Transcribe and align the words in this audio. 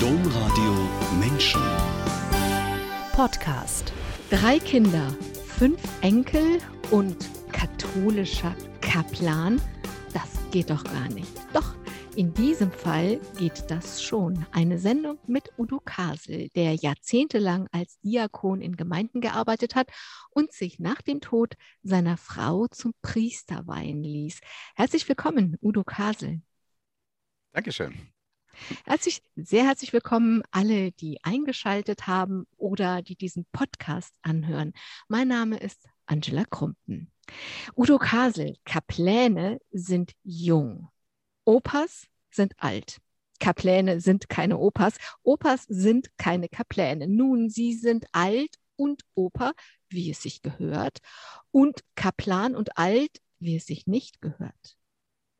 Domradio 0.00 0.74
Menschen. 1.18 1.62
Podcast. 3.12 3.94
Drei 4.28 4.58
Kinder, 4.58 5.08
fünf 5.58 5.80
Enkel 6.02 6.58
und 6.90 7.16
katholischer 7.50 8.54
Kaplan. 8.82 9.60
Das 10.12 10.28
geht 10.50 10.68
doch 10.68 10.84
gar 10.84 11.08
nicht. 11.08 11.32
Doch, 11.54 11.74
in 12.14 12.34
diesem 12.34 12.70
Fall 12.70 13.18
geht 13.38 13.70
das 13.70 14.02
schon. 14.02 14.44
Eine 14.52 14.78
Sendung 14.78 15.18
mit 15.26 15.50
Udo 15.56 15.80
Kasel, 15.80 16.50
der 16.50 16.74
jahrzehntelang 16.74 17.66
als 17.72 17.98
Diakon 18.00 18.60
in 18.60 18.76
Gemeinden 18.76 19.22
gearbeitet 19.22 19.74
hat 19.74 19.88
und 20.30 20.52
sich 20.52 20.78
nach 20.78 21.00
dem 21.00 21.22
Tod 21.22 21.54
seiner 21.82 22.18
Frau 22.18 22.66
zum 22.66 22.92
Priester 23.00 23.66
weihen 23.66 24.02
ließ. 24.02 24.40
Herzlich 24.74 25.08
willkommen, 25.08 25.56
Udo 25.62 25.84
Kasel. 25.84 26.42
Dankeschön. 27.52 28.15
Herzlich, 28.84 29.22
sehr 29.36 29.64
herzlich 29.64 29.92
willkommen 29.92 30.42
alle, 30.50 30.92
die 30.92 31.22
eingeschaltet 31.22 32.06
haben 32.06 32.46
oder 32.56 33.02
die 33.02 33.16
diesen 33.16 33.46
Podcast 33.52 34.12
anhören. 34.22 34.72
Mein 35.08 35.28
Name 35.28 35.58
ist 35.58 35.86
Angela 36.06 36.44
Krumpen. 36.44 37.10
Udo 37.74 37.98
Kasel, 37.98 38.56
Kapläne 38.64 39.58
sind 39.70 40.12
jung. 40.22 40.88
Opas 41.44 42.06
sind 42.30 42.54
alt. 42.58 42.98
Kapläne 43.40 44.00
sind 44.00 44.28
keine 44.28 44.58
Opas. 44.58 44.96
Opas 45.22 45.64
sind 45.68 46.08
keine 46.16 46.48
Kapläne. 46.48 47.08
Nun, 47.08 47.50
sie 47.50 47.74
sind 47.74 48.06
alt 48.12 48.56
und 48.76 49.02
Opa, 49.14 49.52
wie 49.88 50.10
es 50.10 50.22
sich 50.22 50.42
gehört, 50.42 50.98
und 51.50 51.80
Kaplan 51.94 52.54
und 52.54 52.78
alt, 52.78 53.20
wie 53.38 53.56
es 53.56 53.66
sich 53.66 53.86
nicht 53.86 54.20
gehört. 54.20 54.76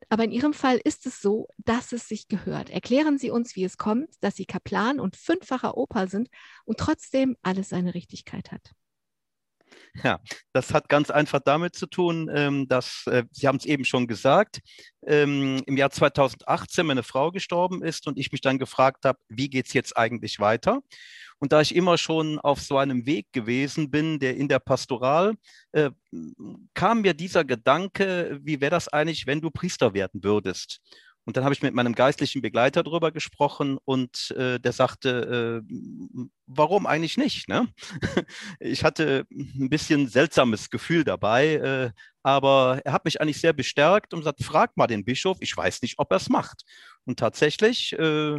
Aber 0.09 0.23
in 0.23 0.31
Ihrem 0.31 0.53
Fall 0.53 0.79
ist 0.83 1.05
es 1.05 1.21
so, 1.21 1.47
dass 1.57 1.91
es 1.91 2.07
sich 2.07 2.27
gehört. 2.27 2.69
Erklären 2.69 3.17
Sie 3.17 3.29
uns, 3.29 3.55
wie 3.55 3.65
es 3.65 3.77
kommt, 3.77 4.09
dass 4.21 4.35
Sie 4.35 4.45
Kaplan 4.45 4.99
und 4.99 5.17
fünffacher 5.17 5.77
Opa 5.77 6.07
sind 6.07 6.29
und 6.65 6.79
trotzdem 6.79 7.35
alles 7.41 7.69
seine 7.69 7.93
Richtigkeit 7.93 8.51
hat. 8.51 8.71
Ja, 10.03 10.19
das 10.53 10.73
hat 10.73 10.89
ganz 10.89 11.09
einfach 11.09 11.39
damit 11.43 11.75
zu 11.75 11.87
tun, 11.87 12.29
ähm, 12.33 12.67
dass, 12.67 13.03
äh, 13.07 13.23
Sie 13.31 13.47
haben 13.47 13.57
es 13.57 13.65
eben 13.65 13.83
schon 13.83 14.07
gesagt, 14.07 14.59
ähm, 15.05 15.61
im 15.65 15.77
Jahr 15.77 15.89
2018 15.89 16.85
meine 16.85 17.03
Frau 17.03 17.31
gestorben 17.31 17.83
ist 17.83 18.07
und 18.07 18.17
ich 18.17 18.31
mich 18.31 18.41
dann 18.41 18.59
gefragt 18.59 19.05
habe, 19.05 19.19
wie 19.27 19.49
geht 19.49 19.67
es 19.67 19.73
jetzt 19.73 19.97
eigentlich 19.97 20.39
weiter? 20.39 20.81
Und 21.39 21.51
da 21.51 21.61
ich 21.61 21.75
immer 21.75 21.97
schon 21.97 22.39
auf 22.39 22.61
so 22.61 22.77
einem 22.77 23.05
Weg 23.05 23.27
gewesen 23.31 23.91
bin, 23.91 24.19
der 24.19 24.37
in 24.37 24.47
der 24.47 24.59
Pastoral, 24.59 25.35
äh, 25.71 25.91
kam 26.73 27.01
mir 27.01 27.13
dieser 27.13 27.45
Gedanke, 27.45 28.39
wie 28.43 28.59
wäre 28.59 28.71
das 28.71 28.87
eigentlich, 28.87 29.27
wenn 29.27 29.41
du 29.41 29.51
Priester 29.51 29.93
werden 29.93 30.23
würdest? 30.23 30.81
Und 31.27 31.35
dann 31.35 31.43
habe 31.43 31.53
ich 31.53 31.61
mit 31.61 31.73
meinem 31.73 31.93
geistlichen 31.93 32.41
Begleiter 32.41 32.83
darüber 32.83 33.11
gesprochen 33.11 33.77
und 33.83 34.31
äh, 34.31 34.61
der 34.61 34.71
sagte, 34.71 35.61
äh, 35.67 35.73
warum 36.45 36.85
eigentlich 36.85 37.17
nicht? 37.17 37.49
Ne? 37.49 37.67
Ich 38.61 38.85
hatte 38.85 39.27
ein 39.29 39.69
bisschen 39.69 40.07
seltsames 40.07 40.69
Gefühl 40.69 41.03
dabei, 41.03 41.55
äh, 41.55 41.91
aber 42.23 42.79
er 42.85 42.93
hat 42.93 43.03
mich 43.03 43.19
eigentlich 43.19 43.41
sehr 43.41 43.51
bestärkt 43.51 44.13
und 44.13 44.21
gesagt, 44.21 44.41
frag 44.41 44.77
mal 44.77 44.87
den 44.87 45.03
Bischof, 45.03 45.37
ich 45.41 45.55
weiß 45.55 45.81
nicht, 45.81 45.95
ob 45.99 46.11
er 46.11 46.17
es 46.17 46.29
macht. 46.29 46.63
Und 47.03 47.19
tatsächlich, 47.19 47.91
äh, 47.99 48.37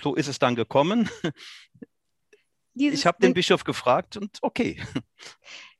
so 0.00 0.14
ist 0.14 0.28
es 0.28 0.38
dann 0.38 0.54
gekommen. 0.54 1.10
Ich 2.74 3.06
habe 3.06 3.18
den 3.20 3.34
Bischof 3.34 3.64
gefragt 3.64 4.16
und 4.16 4.38
okay. 4.42 4.80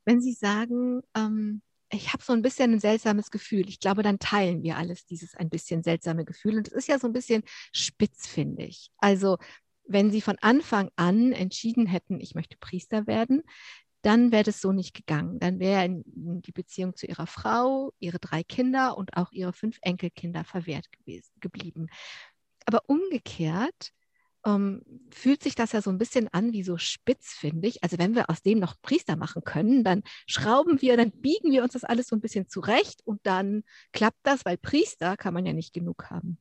Wenn 0.05 0.21
Sie 0.21 0.33
sagen, 0.33 1.01
ähm, 1.15 1.61
ich 1.91 2.13
habe 2.13 2.23
so 2.23 2.33
ein 2.33 2.41
bisschen 2.41 2.73
ein 2.73 2.79
seltsames 2.79 3.31
Gefühl. 3.31 3.67
Ich 3.67 3.79
glaube, 3.79 4.03
dann 4.03 4.19
teilen 4.19 4.63
wir 4.63 4.77
alles 4.77 5.05
dieses 5.05 5.35
ein 5.35 5.49
bisschen 5.49 5.83
seltsame 5.83 6.25
Gefühl. 6.25 6.57
Und 6.57 6.67
es 6.67 6.73
ist 6.73 6.87
ja 6.87 6.99
so 6.99 7.07
ein 7.07 7.13
bisschen 7.13 7.43
spitzfindig. 7.73 8.89
Also, 8.97 9.37
wenn 9.87 10.11
Sie 10.11 10.21
von 10.21 10.37
Anfang 10.41 10.89
an 10.95 11.33
entschieden 11.33 11.85
hätten, 11.85 12.19
ich 12.21 12.33
möchte 12.33 12.57
Priester 12.57 13.07
werden, 13.07 13.43
dann 14.03 14.31
wäre 14.31 14.43
das 14.43 14.61
so 14.61 14.71
nicht 14.71 14.93
gegangen. 14.93 15.39
Dann 15.39 15.59
wäre 15.59 16.01
die 16.05 16.51
Beziehung 16.51 16.95
zu 16.95 17.05
Ihrer 17.05 17.27
Frau, 17.27 17.93
Ihre 17.99 18.19
drei 18.19 18.43
Kinder 18.43 18.97
und 18.97 19.17
auch 19.17 19.31
Ihre 19.31 19.53
fünf 19.53 19.77
Enkelkinder 19.81 20.43
verwehrt 20.43 20.91
gewesen, 20.91 21.31
geblieben. 21.39 21.87
Aber 22.65 22.81
umgekehrt 22.87 23.91
ähm, 24.45 24.81
fühlt 25.11 25.43
sich 25.43 25.55
das 25.55 25.71
ja 25.71 25.81
so 25.81 25.89
ein 25.89 25.97
bisschen 25.97 26.27
an 26.33 26.53
wie 26.53 26.63
so 26.63 26.77
spitzfindig. 26.77 27.83
Also 27.83 27.97
wenn 27.97 28.15
wir 28.15 28.29
aus 28.29 28.41
dem 28.41 28.59
noch 28.59 28.75
Priester 28.81 29.15
machen 29.15 29.43
können, 29.43 29.83
dann 29.83 30.03
schrauben 30.27 30.81
wir, 30.81 30.97
dann 30.97 31.11
biegen 31.11 31.51
wir 31.51 31.63
uns 31.63 31.73
das 31.73 31.83
alles 31.83 32.07
so 32.07 32.15
ein 32.15 32.21
bisschen 32.21 32.47
zurecht 32.47 33.01
und 33.05 33.19
dann 33.23 33.63
klappt 33.91 34.19
das, 34.23 34.45
weil 34.45 34.57
Priester 34.57 35.17
kann 35.17 35.33
man 35.33 35.45
ja 35.45 35.53
nicht 35.53 35.73
genug 35.73 36.09
haben. 36.09 36.37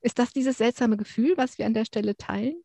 Ist 0.00 0.18
das 0.18 0.32
dieses 0.32 0.58
seltsame 0.58 0.96
Gefühl, 0.96 1.34
was 1.36 1.58
wir 1.58 1.66
an 1.66 1.74
der 1.74 1.84
Stelle 1.84 2.16
teilen? 2.16 2.62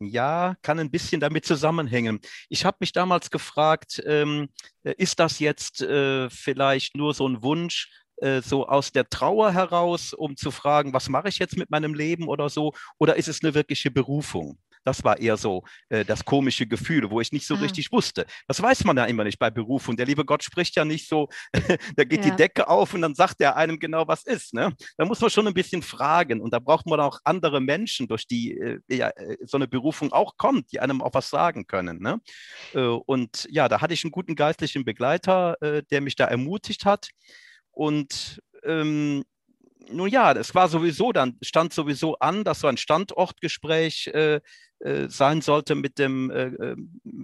Ja, 0.00 0.54
kann 0.62 0.78
ein 0.78 0.92
bisschen 0.92 1.20
damit 1.20 1.44
zusammenhängen. 1.44 2.20
Ich 2.48 2.64
habe 2.64 2.76
mich 2.80 2.92
damals 2.92 3.30
gefragt, 3.30 4.00
ähm, 4.06 4.48
ist 4.84 5.18
das 5.18 5.40
jetzt 5.40 5.80
äh, 5.82 6.30
vielleicht 6.30 6.96
nur 6.96 7.14
so 7.14 7.26
ein 7.26 7.42
Wunsch, 7.42 7.90
äh, 8.20 8.40
so 8.42 8.66
aus 8.66 8.92
der 8.92 9.08
Trauer 9.08 9.52
heraus, 9.52 10.12
um 10.12 10.36
zu 10.36 10.50
fragen, 10.50 10.92
was 10.92 11.08
mache 11.08 11.28
ich 11.28 11.38
jetzt 11.38 11.56
mit 11.56 11.70
meinem 11.70 11.94
Leben 11.94 12.28
oder 12.28 12.48
so? 12.48 12.72
Oder 12.98 13.16
ist 13.16 13.28
es 13.28 13.42
eine 13.42 13.54
wirkliche 13.54 13.90
Berufung? 13.90 14.58
Das 14.84 15.04
war 15.04 15.18
eher 15.18 15.36
so 15.36 15.64
äh, 15.90 16.04
das 16.04 16.24
komische 16.24 16.66
Gefühl, 16.66 17.10
wo 17.10 17.20
ich 17.20 17.30
nicht 17.30 17.46
so 17.46 17.54
ah. 17.56 17.58
richtig 17.58 17.92
wusste. 17.92 18.26
Das 18.46 18.62
weiß 18.62 18.84
man 18.84 18.96
ja 18.96 19.04
immer 19.04 19.24
nicht 19.24 19.38
bei 19.38 19.50
Berufung. 19.50 19.96
Der 19.96 20.06
liebe 20.06 20.24
Gott 20.24 20.42
spricht 20.42 20.76
ja 20.76 20.84
nicht 20.84 21.06
so, 21.08 21.28
da 21.96 22.04
geht 22.04 22.24
ja. 22.24 22.30
die 22.30 22.36
Decke 22.36 22.68
auf 22.68 22.94
und 22.94 23.02
dann 23.02 23.14
sagt 23.14 23.40
er 23.40 23.56
einem 23.56 23.78
genau, 23.78 24.08
was 24.08 24.24
ist. 24.24 24.54
Ne? 24.54 24.74
Da 24.96 25.04
muss 25.04 25.20
man 25.20 25.28
schon 25.28 25.46
ein 25.46 25.54
bisschen 25.54 25.82
fragen 25.82 26.40
und 26.40 26.52
da 26.52 26.58
braucht 26.58 26.86
man 26.86 27.00
auch 27.00 27.20
andere 27.24 27.60
Menschen, 27.60 28.08
durch 28.08 28.26
die 28.26 28.56
äh, 28.56 28.80
ja, 28.88 29.10
äh, 29.10 29.36
so 29.44 29.58
eine 29.58 29.68
Berufung 29.68 30.12
auch 30.12 30.36
kommt, 30.38 30.72
die 30.72 30.80
einem 30.80 31.02
auch 31.02 31.12
was 31.12 31.28
sagen 31.28 31.66
können. 31.66 32.00
Ne? 32.00 32.20
Äh, 32.72 32.80
und 32.80 33.46
ja, 33.50 33.68
da 33.68 33.82
hatte 33.82 33.94
ich 33.94 34.04
einen 34.04 34.12
guten 34.12 34.36
geistlichen 34.36 34.86
Begleiter, 34.86 35.60
äh, 35.60 35.82
der 35.90 36.00
mich 36.00 36.16
da 36.16 36.24
ermutigt 36.24 36.86
hat. 36.86 37.10
Und 37.78 38.42
ähm, 38.64 39.22
nun 39.88 40.08
ja, 40.08 40.32
es 40.32 40.52
war 40.52 40.68
sowieso, 40.68 41.12
dann 41.12 41.38
stand 41.42 41.72
sowieso 41.72 42.18
an, 42.18 42.42
dass 42.42 42.60
so 42.60 42.66
ein 42.66 42.76
Standortgespräch 42.76 44.08
äh, 44.08 44.40
äh, 44.80 45.08
sein 45.08 45.42
sollte 45.42 45.76
mit, 45.76 45.96
dem, 46.00 46.28
äh, 46.32 46.46
äh 46.46 46.76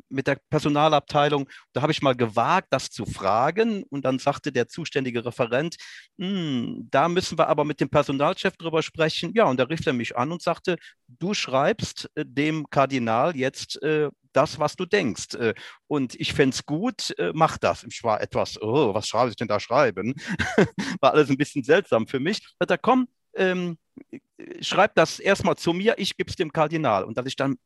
mit 0.09 0.29
der 0.29 0.39
Personalabteilung. 0.51 1.49
Da 1.73 1.83
habe 1.83 1.91
ich 1.91 2.03
mal 2.03 2.15
gewagt, 2.15 2.69
das 2.71 2.91
zu 2.91 3.05
fragen 3.05 3.83
und 3.91 4.05
dann 4.05 4.21
sagte 4.21 4.53
der 4.53 4.69
zuständige 4.69 5.25
Referent, 5.25 5.75
hm, 6.19 6.87
da 6.89 7.09
müssen 7.09 7.37
wir 7.37 7.49
aber 7.49 7.65
mit 7.65 7.81
dem 7.81 7.91
Personalchef 7.91 8.57
drüber 8.57 8.85
sprechen. 8.85 9.33
Ja, 9.35 9.47
und 9.47 9.59
da 9.59 9.65
rief 9.65 9.85
er 9.85 9.93
mich 9.93 10.17
an 10.17 10.31
und 10.31 10.41
sagte, 10.41 10.77
du 11.09 11.35
schreibst 11.35 12.09
äh, 12.15 12.25
dem 12.25 12.71
Kardinal 12.71 13.35
jetzt 13.35 13.83
äh, 13.83 14.09
das, 14.37 14.59
was 14.59 14.77
du 14.77 14.87
denkst. 14.87 15.35
Äh, 15.35 15.55
und 15.87 16.15
ich 16.15 16.33
fände 16.33 16.55
es 16.55 16.67
gut, 16.67 17.17
äh, 17.19 17.33
mach 17.35 17.59
das. 17.59 17.85
Ich 17.85 18.03
war 18.05 18.21
etwas, 18.21 18.61
oh, 18.61 18.95
was 18.95 19.09
schreibe 19.09 19.31
ich 19.31 19.37
denn 19.37 19.49
da 19.49 19.61
schreiben? 19.61 20.15
war 21.01 21.13
alles 21.13 21.31
ein 21.31 21.37
bisschen 21.37 21.65
seltsam 21.65 22.07
für 22.07 22.21
mich. 22.21 22.41
Da 22.59 22.77
komm, 22.77 23.09
ähm, 23.37 23.79
schreib 24.61 24.95
das 24.95 25.19
erstmal 25.19 25.57
zu 25.57 25.73
mir, 25.73 25.95
ich 25.99 26.17
gebe 26.17 26.29
es 26.29 26.37
dem 26.37 26.53
Kardinal. 26.53 27.05
Und 27.05 27.17
dass 27.19 27.27
ich 27.27 27.37
dann, 27.37 27.57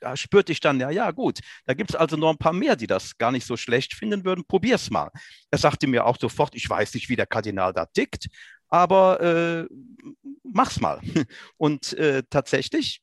da 0.00 0.16
spürte 0.16 0.52
ich 0.52 0.60
dann, 0.60 0.80
ja, 0.80 0.90
ja, 0.90 1.10
gut, 1.10 1.40
da 1.66 1.74
gibt 1.74 1.90
es 1.90 1.96
also 1.96 2.16
noch 2.16 2.30
ein 2.30 2.38
paar 2.38 2.52
mehr, 2.52 2.76
die 2.76 2.86
das 2.86 3.16
gar 3.18 3.32
nicht 3.32 3.46
so 3.46 3.56
schlecht 3.56 3.94
finden 3.94 4.24
würden. 4.24 4.44
Probier's 4.46 4.90
mal. 4.90 5.10
Er 5.50 5.58
sagte 5.58 5.86
mir 5.86 6.06
auch 6.06 6.18
sofort, 6.18 6.54
ich 6.54 6.68
weiß 6.68 6.94
nicht, 6.94 7.08
wie 7.08 7.16
der 7.16 7.26
Kardinal 7.26 7.72
da 7.72 7.86
tickt, 7.86 8.28
aber 8.68 9.20
äh, 9.20 9.66
mach's 10.42 10.80
mal. 10.80 11.00
Und 11.56 11.92
äh, 11.94 12.22
tatsächlich, 12.28 13.02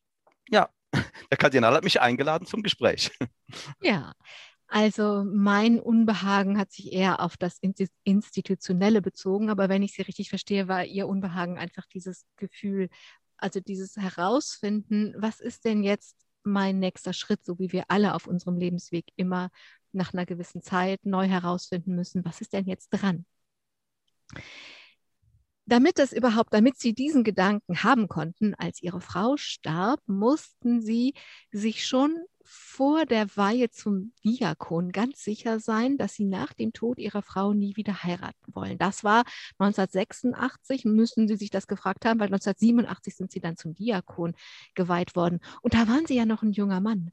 ja, 0.49 0.69
der 0.93 1.37
Kardinal 1.37 1.73
hat 1.73 1.83
mich 1.83 2.01
eingeladen 2.01 2.45
zum 2.45 2.63
Gespräch. 2.63 3.11
Ja, 3.81 4.13
also 4.67 5.25
mein 5.25 5.77
Unbehagen 5.77 6.57
hat 6.57 6.71
sich 6.71 6.93
eher 6.93 7.19
auf 7.19 7.35
das 7.35 7.59
Institutionelle 8.05 9.01
bezogen, 9.01 9.49
aber 9.49 9.67
wenn 9.67 9.83
ich 9.83 9.91
Sie 9.91 10.03
richtig 10.03 10.29
verstehe, 10.29 10.69
war 10.69 10.85
Ihr 10.85 11.09
Unbehagen 11.09 11.57
einfach 11.57 11.85
dieses 11.87 12.25
Gefühl, 12.37 12.87
also 13.35 13.59
dieses 13.59 13.97
Herausfinden, 13.97 15.13
was 15.17 15.41
ist 15.41 15.65
denn 15.65 15.83
jetzt 15.83 16.15
mein 16.43 16.79
nächster 16.79 17.11
Schritt, 17.11 17.43
so 17.43 17.59
wie 17.59 17.73
wir 17.73 17.83
alle 17.89 18.15
auf 18.15 18.27
unserem 18.27 18.55
Lebensweg 18.55 19.07
immer 19.17 19.49
nach 19.91 20.13
einer 20.13 20.25
gewissen 20.25 20.61
Zeit 20.61 21.05
neu 21.05 21.27
herausfinden 21.27 21.93
müssen, 21.93 22.23
was 22.23 22.39
ist 22.39 22.53
denn 22.53 22.65
jetzt 22.65 22.89
dran? 22.91 23.25
Damit 25.65 25.99
das 25.99 26.11
überhaupt, 26.11 26.53
damit 26.53 26.79
sie 26.79 26.93
diesen 26.93 27.23
Gedanken 27.23 27.83
haben 27.83 28.07
konnten, 28.07 28.55
als 28.55 28.81
ihre 28.81 29.01
Frau 29.01 29.37
starb, 29.37 30.01
mussten 30.07 30.81
sie 30.81 31.13
sich 31.51 31.85
schon 31.85 32.17
vor 32.43 33.05
der 33.05 33.35
Weihe 33.37 33.69
zum 33.69 34.13
Diakon 34.25 34.91
ganz 34.91 35.23
sicher 35.23 35.59
sein, 35.59 35.97
dass 35.97 36.15
sie 36.15 36.25
nach 36.25 36.53
dem 36.53 36.73
Tod 36.73 36.99
ihrer 36.99 37.21
Frau 37.21 37.53
nie 37.53 37.75
wieder 37.77 38.03
heiraten 38.03 38.53
wollen. 38.53 38.77
Das 38.77 39.03
war 39.03 39.23
1986, 39.59 40.85
müssen 40.85 41.27
sie 41.27 41.37
sich 41.37 41.49
das 41.49 41.67
gefragt 41.67 42.05
haben, 42.05 42.19
weil 42.19 42.27
1987 42.27 43.15
sind 43.15 43.31
sie 43.31 43.39
dann 43.39 43.55
zum 43.55 43.73
Diakon 43.73 44.33
geweiht 44.75 45.15
worden. 45.15 45.39
Und 45.61 45.73
da 45.73 45.87
waren 45.87 46.05
sie 46.05 46.15
ja 46.15 46.25
noch 46.25 46.43
ein 46.43 46.51
junger 46.51 46.81
Mann. 46.81 47.11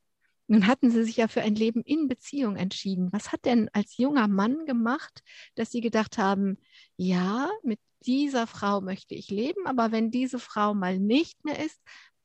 Nun 0.48 0.66
hatten 0.66 0.90
sie 0.90 1.04
sich 1.04 1.18
ja 1.18 1.28
für 1.28 1.42
ein 1.42 1.54
Leben 1.54 1.82
in 1.82 2.08
Beziehung 2.08 2.56
entschieden. 2.56 3.12
Was 3.12 3.32
hat 3.32 3.44
denn 3.44 3.68
als 3.72 3.98
junger 3.98 4.28
Mann 4.28 4.64
gemacht, 4.66 5.22
dass 5.54 5.70
sie 5.70 5.82
gedacht 5.82 6.18
haben, 6.18 6.58
ja, 6.96 7.50
mit 7.62 7.78
dieser 8.06 8.46
Frau 8.46 8.80
möchte 8.80 9.14
ich 9.14 9.30
leben, 9.30 9.66
aber 9.66 9.92
wenn 9.92 10.10
diese 10.10 10.38
Frau 10.38 10.74
mal 10.74 10.98
nicht 10.98 11.44
mehr 11.44 11.64
ist, 11.64 11.80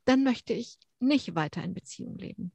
dann 0.05 0.23
möchte 0.23 0.53
ich 0.53 0.77
nicht 0.99 1.35
weiter 1.35 1.63
in 1.63 1.73
Beziehung 1.73 2.17
leben. 2.17 2.51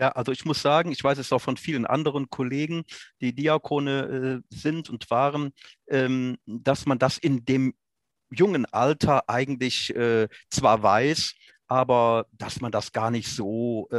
Ja, 0.00 0.10
also 0.10 0.30
ich 0.30 0.44
muss 0.44 0.62
sagen, 0.62 0.92
ich 0.92 1.02
weiß 1.02 1.18
es 1.18 1.32
auch 1.32 1.40
von 1.40 1.56
vielen 1.56 1.84
anderen 1.84 2.30
Kollegen, 2.30 2.84
die 3.20 3.34
Diakone 3.34 4.42
äh, 4.50 4.54
sind 4.56 4.90
und 4.90 5.10
waren, 5.10 5.52
ähm, 5.88 6.38
dass 6.46 6.86
man 6.86 7.00
das 7.00 7.18
in 7.18 7.44
dem 7.44 7.74
jungen 8.30 8.64
Alter 8.66 9.28
eigentlich 9.28 9.94
äh, 9.96 10.28
zwar 10.50 10.84
weiß, 10.84 11.34
aber 11.68 12.26
dass 12.32 12.60
man 12.60 12.72
das 12.72 12.92
gar 12.92 13.10
nicht 13.10 13.28
so 13.28 13.88
äh, 13.90 13.96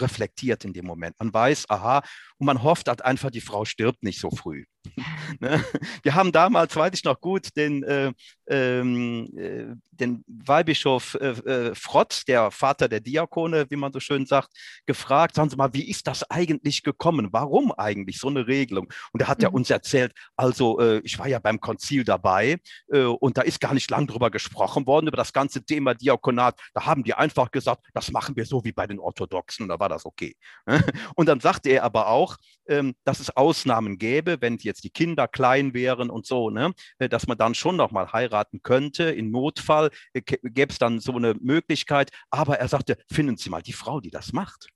reflektiert 0.00 0.64
in 0.64 0.72
dem 0.72 0.86
Moment. 0.86 1.16
Man 1.18 1.32
weiß, 1.32 1.68
aha, 1.68 2.02
und 2.38 2.46
man 2.46 2.62
hofft 2.62 2.88
halt 2.88 3.04
einfach, 3.04 3.30
die 3.30 3.40
Frau 3.40 3.64
stirbt 3.64 4.02
nicht 4.02 4.20
so 4.20 4.30
früh. 4.30 4.64
Ne? 5.40 5.64
Wir 6.02 6.14
haben 6.14 6.32
damals, 6.32 6.74
weiß 6.74 6.92
ich 6.94 7.04
noch 7.04 7.20
gut, 7.20 7.56
den, 7.56 7.82
äh, 7.82 8.12
ähm, 8.48 9.28
äh, 9.36 9.74
den 9.92 10.24
Weihbischof 10.26 11.16
äh, 11.20 11.28
äh, 11.28 11.74
Frotz, 11.74 12.24
der 12.24 12.50
Vater 12.50 12.88
der 12.88 13.00
Diakone, 13.00 13.66
wie 13.68 13.76
man 13.76 13.92
so 13.92 14.00
schön 14.00 14.26
sagt, 14.26 14.48
gefragt, 14.86 15.34
sagen 15.34 15.50
Sie 15.50 15.56
mal, 15.56 15.72
wie 15.74 15.88
ist 15.88 16.06
das 16.06 16.28
eigentlich 16.30 16.82
gekommen? 16.82 17.28
Warum 17.32 17.72
eigentlich 17.72 18.18
so 18.18 18.28
eine 18.28 18.46
Regelung? 18.46 18.88
Und 19.12 19.20
er 19.20 19.28
hat 19.28 19.38
mhm. 19.38 19.42
ja 19.42 19.48
uns 19.50 19.70
erzählt, 19.70 20.12
also 20.36 20.80
äh, 20.80 21.00
ich 21.04 21.18
war 21.18 21.28
ja 21.28 21.38
beim 21.38 21.60
Konzil 21.60 22.04
dabei 22.04 22.58
äh, 22.88 23.02
und 23.02 23.36
da 23.36 23.42
ist 23.42 23.60
gar 23.60 23.74
nicht 23.74 23.90
lang 23.90 24.06
drüber 24.06 24.30
gesprochen 24.30 24.86
worden, 24.86 25.08
über 25.08 25.16
das 25.16 25.32
ganze 25.32 25.64
Thema 25.64 25.94
Diakonat. 25.94 26.58
Da 26.74 26.86
haben 26.86 27.04
die 27.04 27.14
einfach 27.14 27.50
gesagt, 27.50 27.86
das 27.92 28.10
machen 28.10 28.36
wir 28.36 28.46
so 28.46 28.64
wie 28.64 28.72
bei 28.72 28.86
den 28.86 28.98
Orthodoxen 28.98 29.64
und 29.64 29.68
da 29.68 29.78
war 29.78 29.88
das 29.88 30.06
okay. 30.06 30.34
und 31.14 31.28
dann 31.28 31.40
sagte 31.40 31.68
er 31.68 31.84
aber 31.84 32.08
auch, 32.08 32.36
ähm, 32.70 32.94
dass 33.04 33.20
es 33.20 33.36
Ausnahmen 33.36 33.98
gäbe, 33.98 34.38
wenn 34.40 34.56
jetzt 34.58 34.84
die 34.84 34.90
Kinder 34.90 35.28
klein 35.28 35.74
wären 35.74 36.08
und 36.08 36.26
so, 36.26 36.50
ne, 36.50 36.72
äh, 36.98 37.08
dass 37.08 37.26
man 37.26 37.36
dann 37.36 37.54
schon 37.54 37.76
noch 37.76 37.90
mal 37.90 38.12
heiraten 38.12 38.62
könnte. 38.62 39.04
In 39.04 39.30
Notfall 39.30 39.90
äh, 40.12 40.22
gäbe 40.22 40.70
es 40.72 40.78
dann 40.78 41.00
so 41.00 41.14
eine 41.14 41.34
Möglichkeit. 41.34 42.10
Aber 42.30 42.58
er 42.58 42.68
sagte, 42.68 42.96
finden 43.10 43.36
Sie 43.36 43.50
mal 43.50 43.62
die 43.62 43.72
Frau, 43.72 44.00
die 44.00 44.10
das 44.10 44.32
macht. 44.32 44.68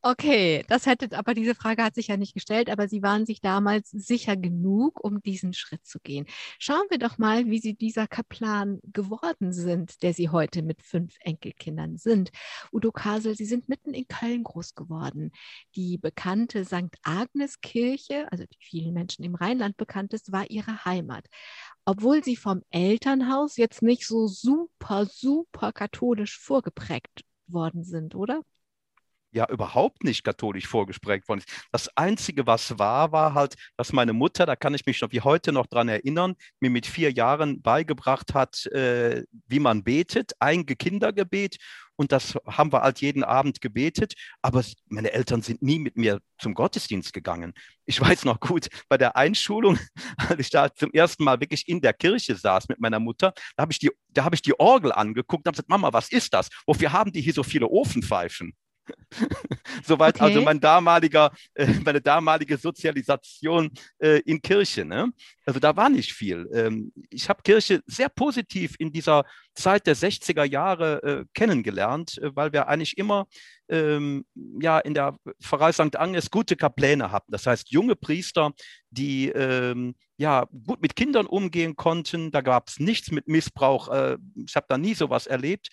Okay, 0.00 0.64
das 0.68 0.86
hätte, 0.86 1.18
aber 1.18 1.34
diese 1.34 1.56
Frage 1.56 1.82
hat 1.82 1.96
sich 1.96 2.06
ja 2.06 2.16
nicht 2.16 2.32
gestellt, 2.32 2.70
aber 2.70 2.86
Sie 2.86 3.02
waren 3.02 3.26
sich 3.26 3.40
damals 3.40 3.90
sicher 3.90 4.36
genug, 4.36 5.02
um 5.02 5.20
diesen 5.20 5.52
Schritt 5.54 5.84
zu 5.84 5.98
gehen. 5.98 6.26
Schauen 6.60 6.84
wir 6.88 6.98
doch 6.98 7.18
mal, 7.18 7.46
wie 7.46 7.58
Sie 7.58 7.74
dieser 7.74 8.06
Kaplan 8.06 8.78
geworden 8.84 9.52
sind, 9.52 10.00
der 10.04 10.14
Sie 10.14 10.28
heute 10.28 10.62
mit 10.62 10.82
fünf 10.82 11.16
Enkelkindern 11.20 11.96
sind. 11.96 12.30
Udo 12.72 12.92
Kasel, 12.92 13.34
Sie 13.34 13.44
sind 13.44 13.68
mitten 13.68 13.92
in 13.92 14.06
Köln 14.06 14.44
groß 14.44 14.76
geworden. 14.76 15.32
Die 15.74 15.98
bekannte 15.98 16.64
St. 16.64 16.96
Agnes 17.02 17.60
Kirche, 17.60 18.30
also 18.30 18.44
die 18.44 18.58
vielen 18.60 18.94
Menschen 18.94 19.24
im 19.24 19.34
Rheinland 19.34 19.76
bekannt 19.76 20.14
ist, 20.14 20.30
war 20.30 20.48
Ihre 20.48 20.84
Heimat. 20.84 21.26
Obwohl 21.84 22.22
Sie 22.22 22.36
vom 22.36 22.62
Elternhaus 22.70 23.56
jetzt 23.56 23.82
nicht 23.82 24.06
so 24.06 24.28
super, 24.28 25.06
super 25.06 25.72
katholisch 25.72 26.38
vorgeprägt 26.38 27.24
worden 27.48 27.82
sind, 27.82 28.14
oder? 28.14 28.42
Ja 29.30 29.48
überhaupt 29.48 30.04
nicht 30.04 30.24
katholisch 30.24 30.66
vorgesprägt 30.66 31.28
worden 31.28 31.40
ist. 31.40 31.66
Das 31.72 31.88
Einzige, 31.96 32.46
was 32.46 32.78
war, 32.78 33.12
war 33.12 33.34
halt, 33.34 33.54
dass 33.76 33.92
meine 33.92 34.12
Mutter, 34.12 34.46
da 34.46 34.56
kann 34.56 34.74
ich 34.74 34.86
mich 34.86 35.00
noch 35.00 35.12
wie 35.12 35.20
heute 35.20 35.52
noch 35.52 35.66
dran 35.66 35.88
erinnern, 35.88 36.34
mir 36.60 36.70
mit 36.70 36.86
vier 36.86 37.12
Jahren 37.12 37.60
beigebracht 37.62 38.34
hat, 38.34 38.66
äh, 38.66 39.24
wie 39.46 39.60
man 39.60 39.84
betet, 39.84 40.32
ein 40.40 40.66
Kindergebet. 40.66 41.56
Und 42.00 42.12
das 42.12 42.38
haben 42.46 42.72
wir 42.72 42.82
halt 42.82 43.00
jeden 43.00 43.24
Abend 43.24 43.60
gebetet. 43.60 44.14
Aber 44.40 44.64
meine 44.88 45.12
Eltern 45.12 45.42
sind 45.42 45.62
nie 45.62 45.80
mit 45.80 45.96
mir 45.96 46.20
zum 46.38 46.54
Gottesdienst 46.54 47.12
gegangen. 47.12 47.54
Ich 47.86 48.00
weiß 48.00 48.24
noch 48.24 48.38
gut, 48.38 48.68
bei 48.88 48.96
der 48.96 49.16
Einschulung, 49.16 49.78
als 50.16 50.38
ich 50.38 50.50
da 50.50 50.72
zum 50.72 50.92
ersten 50.92 51.24
Mal 51.24 51.40
wirklich 51.40 51.68
in 51.68 51.80
der 51.80 51.92
Kirche 51.92 52.36
saß 52.36 52.68
mit 52.68 52.78
meiner 52.78 53.00
Mutter, 53.00 53.32
da 53.56 53.62
habe 53.62 53.72
ich, 53.72 53.80
die, 53.80 53.90
hab 54.16 54.32
ich 54.32 54.42
die 54.42 54.58
Orgel 54.58 54.92
angeguckt 54.92 55.44
und 55.44 55.48
habe 55.48 55.56
gesagt, 55.56 55.68
Mama, 55.68 55.92
was 55.92 56.10
ist 56.10 56.32
das? 56.32 56.48
Wofür 56.66 56.92
haben 56.92 57.12
die 57.12 57.20
hier 57.20 57.34
so 57.34 57.42
viele 57.42 57.66
Ofenpfeifen? 57.66 58.54
Soweit 59.84 60.14
also 60.14 60.24
okay. 60.24 60.34
also 60.34 60.42
mein 60.42 60.60
damaliger, 60.60 61.32
äh, 61.54 61.66
meine 61.84 62.00
damalige 62.00 62.56
Sozialisation 62.56 63.70
äh, 63.98 64.20
in 64.20 64.40
Kirche. 64.40 64.84
Ne? 64.84 65.10
Also 65.46 65.60
da 65.60 65.76
war 65.76 65.88
nicht 65.88 66.12
viel. 66.12 66.48
Ähm, 66.52 66.92
ich 67.10 67.28
habe 67.28 67.42
Kirche 67.42 67.82
sehr 67.86 68.08
positiv 68.08 68.74
in 68.78 68.92
dieser 68.92 69.24
Zeit 69.54 69.86
der 69.86 69.96
60er 69.96 70.44
Jahre 70.44 71.02
äh, 71.02 71.24
kennengelernt, 71.34 72.20
weil 72.22 72.52
wir 72.52 72.68
eigentlich 72.68 72.96
immer 72.98 73.26
ähm, 73.68 74.24
ja, 74.60 74.78
in 74.78 74.94
der 74.94 75.16
Pfarrei 75.42 75.72
St. 75.72 75.96
Agnes 75.96 76.30
gute 76.30 76.56
Kapläne 76.56 77.10
hatten. 77.10 77.32
Das 77.32 77.46
heißt, 77.46 77.70
junge 77.70 77.96
Priester, 77.96 78.52
die 78.90 79.28
ähm, 79.28 79.94
ja, 80.16 80.46
gut 80.66 80.82
mit 80.82 80.96
Kindern 80.96 81.26
umgehen 81.26 81.76
konnten. 81.76 82.30
Da 82.30 82.40
gab 82.40 82.68
es 82.68 82.80
nichts 82.80 83.10
mit 83.10 83.28
Missbrauch. 83.28 84.16
Ich 84.34 84.56
habe 84.56 84.66
da 84.68 84.76
nie 84.76 84.94
sowas 84.94 85.28
erlebt. 85.28 85.68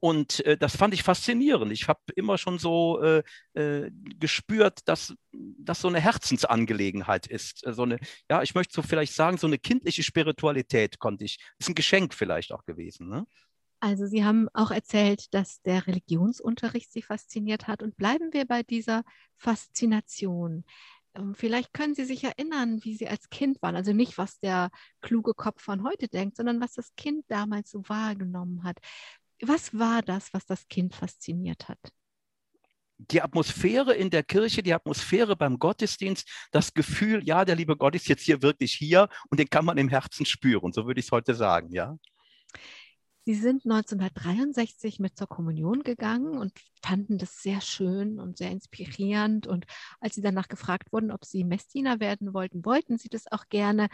Und 0.00 0.44
äh, 0.46 0.56
das 0.56 0.76
fand 0.76 0.94
ich 0.94 1.02
faszinierend. 1.02 1.72
Ich 1.72 1.88
habe 1.88 2.00
immer 2.14 2.38
schon 2.38 2.58
so 2.58 3.00
äh, 3.00 3.22
äh, 3.54 3.90
gespürt, 4.18 4.80
dass 4.86 5.14
das 5.32 5.80
so 5.80 5.88
eine 5.88 6.00
Herzensangelegenheit 6.00 7.26
ist. 7.26 7.66
Äh, 7.66 7.72
so 7.72 7.82
eine, 7.82 7.98
ja, 8.30 8.42
ich 8.42 8.54
möchte 8.54 8.74
so 8.74 8.82
vielleicht 8.82 9.14
sagen, 9.14 9.36
so 9.36 9.46
eine 9.46 9.58
kindliche 9.58 10.02
Spiritualität 10.02 10.98
konnte 10.98 11.24
ich. 11.24 11.38
Ist 11.58 11.68
ein 11.68 11.74
Geschenk 11.74 12.14
vielleicht 12.14 12.52
auch 12.52 12.64
gewesen. 12.64 13.08
Ne? 13.08 13.26
Also 13.80 14.06
Sie 14.06 14.24
haben 14.24 14.48
auch 14.54 14.70
erzählt, 14.70 15.34
dass 15.34 15.60
der 15.62 15.86
Religionsunterricht 15.86 16.92
Sie 16.92 17.02
fasziniert 17.02 17.66
hat. 17.66 17.82
Und 17.82 17.96
bleiben 17.96 18.32
wir 18.32 18.46
bei 18.46 18.62
dieser 18.62 19.02
Faszination. 19.36 20.64
Ähm, 21.14 21.34
vielleicht 21.34 21.72
können 21.72 21.94
Sie 21.94 22.04
sich 22.04 22.24
erinnern, 22.24 22.82
wie 22.84 22.94
Sie 22.94 23.08
als 23.08 23.28
Kind 23.28 23.60
waren. 23.60 23.76
Also 23.76 23.92
nicht, 23.92 24.18
was 24.18 24.38
der 24.40 24.70
kluge 25.00 25.34
Kopf 25.34 25.62
von 25.62 25.84
heute 25.84 26.08
denkt, 26.08 26.36
sondern 26.36 26.60
was 26.60 26.74
das 26.74 26.94
Kind 26.96 27.24
damals 27.28 27.70
so 27.70 27.82
wahrgenommen 27.88 28.64
hat. 28.64 28.78
Was 29.44 29.76
war 29.76 30.02
das, 30.02 30.32
was 30.32 30.46
das 30.46 30.68
Kind 30.68 30.94
fasziniert 30.94 31.68
hat? 31.68 31.92
die 33.10 33.22
Atmosphäre 33.22 33.94
in 33.94 34.10
der 34.10 34.22
Kirche, 34.22 34.62
die 34.62 34.74
Atmosphäre 34.74 35.36
beim 35.36 35.58
Gottesdienst, 35.58 36.28
das 36.52 36.74
Gefühl, 36.74 37.24
ja, 37.24 37.44
der 37.44 37.56
liebe 37.56 37.76
Gott 37.76 37.94
ist 37.94 38.08
jetzt 38.08 38.22
hier 38.22 38.42
wirklich 38.42 38.72
hier 38.74 39.08
und 39.30 39.40
den 39.40 39.50
kann 39.50 39.64
man 39.64 39.78
im 39.78 39.88
Herzen 39.88 40.26
spüren. 40.26 40.72
So 40.72 40.86
würde 40.86 41.00
ich 41.00 41.06
es 41.06 41.12
heute 41.12 41.34
sagen, 41.34 41.72
ja. 41.72 41.96
Sie 43.24 43.34
sind 43.34 43.64
1963 43.64 44.98
mit 44.98 45.16
zur 45.16 45.28
Kommunion 45.28 45.84
gegangen 45.84 46.36
und 46.36 46.52
fanden 46.84 47.18
das 47.18 47.40
sehr 47.40 47.60
schön 47.60 48.18
und 48.18 48.36
sehr 48.36 48.50
inspirierend. 48.50 49.46
Und 49.46 49.66
als 50.00 50.16
Sie 50.16 50.22
danach 50.22 50.48
gefragt 50.48 50.92
wurden, 50.92 51.12
ob 51.12 51.24
Sie 51.24 51.44
Messdiener 51.44 52.00
werden 52.00 52.34
wollten, 52.34 52.64
wollten 52.64 52.98
Sie 52.98 53.08
das 53.08 53.30
auch 53.30 53.48
gerne. 53.48 53.88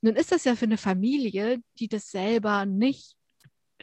Nun 0.00 0.14
ist 0.14 0.30
das 0.30 0.44
ja 0.44 0.54
für 0.54 0.66
eine 0.66 0.78
Familie, 0.78 1.60
die 1.80 1.88
das 1.88 2.10
selber 2.10 2.66
nicht 2.66 3.17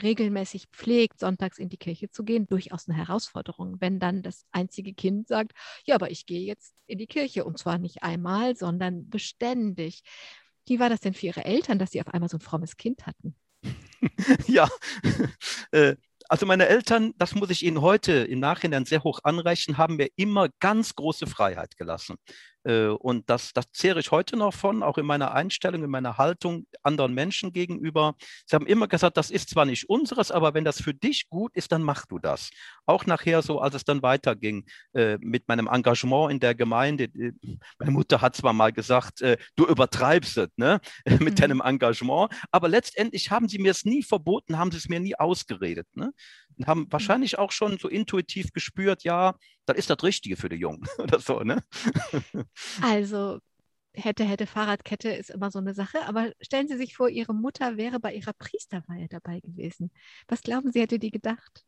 regelmäßig 0.02 0.68
pflegt, 0.72 1.20
sonntags 1.20 1.58
in 1.58 1.70
die 1.70 1.78
Kirche 1.78 2.10
zu 2.10 2.24
gehen, 2.24 2.48
durchaus 2.48 2.88
eine 2.88 2.98
Herausforderung, 2.98 3.80
wenn 3.80 4.00
dann 4.00 4.22
das 4.22 4.46
einzige 4.52 4.94
Kind 4.94 5.28
sagt, 5.28 5.54
ja, 5.86 5.96
aber 5.96 6.12
ich 6.12 6.26
gehe 6.26 6.42
jetzt 6.42 6.74
in 6.88 6.98
die 6.98 7.08
Kirche 7.08 7.46
und 7.46 7.58
zwar 7.58 7.78
nicht 7.78 8.04
einmal, 8.04 8.56
sondern 8.56 9.10
beständig. 9.10 10.04
Wie 10.68 10.80
war 10.80 10.90
das 10.90 11.02
denn 11.02 11.14
für 11.14 11.28
Ihre 11.28 11.46
Eltern, 11.46 11.80
dass 11.80 11.92
Sie 11.92 12.02
auf 12.02 12.14
einmal 12.14 12.30
so 12.30 12.38
ein 12.38 12.42
frommes 12.42 12.78
Kind 12.78 13.06
hatten? 13.06 13.36
ja, 14.48 14.68
äh, 15.72 15.96
also 16.28 16.46
meine 16.46 16.68
Eltern, 16.68 17.14
das 17.18 17.36
muss 17.36 17.50
ich 17.52 17.64
Ihnen 17.64 17.82
heute 17.82 18.14
im 18.14 18.40
Nachhinein 18.40 18.86
sehr 18.86 19.04
hoch 19.04 19.20
anrechnen, 19.24 19.78
haben 19.78 19.98
mir 19.98 20.10
immer 20.16 20.50
ganz 20.60 20.96
große 20.96 21.28
Freiheit 21.28 21.78
gelassen. 21.78 22.16
Äh, 22.66 22.88
und 22.88 23.30
das, 23.30 23.54
das 23.54 23.72
zehre 23.72 24.00
ich 24.00 24.12
heute 24.12 24.36
noch 24.36 24.54
von, 24.54 24.84
auch 24.84 24.98
in 24.98 25.06
meiner 25.06 25.34
Einstellung, 25.34 25.84
in 25.84 25.90
meiner 25.90 26.18
Haltung 26.18 26.66
anderen 26.84 27.14
Menschen 27.14 27.54
gegenüber. 27.54 28.16
Sie 28.46 28.56
haben 28.56 28.66
immer 28.66 28.88
gesagt, 28.88 29.18
das 29.18 29.32
ist 29.32 29.50
zwar 29.50 29.66
nicht 29.66 29.88
unseres, 29.88 30.32
aber 30.32 30.54
wenn 30.54 30.66
das 30.66 30.82
für 30.82 30.94
dich 30.94 31.30
gut 31.30 31.56
ist, 31.56 31.72
dann 31.72 31.84
mach 31.84 32.06
du 32.06 32.20
das. 32.20 32.50
Auch 32.86 33.06
nachher 33.06 33.42
so, 33.42 33.60
als 33.60 33.76
es 33.76 33.84
dann 33.84 34.02
weiterging 34.02 34.66
äh, 34.94 35.18
mit 35.22 35.48
meinem 35.48 35.68
Engagement 35.68 36.32
in 36.32 36.40
der 36.40 36.56
Gemeinde. 36.56 37.06
Äh, 37.06 37.34
meine 37.80 37.92
Mutter 37.92 38.22
hat 38.22 38.36
zwar 38.36 38.54
mal 38.54 38.72
gesagt, 38.72 39.22
du 39.56 39.66
übertreibst 39.66 40.38
es 40.38 40.50
ne? 40.56 40.80
mit 41.06 41.22
mhm. 41.22 41.36
deinem 41.36 41.62
Engagement, 41.62 42.34
aber 42.52 42.68
letztendlich 42.68 43.30
haben 43.32 43.48
sie 43.48 43.60
mir 43.60 43.72
es 43.72 43.86
nie 43.86 44.04
verboten, 44.04 44.58
haben 44.58 44.72
sie 44.72 44.78
es 44.78 44.90
mir 44.90 45.00
nie 45.00 45.16
ausgeredet. 45.16 45.88
Ne? 45.96 46.12
Und 46.58 46.68
haben 46.68 46.88
wahrscheinlich 46.92 47.38
auch 47.38 47.52
schon 47.52 47.78
so 47.78 47.88
intuitiv 47.88 48.54
gespürt, 48.54 49.04
ja, 49.04 49.36
das 49.66 49.78
ist 49.78 49.90
das 49.90 50.02
Richtige 50.04 50.38
für 50.38 50.50
die 50.50 50.58
Jungen 50.58 50.86
oder 50.98 51.20
so. 51.20 51.42
Ne? 51.42 51.64
Also 52.82 53.40
hätte, 53.94 54.24
hätte 54.26 54.48
Fahrradkette 54.48 55.10
ist 55.10 55.30
immer 55.30 55.52
so 55.52 55.60
eine 55.60 55.74
Sache. 55.74 56.06
Aber 56.06 56.32
stellen 56.42 56.68
Sie 56.68 56.78
sich 56.78 56.96
vor, 56.96 57.10
Ihre 57.10 57.34
Mutter 57.34 57.78
wäre 57.78 58.00
bei 58.00 58.14
Ihrer 58.14 58.34
Priesterweihe 58.34 59.08
dabei 59.10 59.40
gewesen. 59.40 59.92
Was 60.28 60.42
glauben 60.42 60.72
Sie, 60.72 60.82
hätte 60.82 61.00
die 61.00 61.12
gedacht? 61.12 61.66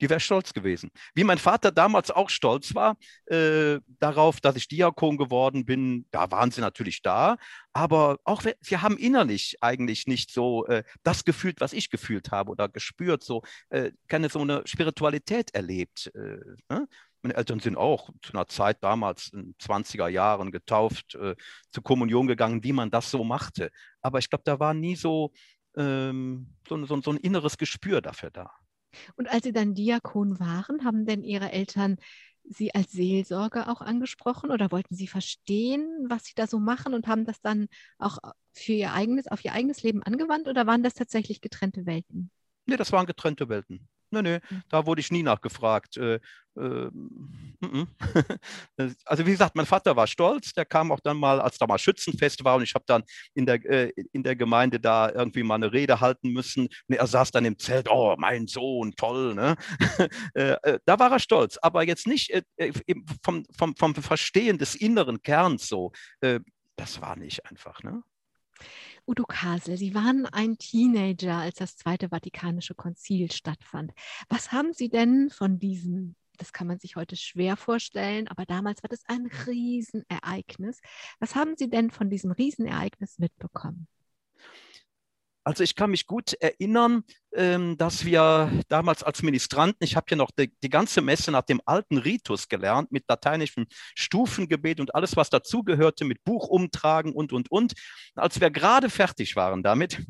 Die 0.00 0.08
wäre 0.08 0.20
stolz 0.20 0.52
gewesen. 0.52 0.90
Wie 1.14 1.24
mein 1.24 1.38
Vater 1.38 1.70
damals 1.70 2.10
auch 2.10 2.30
stolz 2.30 2.74
war 2.74 2.96
äh, 3.26 3.78
darauf, 3.98 4.40
dass 4.40 4.56
ich 4.56 4.68
Diakon 4.68 5.16
geworden 5.16 5.64
bin, 5.64 6.06
da 6.10 6.30
waren 6.30 6.50
sie 6.50 6.60
natürlich 6.60 7.02
da. 7.02 7.36
Aber 7.72 8.18
auch 8.24 8.42
sie 8.60 8.78
haben 8.78 8.96
innerlich 8.96 9.56
eigentlich 9.60 10.06
nicht 10.06 10.32
so 10.32 10.66
äh, 10.66 10.82
das 11.02 11.24
gefühlt, 11.24 11.60
was 11.60 11.72
ich 11.72 11.90
gefühlt 11.90 12.30
habe 12.30 12.50
oder 12.50 12.68
gespürt, 12.68 13.22
so 13.22 13.42
äh, 13.68 13.92
keine 14.08 14.28
so 14.28 14.40
eine 14.40 14.62
Spiritualität 14.66 15.54
erlebt. 15.54 16.10
Äh, 16.14 16.38
ne? 16.68 16.88
Meine 17.22 17.34
Eltern 17.34 17.60
sind 17.60 17.76
auch 17.76 18.10
zu 18.22 18.32
einer 18.32 18.48
Zeit 18.48 18.82
damals 18.82 19.28
in 19.28 19.42
den 19.42 19.54
20er 19.60 20.08
Jahren 20.08 20.50
getauft, 20.50 21.14
äh, 21.16 21.36
zur 21.70 21.82
Kommunion 21.82 22.26
gegangen, 22.26 22.64
wie 22.64 22.72
man 22.72 22.90
das 22.90 23.10
so 23.10 23.24
machte. 23.24 23.70
Aber 24.00 24.18
ich 24.18 24.30
glaube, 24.30 24.44
da 24.44 24.58
war 24.58 24.72
nie 24.72 24.96
so 24.96 25.32
ähm, 25.76 26.54
so, 26.68 26.84
so, 26.86 27.00
so 27.00 27.10
ein 27.12 27.16
inneres 27.18 27.58
Gespür 27.58 28.00
dafür 28.00 28.30
da. 28.30 28.50
Und 29.16 29.28
als 29.28 29.44
Sie 29.44 29.52
dann 29.52 29.74
Diakon 29.74 30.40
waren, 30.40 30.84
haben 30.84 31.06
denn 31.06 31.22
Ihre 31.22 31.52
Eltern 31.52 31.96
Sie 32.44 32.74
als 32.74 32.90
Seelsorger 32.90 33.68
auch 33.68 33.80
angesprochen 33.80 34.50
oder 34.50 34.72
wollten 34.72 34.94
Sie 34.94 35.06
verstehen, 35.06 35.86
was 36.08 36.24
Sie 36.24 36.32
da 36.34 36.46
so 36.46 36.58
machen 36.58 36.94
und 36.94 37.06
haben 37.06 37.24
das 37.24 37.40
dann 37.40 37.68
auch 37.98 38.18
für 38.52 38.72
Ihr 38.72 38.92
eigenes, 38.92 39.28
auf 39.28 39.44
Ihr 39.44 39.52
eigenes 39.52 39.82
Leben 39.82 40.02
angewandt 40.02 40.48
oder 40.48 40.66
waren 40.66 40.82
das 40.82 40.94
tatsächlich 40.94 41.40
getrennte 41.40 41.86
Welten? 41.86 42.30
Nee, 42.66 42.76
das 42.76 42.92
waren 42.92 43.06
getrennte 43.06 43.48
Welten. 43.48 43.88
Nee, 44.10 44.22
nee, 44.22 44.38
hm. 44.48 44.62
da 44.68 44.86
wurde 44.86 45.00
ich 45.00 45.10
nie 45.10 45.22
nachgefragt. 45.22 45.96
Äh, 45.96 46.20
äh, 46.56 46.86
also 49.04 49.26
wie 49.26 49.30
gesagt, 49.30 49.54
mein 49.54 49.66
Vater 49.66 49.94
war 49.96 50.06
stolz, 50.06 50.52
der 50.52 50.64
kam 50.64 50.90
auch 50.90 51.00
dann 51.00 51.16
mal, 51.16 51.40
als 51.40 51.58
da 51.58 51.66
mal 51.66 51.78
Schützenfest 51.78 52.44
war 52.44 52.56
und 52.56 52.64
ich 52.64 52.74
habe 52.74 52.84
dann 52.86 53.04
in 53.34 53.46
der, 53.46 53.64
äh, 53.64 53.92
in 54.12 54.22
der 54.22 54.34
Gemeinde 54.36 54.80
da 54.80 55.10
irgendwie 55.10 55.42
mal 55.42 55.54
eine 55.54 55.72
Rede 55.72 56.00
halten 56.00 56.30
müssen. 56.30 56.68
Und 56.88 56.94
er 56.94 57.06
saß 57.06 57.30
dann 57.30 57.44
im 57.44 57.58
Zelt, 57.58 57.88
oh, 57.88 58.16
mein 58.18 58.46
Sohn, 58.46 58.92
toll. 58.96 59.34
Ne? 59.34 59.56
Äh, 60.34 60.56
äh, 60.62 60.78
da 60.84 60.98
war 60.98 61.10
er 61.10 61.18
stolz, 61.18 61.58
aber 61.60 61.82
jetzt 61.82 62.06
nicht 62.06 62.30
äh, 62.30 62.42
vom, 63.22 63.44
vom, 63.56 63.74
vom 63.74 63.94
Verstehen 63.94 64.58
des 64.58 64.74
inneren 64.74 65.22
Kerns 65.22 65.68
so. 65.68 65.92
das 66.76 67.00
war 67.00 67.16
nicht 67.16 67.44
einfach. 67.46 67.82
Ne? 67.82 68.02
Udo 69.10 69.24
Kasel, 69.24 69.76
Sie 69.76 69.92
waren 69.92 70.24
ein 70.26 70.56
Teenager, 70.56 71.34
als 71.38 71.56
das 71.56 71.76
Zweite 71.76 72.10
Vatikanische 72.10 72.76
Konzil 72.76 73.32
stattfand. 73.32 73.90
Was 74.28 74.52
haben 74.52 74.72
Sie 74.72 74.88
denn 74.88 75.30
von 75.30 75.58
diesem, 75.58 76.14
das 76.36 76.52
kann 76.52 76.68
man 76.68 76.78
sich 76.78 76.94
heute 76.94 77.16
schwer 77.16 77.56
vorstellen, 77.56 78.28
aber 78.28 78.46
damals 78.46 78.84
war 78.84 78.88
das 78.88 79.02
ein 79.08 79.26
Riesenereignis. 79.48 80.80
Was 81.18 81.34
haben 81.34 81.56
Sie 81.56 81.68
denn 81.68 81.90
von 81.90 82.08
diesem 82.08 82.30
Riesenereignis 82.30 83.18
mitbekommen? 83.18 83.88
Also 85.42 85.64
ich 85.64 85.74
kann 85.74 85.90
mich 85.90 86.06
gut 86.06 86.34
erinnern, 86.34 87.02
ähm, 87.34 87.78
dass 87.78 88.04
wir 88.04 88.50
damals 88.68 89.02
als 89.02 89.22
Ministranten, 89.22 89.82
ich 89.82 89.96
habe 89.96 90.06
ja 90.10 90.16
noch 90.16 90.30
die, 90.30 90.52
die, 90.62 90.68
ganze 90.68 91.00
Messe 91.00 91.30
nach 91.30 91.42
dem 91.42 91.62
alten 91.64 91.96
Ritus 91.96 92.48
gelernt, 92.48 92.92
mit 92.92 93.04
lateinischem 93.08 93.66
Stufengebet 93.70 94.80
und 94.80 94.94
alles, 94.94 95.16
was 95.16 95.30
dazugehörte, 95.30 96.04
mit 96.04 96.22
Buch 96.24 96.48
umtragen 96.48 97.12
und, 97.12 97.32
und, 97.32 97.50
und. 97.50 97.72
Als 98.14 98.40
wir 98.40 98.50
gerade 98.50 98.90
fertig 98.90 99.34
waren 99.34 99.62
damit, 99.62 100.02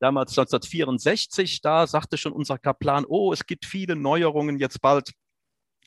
damals 0.00 0.30
1964, 0.32 1.60
da 1.60 1.86
sagte 1.86 2.18
schon 2.18 2.32
unser 2.32 2.58
Kaplan, 2.58 3.04
oh, 3.06 3.32
es 3.32 3.46
gibt 3.46 3.64
viele 3.64 3.94
Neuerungen 3.94 4.58
jetzt 4.58 4.80
bald 4.80 5.12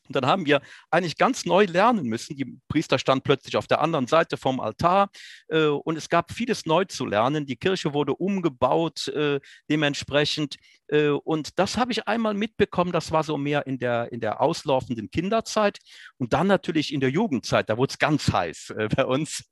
und 0.07 0.15
dann 0.15 0.25
haben 0.25 0.45
wir 0.45 0.62
eigentlich 0.91 1.17
ganz 1.17 1.45
neu 1.45 1.65
lernen 1.65 2.05
müssen. 2.05 2.36
Die 2.36 2.57
Priester 2.67 3.00
standen 3.00 3.24
plötzlich 3.24 3.55
auf 3.55 3.67
der 3.67 3.81
anderen 3.81 4.07
Seite 4.07 4.38
vom 4.38 4.60
Altar 4.60 5.10
äh, 5.48 5.65
und 5.65 5.98
es 5.98 6.10
gab 6.10 6.31
vieles 6.31 6.65
neu 6.65 6.86
zu 6.86 7.05
lernen. 7.05 7.45
Die 7.45 7.55
Kirche 7.55 7.93
wurde 7.93 8.13
umgebaut 8.15 9.07
äh, 9.10 9.39
dementsprechend. 9.69 10.57
Äh, 10.88 11.10
und 11.10 11.60
das 11.60 11.78
habe 11.78 11.92
ich 11.92 12.08
einmal 12.08 12.34
mitbekommen. 12.34 12.92
Das 12.92 13.12
war 13.12 13.24
so 13.24 13.38
mehr 13.38 13.68
in 13.68 13.78
der, 13.78 14.12
in 14.12 14.20
der 14.20 14.42
auslaufenden 14.42 15.10
Kinderzeit 15.10 15.80
und 16.18 16.34
dann 16.34 16.48
natürlich 16.48 16.94
in 16.94 17.00
der 17.00 17.10
Jugendzeit. 17.10 17.70
Da 17.70 17.78
wurde 17.78 17.92
es 17.92 18.00
ganz 18.00 18.32
heiß 18.32 18.72
äh, 18.72 18.88
bei 18.96 19.06
uns. 19.06 19.48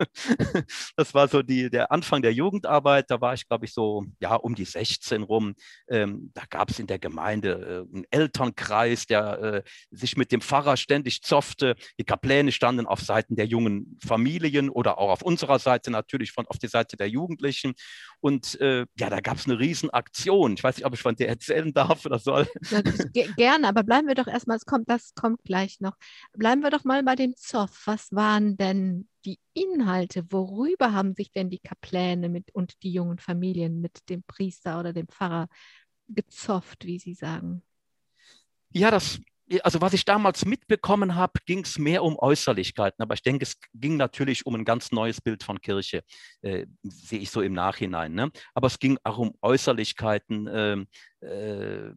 das 0.96 1.14
war 1.14 1.28
so 1.28 1.42
die, 1.42 1.70
der 1.70 1.92
Anfang 1.92 2.22
der 2.22 2.34
Jugendarbeit. 2.34 3.10
Da 3.10 3.22
war 3.22 3.34
ich, 3.34 3.48
glaube 3.48 3.66
ich, 3.66 3.74
so 3.74 4.06
ja, 4.20 4.36
um 4.36 4.56
die 4.56 4.66
16 4.66 5.24
rum. 5.24 5.56
Ähm, 5.90 6.32
da 6.34 6.44
gab 6.50 6.70
es 6.70 6.80
in 6.80 6.88
der 6.88 7.00
Gemeinde 7.00 7.86
äh, 7.92 7.96
einen 7.96 8.06
Elternkreis, 8.10 9.06
der 9.06 9.64
sich 9.90 10.18
mit 10.18 10.32
dem 10.32 10.42
Pfarrer 10.42 10.78
ständig 10.78 11.22
zoffte. 11.22 11.76
Die 12.00 12.04
Kapläne 12.04 12.52
standen 12.52 12.86
auf 12.86 13.02
Seiten 13.02 13.36
der 13.36 13.46
jungen 13.46 13.98
Familien 14.06 14.70
oder 14.70 14.98
auch 14.98 15.10
auf 15.10 15.22
unserer 15.22 15.60
Seite 15.60 15.92
natürlich 15.92 16.32
von 16.32 16.46
auf 16.48 16.58
die 16.58 16.68
Seite 16.68 16.98
der 16.98 17.08
Jugendlichen. 17.08 17.74
Und 18.20 18.58
ja, 18.60 18.86
da 18.96 19.20
gab 19.20 19.38
es 19.38 19.46
eine 19.46 19.60
Riesenaktion. 19.60 20.54
Ich 20.54 20.64
weiß 20.64 20.78
nicht, 20.78 20.86
ob 20.86 20.94
ich 20.94 21.02
von 21.02 21.16
der 21.22 21.30
erzählen 21.30 21.72
darf 21.72 22.06
oder 22.06 22.20
soll. 22.20 22.48
Ja, 23.14 23.26
gerne, 23.38 23.68
aber 23.68 23.84
bleiben 23.84 24.08
wir 24.08 24.16
doch 24.16 24.28
erstmal, 24.28 24.58
es 24.58 24.66
kommt, 24.66 24.90
das 24.90 25.14
kommt 25.14 25.44
gleich 25.44 25.80
noch. 25.80 25.96
Bleiben 26.34 26.64
wir 26.64 26.72
doch 26.72 26.84
mal 26.84 27.04
bei 27.04 27.16
dem 27.16 27.36
Zoff. 27.36 27.84
Was 27.86 28.12
waren 28.12 28.58
denn 28.58 29.08
die 29.26 29.40
Inhalte? 29.54 30.26
Worüber 30.32 30.94
haben 30.94 31.14
sich 31.14 31.32
denn 31.32 31.50
die 31.50 31.60
Kapläne 31.60 32.30
mit, 32.30 32.54
und 32.54 32.82
die 32.84 32.92
jungen 32.92 33.20
Familien 33.20 33.82
mit 33.82 34.10
dem 34.10 34.24
Priester 34.24 34.80
oder 34.80 34.94
dem 34.94 35.08
Pfarrer 35.08 35.48
gezofft, 36.08 36.86
wie 36.86 37.00
Sie 37.00 37.14
sagen? 37.14 37.62
Ja, 38.74 38.90
das 38.90 39.20
also 39.64 39.82
was 39.82 39.94
ich 39.94 40.06
damals 40.06 40.46
mitbekommen 40.46 41.16
habe, 41.16 41.34
ging 41.46 41.60
es 41.60 41.78
mehr 41.78 42.04
um 42.04 42.18
Äußerlichkeiten, 42.18 43.02
aber 43.02 43.14
ich 43.16 43.22
denke, 43.22 43.44
es 43.44 43.58
ging 43.74 43.98
natürlich 43.98 44.46
um 44.46 44.56
ein 44.56 44.66
ganz 44.66 44.92
neues 44.92 45.20
Bild 45.20 45.44
von 45.44 45.60
Kirche, 45.60 46.04
äh, 46.42 46.66
sehe 46.84 47.20
ich 47.20 47.32
so 47.32 47.42
im 47.42 47.54
Nachhinein. 47.54 48.14
Ne? 48.14 48.32
Aber 48.54 48.68
es 48.68 48.80
ging 48.80 48.98
auch 49.04 49.18
um 49.18 49.34
Äußerlichkeiten, 49.42 50.48
äh, 50.48 50.86
äh, 51.22 51.94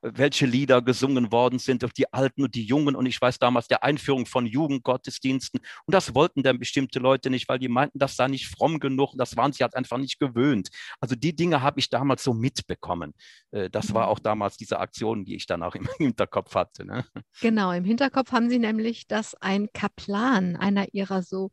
welche 0.00 0.46
Lieder 0.46 0.80
gesungen 0.80 1.32
worden 1.32 1.58
sind 1.58 1.82
durch 1.82 1.92
die 1.92 2.12
Alten 2.12 2.44
und 2.44 2.54
die 2.54 2.64
Jungen. 2.64 2.94
Und 2.96 3.06
ich 3.06 3.20
weiß 3.20 3.38
damals 3.38 3.68
der 3.68 3.84
Einführung 3.84 4.26
von 4.26 4.46
Jugendgottesdiensten. 4.46 5.60
Und 5.86 5.94
das 5.94 6.14
wollten 6.14 6.42
dann 6.42 6.58
bestimmte 6.58 6.98
Leute 6.98 7.30
nicht, 7.30 7.48
weil 7.48 7.58
die 7.58 7.68
meinten, 7.68 7.98
das 7.98 8.16
sei 8.16 8.28
nicht 8.28 8.48
fromm 8.48 8.78
genug. 8.78 9.14
Das 9.16 9.36
waren 9.36 9.52
sie 9.52 9.62
halt 9.62 9.74
einfach 9.74 9.98
nicht 9.98 10.18
gewöhnt. 10.18 10.68
Also 11.00 11.14
die 11.14 11.34
Dinge 11.34 11.62
habe 11.62 11.80
ich 11.80 11.90
damals 11.90 12.24
so 12.24 12.32
mitbekommen. 12.32 13.14
Äh, 13.50 13.70
das 13.70 13.92
war 13.92 14.06
mhm. 14.06 14.12
auch 14.12 14.18
damals 14.18 14.56
diese 14.56 14.78
Aktion, 14.78 15.24
die 15.24 15.36
ich 15.36 15.46
dann 15.46 15.62
auch 15.62 15.74
im 15.74 15.86
Hinterkopf 15.98 16.54
hatte. 16.54 16.86
Ne? 16.86 17.04
Genau, 17.40 17.72
im 17.72 17.84
Hinterkopf 17.84 18.32
haben 18.32 18.48
sie 18.48 18.58
nämlich, 18.58 19.06
dass 19.06 19.34
ein 19.34 19.68
Kaplan, 19.72 20.56
einer 20.56 20.86
ihrer 20.92 21.22
so 21.22 21.50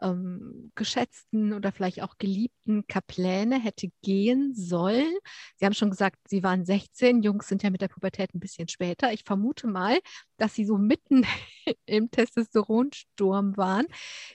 ähm, 0.00 0.72
geschätzten 0.74 1.52
oder 1.52 1.72
vielleicht 1.72 2.02
auch 2.02 2.18
geliebten 2.18 2.86
Kapläne 2.86 3.60
hätte 3.60 3.90
gehen 4.02 4.54
sollen. 4.54 5.12
Sie 5.56 5.64
haben 5.64 5.74
schon 5.74 5.90
gesagt, 5.90 6.16
Sie 6.28 6.42
waren 6.42 6.64
16, 6.64 7.22
Jungs 7.22 7.48
sind 7.48 7.62
ja 7.62 7.70
mit 7.70 7.80
der 7.80 7.88
Pubertät 7.88 8.34
ein 8.34 8.40
bisschen 8.40 8.68
später. 8.68 9.12
Ich 9.12 9.24
vermute 9.24 9.66
mal, 9.66 9.98
dass 10.36 10.54
Sie 10.54 10.64
so 10.64 10.78
mitten 10.78 11.24
im 11.86 12.10
Testosteronsturm 12.10 13.56
waren. 13.56 13.86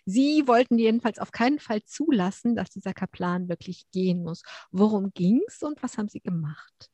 Sie 0.06 0.48
wollten 0.48 0.78
jedenfalls 0.78 1.20
auf 1.20 1.32
keinen 1.32 1.60
Fall 1.60 1.84
zulassen, 1.84 2.56
dass 2.56 2.70
dieser 2.70 2.94
Kaplan 2.94 3.50
wirklich 3.50 3.86
gehen 3.92 4.24
muss. 4.24 4.44
Worum 4.72 5.12
ging 5.14 5.42
es 5.48 5.62
und 5.64 5.82
was 5.82 5.98
haben 5.98 6.10
Sie 6.10 6.22
gemacht? 6.22 6.90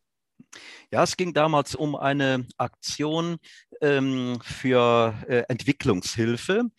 Ja, 0.92 1.04
es 1.04 1.16
ging 1.18 1.34
damals 1.34 1.75
um 1.75 1.96
eine 1.96 2.46
Aktion 2.58 3.38
ähm, 3.82 4.40
für 4.44 5.13
äh, 5.28 5.44
Entwicklungshilfe. 5.48 6.70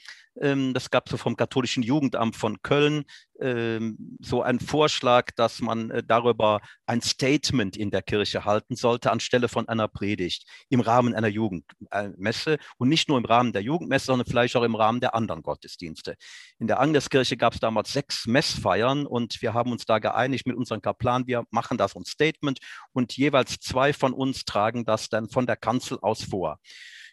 Ähm, 0.41 0.75
das 0.75 0.91
gab 0.91 1.09
so 1.09 1.17
vom 1.17 1.37
katholischen 1.37 1.83
Jugendamt 1.83 2.37
von 2.37 2.63
Köln 2.63 3.05
ähm, 3.43 4.17
so 4.21 4.43
einen 4.43 4.61
Vorschlag, 4.61 5.31
dass 5.37 5.61
man 5.61 5.91
äh, 5.91 6.03
darüber 6.07 6.61
ein 6.87 7.03
Statement 7.03 7.77
in 7.77 7.91
der 7.91 8.03
Kirche 8.03 8.45
halten 8.45 8.77
sollte, 8.77 9.11
anstelle 9.11 9.49
von 9.49 9.69
einer 9.69 9.89
Predigt 9.89 10.47
im 10.69 10.81
Rahmen 10.81 11.15
einer 11.15 11.29
Jugendmesse 11.29 12.59
und 12.79 12.89
nicht 12.89 13.09
nur 13.09 13.19
im 13.19 13.25
Rahmen 13.25 13.53
der 13.53 13.63
Jugendmesse, 13.63 14.07
sondern 14.07 14.27
vielleicht 14.27 14.57
auch 14.57 14.63
im 14.63 14.75
Rahmen 14.77 15.01
der 15.01 15.15
anderen 15.15 15.43
Gottesdienste. 15.43 16.15
In 16.59 16.67
der 16.67 16.81
Agneskirche 16.81 17.37
gab 17.37 17.55
es 17.55 17.61
damals 17.61 17.93
sechs 17.93 18.27
Messfeiern 18.27 19.07
und 19.07 19.43
wir 19.43 19.55
haben 19.55 19.73
uns 19.73 19.85
da 19.85 19.99
geeinigt 19.99 20.47
mit 20.47 20.57
unserem 20.57 20.81
Kaplan, 20.81 21.27
wir 21.27 21.45
machen 21.51 21.79
das 21.79 21.97
ein 21.97 22.05
Statement 22.05 22.61
und 22.93 23.17
jeweils 23.17 23.59
zwei 23.59 23.93
von 23.93 24.13
uns 24.13 24.45
tragen 24.45 24.85
das 24.85 25.09
dann 25.09 25.29
von 25.29 25.47
der 25.47 25.57
Kanzel 25.57 25.99
aus 26.01 26.23
vor. 26.25 26.59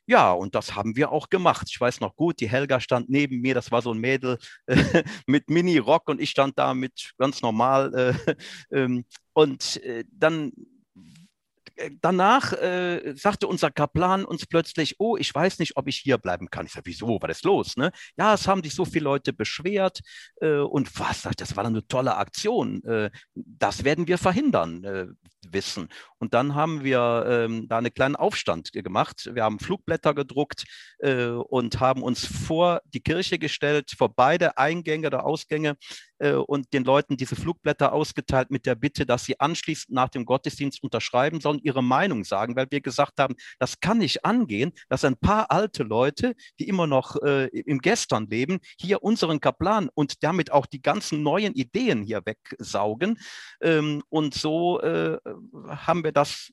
Ja, 0.09 0.31
und 0.31 0.55
das 0.55 0.75
haben 0.75 0.95
wir 0.95 1.11
auch 1.11 1.29
gemacht. 1.29 1.67
Ich 1.69 1.79
weiß 1.79 1.99
noch 1.99 2.15
gut, 2.15 2.39
die 2.39 2.49
Helga 2.49 2.79
stand 2.79 3.11
neben 3.11 3.41
mir, 3.41 3.53
das 3.53 3.71
war 3.71 3.83
so 3.83 3.93
ein 3.93 3.99
Mädel 3.99 4.39
äh, 4.65 4.75
mit 5.27 5.51
Mini-Rock 5.51 6.09
und 6.09 6.19
ich 6.19 6.31
stand 6.31 6.57
da 6.57 6.73
mit 6.73 7.11
ganz 7.19 7.43
normal. 7.43 7.93
Äh, 7.93 8.35
ähm, 8.75 9.05
und 9.33 9.77
äh, 9.83 10.05
dann 10.11 10.51
äh, 11.75 11.91
danach 12.01 12.53
äh, 12.53 13.13
sagte 13.15 13.45
unser 13.45 13.69
Kaplan 13.69 14.25
uns 14.25 14.47
plötzlich, 14.47 14.95
oh, 14.97 15.15
ich 15.15 15.33
weiß 15.33 15.59
nicht, 15.59 15.77
ob 15.77 15.87
ich 15.87 15.97
hier 15.97 16.17
bleiben 16.17 16.49
kann. 16.49 16.65
Ich 16.65 16.71
sage, 16.71 16.87
wieso, 16.87 17.19
was 17.21 17.29
ist 17.29 17.45
los? 17.45 17.77
Ne? 17.77 17.91
Ja, 18.17 18.33
es 18.33 18.47
haben 18.47 18.63
sich 18.63 18.73
so 18.73 18.85
viele 18.85 19.03
Leute 19.03 19.31
beschwert 19.31 19.99
äh, 20.41 20.57
und 20.57 20.89
was, 20.99 21.27
das 21.37 21.55
war 21.55 21.65
eine 21.65 21.85
tolle 21.87 22.15
Aktion. 22.17 22.83
Äh, 22.83 23.11
das 23.35 23.83
werden 23.83 24.07
wir 24.07 24.17
verhindern 24.17 25.17
wissen. 25.51 25.89
Und 26.19 26.33
dann 26.33 26.55
haben 26.55 26.83
wir 26.83 27.25
ähm, 27.27 27.67
da 27.67 27.77
einen 27.77 27.93
kleinen 27.93 28.15
Aufstand 28.15 28.71
gemacht. 28.73 29.29
Wir 29.33 29.43
haben 29.43 29.59
Flugblätter 29.59 30.13
gedruckt 30.13 30.65
äh, 30.99 31.27
und 31.27 31.79
haben 31.79 32.03
uns 32.03 32.25
vor 32.25 32.81
die 32.85 33.01
Kirche 33.01 33.39
gestellt, 33.39 33.93
vor 33.97 34.13
beide 34.13 34.57
Eingänge 34.57 35.07
oder 35.07 35.25
Ausgänge 35.25 35.75
äh, 36.19 36.33
und 36.33 36.73
den 36.73 36.83
Leuten 36.83 37.17
diese 37.17 37.35
Flugblätter 37.35 37.93
ausgeteilt 37.93 38.51
mit 38.51 38.65
der 38.65 38.75
Bitte, 38.75 39.05
dass 39.05 39.25
sie 39.25 39.39
anschließend 39.39 39.95
nach 39.95 40.09
dem 40.09 40.25
Gottesdienst 40.25 40.83
unterschreiben 40.83 41.39
sollen, 41.39 41.59
ihre 41.63 41.83
Meinung 41.83 42.23
sagen, 42.23 42.55
weil 42.55 42.67
wir 42.69 42.81
gesagt 42.81 43.19
haben, 43.19 43.35
das 43.57 43.79
kann 43.79 43.99
nicht 43.99 44.25
angehen, 44.25 44.73
dass 44.89 45.05
ein 45.05 45.17
paar 45.17 45.51
alte 45.51 45.83
Leute, 45.83 46.35
die 46.59 46.67
immer 46.67 46.87
noch 46.87 47.15
äh, 47.21 47.47
im 47.47 47.79
Gestern 47.79 48.27
leben, 48.27 48.59
hier 48.77 49.03
unseren 49.03 49.39
Kaplan 49.39 49.89
und 49.93 50.23
damit 50.23 50.51
auch 50.51 50.65
die 50.65 50.81
ganzen 50.81 51.23
neuen 51.23 51.53
Ideen 51.53 52.03
hier 52.03 52.21
wegsaugen. 52.25 53.17
Ähm, 53.61 54.03
und 54.09 54.33
so 54.33 54.81
äh, 54.81 55.17
haben 55.67 56.03
wir 56.03 56.12
das 56.12 56.51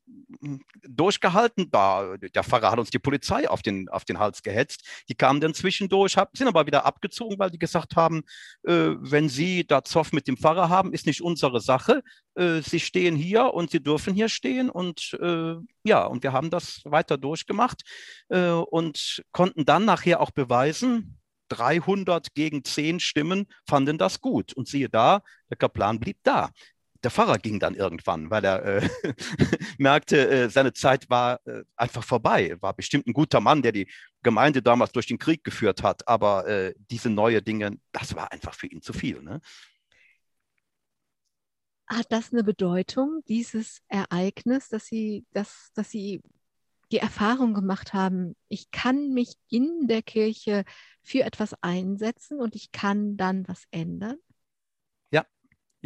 durchgehalten. 0.88 1.70
Da, 1.70 2.16
der 2.16 2.44
Pfarrer 2.44 2.70
hat 2.70 2.78
uns 2.78 2.90
die 2.90 2.98
Polizei 2.98 3.48
auf 3.48 3.62
den, 3.62 3.88
auf 3.88 4.04
den 4.04 4.18
Hals 4.18 4.42
gehetzt. 4.42 4.84
Die 5.08 5.14
kamen 5.14 5.40
dann 5.40 5.54
zwischendurch, 5.54 6.16
hab, 6.16 6.36
sind 6.36 6.48
aber 6.48 6.66
wieder 6.66 6.84
abgezogen, 6.84 7.38
weil 7.38 7.50
die 7.50 7.58
gesagt 7.58 7.96
haben, 7.96 8.22
äh, 8.64 8.94
wenn 8.98 9.28
Sie 9.28 9.66
da 9.66 9.84
Zoff 9.84 10.12
mit 10.12 10.28
dem 10.28 10.36
Pfarrer 10.36 10.68
haben, 10.68 10.92
ist 10.92 11.06
nicht 11.06 11.22
unsere 11.22 11.60
Sache. 11.60 12.02
Äh, 12.34 12.60
Sie 12.60 12.80
stehen 12.80 13.16
hier 13.16 13.54
und 13.54 13.70
Sie 13.70 13.82
dürfen 13.82 14.14
hier 14.14 14.28
stehen. 14.28 14.70
Und 14.70 15.16
äh, 15.20 15.54
ja, 15.84 16.04
und 16.04 16.22
wir 16.22 16.32
haben 16.32 16.50
das 16.50 16.82
weiter 16.84 17.18
durchgemacht 17.18 17.82
äh, 18.28 18.50
und 18.50 19.22
konnten 19.32 19.64
dann 19.64 19.84
nachher 19.84 20.20
auch 20.20 20.30
beweisen, 20.30 21.18
300 21.48 22.34
gegen 22.34 22.64
10 22.64 22.98
Stimmen 22.98 23.46
fanden 23.68 23.98
das 23.98 24.20
gut. 24.20 24.52
Und 24.52 24.66
siehe 24.66 24.88
da, 24.88 25.22
der 25.48 25.56
Kaplan 25.56 26.00
blieb 26.00 26.18
da 26.24 26.50
der 27.06 27.12
Pfarrer 27.12 27.38
ging 27.38 27.60
dann 27.60 27.76
irgendwann, 27.76 28.30
weil 28.30 28.44
er 28.44 28.64
äh, 28.64 28.88
merkte, 29.78 30.28
äh, 30.28 30.50
seine 30.50 30.72
Zeit 30.72 31.08
war 31.08 31.38
äh, 31.46 31.62
einfach 31.76 32.02
vorbei. 32.02 32.56
War 32.60 32.74
bestimmt 32.74 33.06
ein 33.06 33.12
guter 33.12 33.40
Mann, 33.40 33.62
der 33.62 33.70
die 33.70 33.88
Gemeinde 34.24 34.60
damals 34.60 34.90
durch 34.90 35.06
den 35.06 35.18
Krieg 35.18 35.44
geführt 35.44 35.84
hat, 35.84 36.08
aber 36.08 36.48
äh, 36.48 36.74
diese 36.90 37.08
neue 37.08 37.42
Dinge, 37.42 37.78
das 37.92 38.16
war 38.16 38.32
einfach 38.32 38.54
für 38.54 38.66
ihn 38.66 38.82
zu 38.82 38.92
viel. 38.92 39.22
Ne? 39.22 39.40
Hat 41.86 42.10
das 42.10 42.32
eine 42.32 42.42
Bedeutung, 42.42 43.22
dieses 43.28 43.82
Ereignis, 43.86 44.68
dass 44.68 44.86
Sie, 44.86 45.24
dass, 45.30 45.70
dass 45.74 45.88
Sie 45.88 46.22
die 46.90 46.98
Erfahrung 46.98 47.54
gemacht 47.54 47.94
haben, 47.94 48.34
ich 48.48 48.72
kann 48.72 49.14
mich 49.14 49.34
in 49.48 49.86
der 49.86 50.02
Kirche 50.02 50.64
für 51.04 51.20
etwas 51.20 51.54
einsetzen 51.62 52.40
und 52.40 52.56
ich 52.56 52.72
kann 52.72 53.16
dann 53.16 53.46
was 53.46 53.62
ändern? 53.70 54.16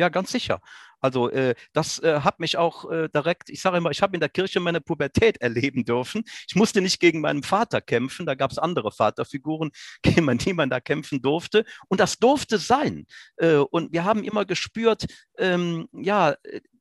Ja, 0.00 0.08
ganz 0.08 0.32
sicher. 0.32 0.62
Also 0.98 1.28
äh, 1.28 1.54
das 1.74 1.98
äh, 1.98 2.20
hat 2.20 2.40
mich 2.40 2.56
auch 2.56 2.90
äh, 2.90 3.10
direkt, 3.14 3.50
ich 3.50 3.60
sage 3.60 3.76
immer, 3.76 3.90
ich 3.90 4.00
habe 4.00 4.16
in 4.16 4.20
der 4.20 4.30
Kirche 4.30 4.58
meine 4.58 4.80
Pubertät 4.80 5.36
erleben 5.42 5.84
dürfen. 5.84 6.24
Ich 6.48 6.56
musste 6.56 6.80
nicht 6.80 7.00
gegen 7.00 7.20
meinen 7.20 7.42
Vater 7.42 7.82
kämpfen, 7.82 8.24
da 8.24 8.34
gab 8.34 8.50
es 8.50 8.56
andere 8.56 8.92
Vaterfiguren, 8.92 9.72
gegen 10.02 10.38
die 10.38 10.54
man 10.54 10.70
da 10.70 10.80
kämpfen 10.80 11.20
durfte. 11.20 11.66
Und 11.88 12.00
das 12.00 12.16
durfte 12.16 12.56
sein. 12.56 13.04
Äh, 13.36 13.56
und 13.56 13.92
wir 13.92 14.04
haben 14.04 14.24
immer 14.24 14.46
gespürt, 14.46 15.04
ähm, 15.36 15.86
ja, 15.92 16.34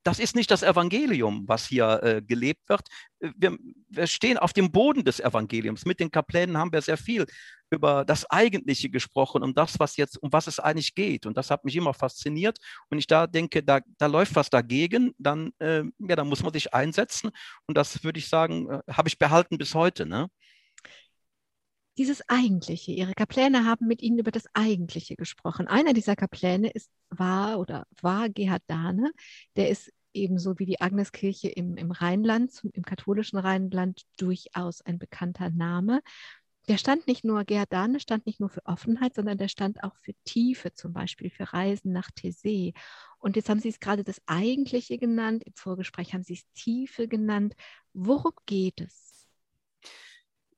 das 0.04 0.20
ist 0.20 0.34
nicht 0.34 0.50
das 0.50 0.64
Evangelium, 0.64 1.44
was 1.46 1.68
hier 1.68 2.02
äh, 2.02 2.22
gelebt 2.22 2.70
wird. 2.70 2.88
Wir, 3.20 3.58
wir, 3.90 4.08
stehen 4.08 4.38
auf 4.38 4.54
dem 4.54 4.72
Boden 4.72 5.04
des 5.04 5.20
Evangeliums. 5.20 5.86
Mit 5.86 6.00
den 6.00 6.10
Kaplänen 6.10 6.58
haben 6.58 6.72
wir 6.72 6.82
sehr 6.82 6.96
viel 6.96 7.26
über 7.72 8.06
das 8.06 8.30
Eigentliche 8.30 8.90
gesprochen, 8.90 9.44
um 9.44 9.54
das, 9.54 9.80
was 9.80 9.98
jetzt, 9.98 10.22
um 10.22 10.32
was 10.32 10.48
es 10.48 10.60
eigentlich 10.60 10.96
geht. 10.96 11.26
Und 11.26 11.38
das 11.38 11.52
hat 11.52 11.66
mich 11.66 11.76
immer 11.76 11.94
fasziniert. 11.94 12.58
Und 12.90 12.98
ich 12.98 13.08
da 13.08 13.28
denke, 13.28 13.64
da, 13.64 13.80
da 13.98 14.08
läuft 14.08 14.36
was 14.36 14.50
dagegen, 14.50 15.14
dann, 15.18 15.52
äh, 15.60 15.84
ja, 16.00 16.16
dann 16.16 16.28
muss 16.28 16.44
man 16.44 16.54
sich 16.54 16.74
einsetzen. 16.74 17.32
Und 17.68 17.78
das 17.78 18.04
würde 18.04 18.20
ich 18.20 18.28
sagen, 18.28 18.70
äh, 18.70 18.82
habe 18.92 19.08
ich 19.08 19.20
behalten 19.20 19.58
bis 19.58 19.76
heute. 19.76 20.06
Ne? 20.06 20.30
Dieses 21.98 22.28
Eigentliche. 22.30 22.92
Ihre 22.92 23.14
Kapläne 23.14 23.66
haben 23.66 23.88
mit 23.88 24.02
Ihnen 24.02 24.20
über 24.20 24.32
das 24.32 24.46
Eigentliche 24.54 25.16
gesprochen. 25.16 25.68
Einer 25.68 25.94
dieser 25.94 26.16
Kapläne 26.16 26.70
ist, 26.70 26.90
war 27.10 27.60
oder 27.60 27.86
war 28.02 28.30
Gerhard 28.30 28.64
Dahne. 28.68 29.12
Der 29.56 29.70
ist 29.70 29.92
ebenso 30.14 30.58
wie 30.60 30.66
die 30.66 30.82
Agneskirche 30.82 31.50
im, 31.50 31.78
im 31.78 31.92
Rheinland, 31.92 32.52
im 32.74 32.84
katholischen 32.84 33.38
Rheinland, 33.38 34.04
durchaus 34.18 34.82
ein 34.82 34.98
bekannter 34.98 35.50
Name 35.50 36.02
der 36.70 36.78
stand 36.78 37.08
nicht 37.08 37.26
nur, 37.26 37.44
Gerhard 37.46 37.74
Dahne 37.74 38.00
stand 38.00 38.28
nicht 38.28 38.40
nur 38.40 38.50
für 38.50 38.64
Offenheit, 38.64 39.16
sondern 39.16 39.40
der 39.40 39.48
stand 39.48 39.84
auch 39.84 39.96
für 40.04 40.14
Tiefe, 40.24 40.72
zum 40.72 40.94
Beispiel 40.94 41.32
für 41.32 41.52
Reisen 41.52 41.92
nach 41.92 42.12
Thésée. 42.12 42.76
Und 43.18 43.36
jetzt 43.36 43.50
haben 43.50 43.60
Sie 43.60 43.70
es 43.70 43.80
gerade 43.80 44.04
das 44.04 44.22
Eigentliche 44.28 45.00
genannt, 45.00 45.44
im 45.46 45.54
Vorgespräch 45.56 46.14
haben 46.14 46.24
Sie 46.24 46.36
es 46.36 46.46
Tiefe 46.54 47.08
genannt. 47.08 47.56
Worum 47.94 48.34
geht 48.46 48.82
es? 48.82 49.28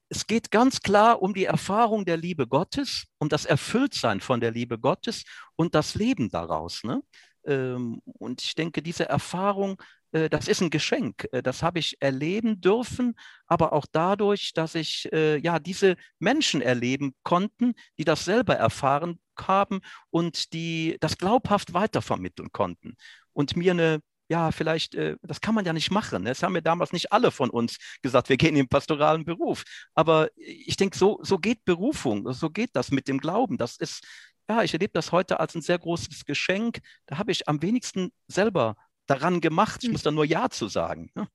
Es 0.10 0.28
geht 0.28 0.52
ganz 0.52 0.82
klar 0.82 1.22
um 1.22 1.34
die 1.34 1.46
Erfahrung 1.46 2.04
der 2.04 2.18
Liebe 2.18 2.46
Gottes, 2.46 3.06
um 3.18 3.30
das 3.30 3.46
Erfülltsein 3.46 4.20
von 4.20 4.42
der 4.42 4.52
Liebe 4.52 4.78
Gottes 4.78 5.24
und 5.56 5.74
das 5.74 5.96
Leben 5.96 6.30
daraus. 6.30 6.84
Ne? 6.84 7.02
Ähm, 7.46 8.02
und 8.04 8.42
ich 8.42 8.54
denke, 8.54 8.82
diese 8.82 9.08
Erfahrung 9.08 9.82
das 10.12 10.48
ist 10.48 10.62
ein 10.62 10.70
Geschenk. 10.70 11.28
Äh, 11.32 11.42
das 11.42 11.64
habe 11.64 11.80
ich 11.80 12.02
erleben 12.02 12.62
dürfen, 12.62 13.16
aber 13.48 13.74
auch 13.74 13.86
dadurch, 13.92 14.54
dass 14.54 14.76
ich 14.76 15.12
äh, 15.14 15.38
ja 15.38 15.60
diese 15.60 15.96
Menschen 16.20 16.62
erleben 16.62 17.14
konnten, 17.24 17.74
die 17.98 18.06
das 18.06 18.26
selber 18.26 18.56
erfahren 18.56 19.20
haben 19.40 19.82
und 20.10 20.54
die 20.54 20.98
das 21.00 21.18
glaubhaft 21.18 21.74
weitervermitteln 21.74 22.52
konnten 22.52 22.96
und 23.34 23.56
mir 23.56 23.72
eine 23.72 24.02
ja, 24.30 24.52
vielleicht, 24.52 24.96
das 25.24 25.42
kann 25.42 25.54
man 25.56 25.66
ja 25.66 25.74
nicht 25.74 25.92
machen. 25.92 26.24
Ne? 26.24 26.30
Das 26.30 26.42
haben 26.42 26.56
ja 26.56 26.62
damals 26.62 26.94
nicht 26.94 27.12
alle 27.12 27.32
von 27.32 27.50
uns 27.50 27.78
gesagt, 28.02 28.30
wir 28.30 28.38
gehen 28.38 28.52
in 28.52 28.64
den 28.64 28.70
pastoralen 28.70 29.26
Beruf. 29.26 29.66
Aber 29.94 30.30
ich 30.38 30.78
denke, 30.78 30.98
so, 30.98 31.20
so 31.22 31.38
geht 31.38 31.66
Berufung, 31.66 32.32
so 32.32 32.50
geht 32.50 32.70
das 32.72 32.92
mit 32.92 33.10
dem 33.10 33.18
Glauben. 33.18 33.58
Das 33.58 33.76
ist, 33.76 34.06
ja, 34.48 34.64
ich 34.64 34.74
erlebe 34.74 34.94
das 34.94 35.12
heute 35.12 35.42
als 35.42 35.54
ein 35.56 35.62
sehr 35.62 35.80
großes 35.80 36.24
Geschenk. 36.24 36.80
Da 37.08 37.18
habe 37.18 37.34
ich 37.34 37.50
am 37.50 37.62
wenigsten 37.62 38.14
selber 38.28 38.78
daran 39.12 39.42
gemacht. 39.42 39.80
Ich 39.84 39.88
hm. 39.88 39.94
muss 39.94 40.04
da 40.04 40.12
nur 40.12 40.26
Ja 40.26 40.50
zu 40.50 40.68
sagen. 40.68 41.12
Ne? 41.16 41.28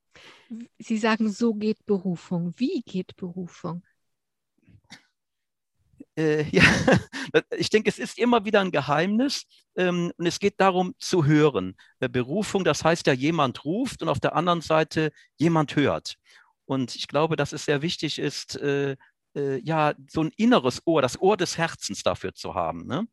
Sie 0.79 0.99
sagen, 0.99 1.31
so 1.31 1.55
geht 1.55 1.85
Berufung. 1.87 2.55
Wie 2.57 2.83
geht 2.83 3.17
Berufung? 3.17 3.83
Äh, 6.17 6.45
ja, 6.51 6.65
ich 7.57 7.71
denke, 7.71 7.91
es 7.91 7.99
ist 7.99 8.19
immer 8.19 8.45
wieder 8.45 8.61
ein 8.61 8.71
Geheimnis 8.71 9.45
ähm, 9.77 10.12
und 10.17 10.27
es 10.27 10.39
geht 10.39 10.61
darum 10.61 10.95
zu 10.99 11.27
hören. 11.27 11.77
Äh, 12.01 12.09
Berufung, 12.09 12.65
das 12.65 12.85
heißt 12.85 13.07
ja, 13.07 13.12
jemand 13.12 13.65
ruft 13.65 14.03
und 14.03 14.09
auf 14.09 14.21
der 14.21 14.35
anderen 14.35 14.62
Seite 14.62 15.12
jemand 15.37 15.77
hört. 15.77 16.17
Und 16.65 16.97
ich 16.97 17.07
glaube, 17.07 17.37
dass 17.37 17.53
es 17.53 17.65
sehr 17.65 17.83
wichtig 17.83 18.19
ist, 18.19 18.57
äh, 18.57 18.97
äh 19.37 19.59
ja, 19.62 19.95
so 20.09 20.23
ein 20.23 20.33
inneres 20.37 20.83
Ohr, 20.87 21.03
das 21.03 21.21
Ohr 21.21 21.37
des 21.37 21.59
Herzens 21.59 22.03
dafür 22.03 22.35
zu 22.35 22.55
haben. 22.55 22.87
Ne? 22.87 23.07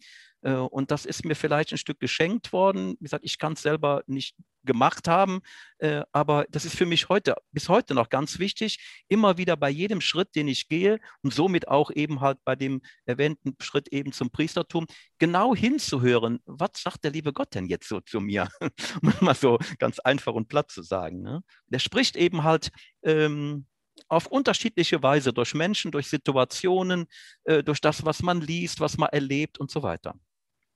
Äh, 0.43 0.53
und 0.53 0.91
das 0.91 1.05
ist 1.05 1.25
mir 1.25 1.35
vielleicht 1.35 1.71
ein 1.71 1.77
Stück 1.77 1.99
geschenkt 1.99 2.53
worden. 2.53 2.95
Wie 2.99 3.05
gesagt, 3.05 3.25
ich 3.25 3.37
kann 3.37 3.53
es 3.53 3.61
selber 3.61 4.03
nicht 4.07 4.35
gemacht 4.65 5.07
haben, 5.07 5.41
äh, 5.79 6.03
aber 6.11 6.45
das 6.49 6.65
ist 6.65 6.77
für 6.77 6.85
mich 6.85 7.09
heute, 7.09 7.35
bis 7.51 7.69
heute 7.69 7.93
noch 7.93 8.09
ganz 8.09 8.39
wichtig, 8.39 8.79
immer 9.09 9.37
wieder 9.37 9.57
bei 9.57 9.69
jedem 9.69 10.01
Schritt, 10.01 10.35
den 10.35 10.47
ich 10.47 10.69
gehe 10.69 10.99
und 11.21 11.33
somit 11.33 11.67
auch 11.67 11.91
eben 11.91 12.21
halt 12.21 12.37
bei 12.45 12.55
dem 12.55 12.81
erwähnten 13.05 13.55
Schritt 13.59 13.89
eben 13.89 14.13
zum 14.13 14.29
Priestertum, 14.29 14.85
genau 15.19 15.55
hinzuhören, 15.55 16.39
was 16.45 16.71
sagt 16.75 17.03
der 17.03 17.11
liebe 17.11 17.33
Gott 17.33 17.53
denn 17.55 17.67
jetzt 17.67 17.89
so 17.89 17.99
zu 17.99 18.21
mir? 18.21 18.47
um 19.01 19.13
mal 19.19 19.35
so 19.35 19.59
ganz 19.79 19.99
einfach 19.99 20.33
und 20.33 20.47
platt 20.47 20.71
zu 20.71 20.81
sagen. 20.81 21.21
Ne? 21.21 21.43
Der 21.67 21.79
spricht 21.79 22.15
eben 22.15 22.43
halt 22.43 22.69
ähm, 23.03 23.65
auf 24.07 24.27
unterschiedliche 24.27 25.03
Weise 25.03 25.33
durch 25.33 25.53
Menschen, 25.53 25.91
durch 25.91 26.07
Situationen, 26.07 27.05
äh, 27.43 27.63
durch 27.63 27.81
das, 27.81 28.05
was 28.05 28.21
man 28.21 28.41
liest, 28.41 28.79
was 28.79 28.97
man 28.97 29.09
erlebt 29.09 29.59
und 29.59 29.71
so 29.71 29.83
weiter. 29.83 30.15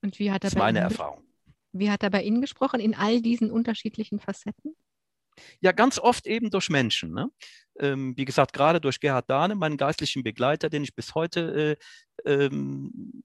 Und 0.08 0.20
wie 0.20 0.32
hat 0.32 0.38
er 0.38 0.48
das 0.48 0.54
ist 0.54 0.58
meine 0.58 0.80
Ihnen, 0.80 0.90
Erfahrung. 0.90 1.22
Wie 1.74 1.92
hat 1.92 2.02
er 2.02 2.10
bei 2.10 2.24
Ihnen 2.24 2.40
gesprochen 2.40 2.80
in 2.80 2.96
all 2.96 3.22
diesen 3.22 3.52
unterschiedlichen 3.52 4.22
Facetten? 4.22 4.74
Ja, 5.60 5.74
ganz 5.74 6.00
oft 6.00 6.26
eben 6.28 6.50
durch 6.50 6.70
Menschen. 6.70 7.12
Ne? 7.14 7.30
Ähm, 7.78 8.16
wie 8.16 8.24
gesagt, 8.24 8.54
gerade 8.54 8.80
durch 8.80 9.02
Gerhard 9.02 9.30
Dahne, 9.30 9.54
meinen 9.54 9.76
geistlichen 9.76 10.24
Begleiter, 10.24 10.70
den 10.70 10.82
ich 10.82 10.96
bis 10.96 11.14
heute 11.14 11.78
äh, 12.26 12.32
ähm, 12.32 13.22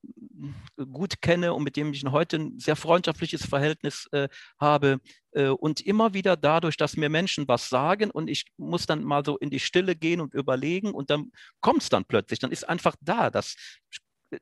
gut 0.92 1.23
kenne 1.23 1.55
und 1.55 1.62
mit 1.62 1.77
dem 1.77 1.92
ich 1.92 2.03
heute 2.05 2.38
ein 2.38 2.59
sehr 2.59 2.75
freundschaftliches 2.75 3.47
Verhältnis 3.47 4.09
äh, 4.11 4.29
habe. 4.59 4.99
Äh, 5.31 5.51
und 5.51 5.81
immer 5.83 6.14
wieder 6.14 6.37
dadurch, 6.37 6.77
dass 6.77 6.97
mir 6.97 7.11
Menschen 7.11 7.47
was 7.47 7.68
sagen 7.68 8.11
und 8.11 8.29
ich 8.29 8.47
muss 8.57 8.87
dann 8.87 9.05
mal 9.05 9.25
so 9.25 9.38
in 9.38 9.51
die 9.51 9.61
Stille 9.61 9.95
gehen 9.95 10.21
und 10.21 10.35
überlegen 10.35 10.90
und 10.90 11.11
dann 11.11 11.31
kommt 11.61 11.83
es 11.83 11.90
dann 11.90 12.05
plötzlich. 12.05 12.40
Dann 12.40 12.51
ist 12.51 12.68
einfach 12.68 12.97
da. 13.01 13.31
Das 13.31 13.55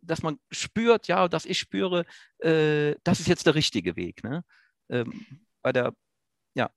dass 0.02 0.22
man 0.22 0.38
spürt, 0.50 1.08
ja, 1.08 1.28
dass 1.28 1.44
ich 1.44 1.58
spüre, 1.58 2.04
äh, 2.38 2.94
das 3.04 3.20
ist 3.20 3.28
jetzt 3.28 3.46
der 3.46 3.54
richtige 3.54 3.96
Weg. 3.96 4.22
Ne? 4.24 4.44
Ähm, 4.88 5.12
bei 5.62 5.72
der, 5.72 5.94
ja. 6.54 6.70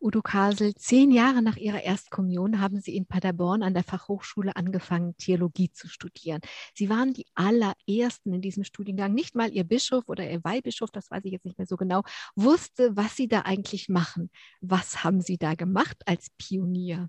Udo 0.00 0.20
Kasel, 0.20 0.74
zehn 0.74 1.10
Jahre 1.10 1.40
nach 1.40 1.56
Ihrer 1.56 1.82
Erstkommunion 1.82 2.60
haben 2.60 2.80
Sie 2.80 2.94
in 2.94 3.06
Paderborn 3.06 3.62
an 3.62 3.72
der 3.72 3.84
Fachhochschule 3.84 4.54
angefangen, 4.56 5.16
Theologie 5.16 5.70
zu 5.70 5.88
studieren. 5.88 6.40
Sie 6.74 6.90
waren 6.90 7.14
die 7.14 7.26
allerersten 7.34 8.34
in 8.34 8.42
diesem 8.42 8.64
Studiengang. 8.64 9.14
Nicht 9.14 9.34
mal 9.34 9.50
Ihr 9.50 9.64
Bischof 9.64 10.08
oder 10.08 10.30
Ihr 10.30 10.44
Weihbischof, 10.44 10.90
das 10.90 11.10
weiß 11.10 11.24
ich 11.24 11.32
jetzt 11.32 11.46
nicht 11.46 11.58
mehr 11.58 11.66
so 11.66 11.76
genau, 11.76 12.02
wusste, 12.34 12.96
was 12.96 13.16
Sie 13.16 13.28
da 13.28 13.40
eigentlich 13.42 13.88
machen. 13.88 14.30
Was 14.60 15.04
haben 15.04 15.20
Sie 15.20 15.38
da 15.38 15.54
gemacht 15.54 15.96
als 16.06 16.30
Pionier? 16.36 17.08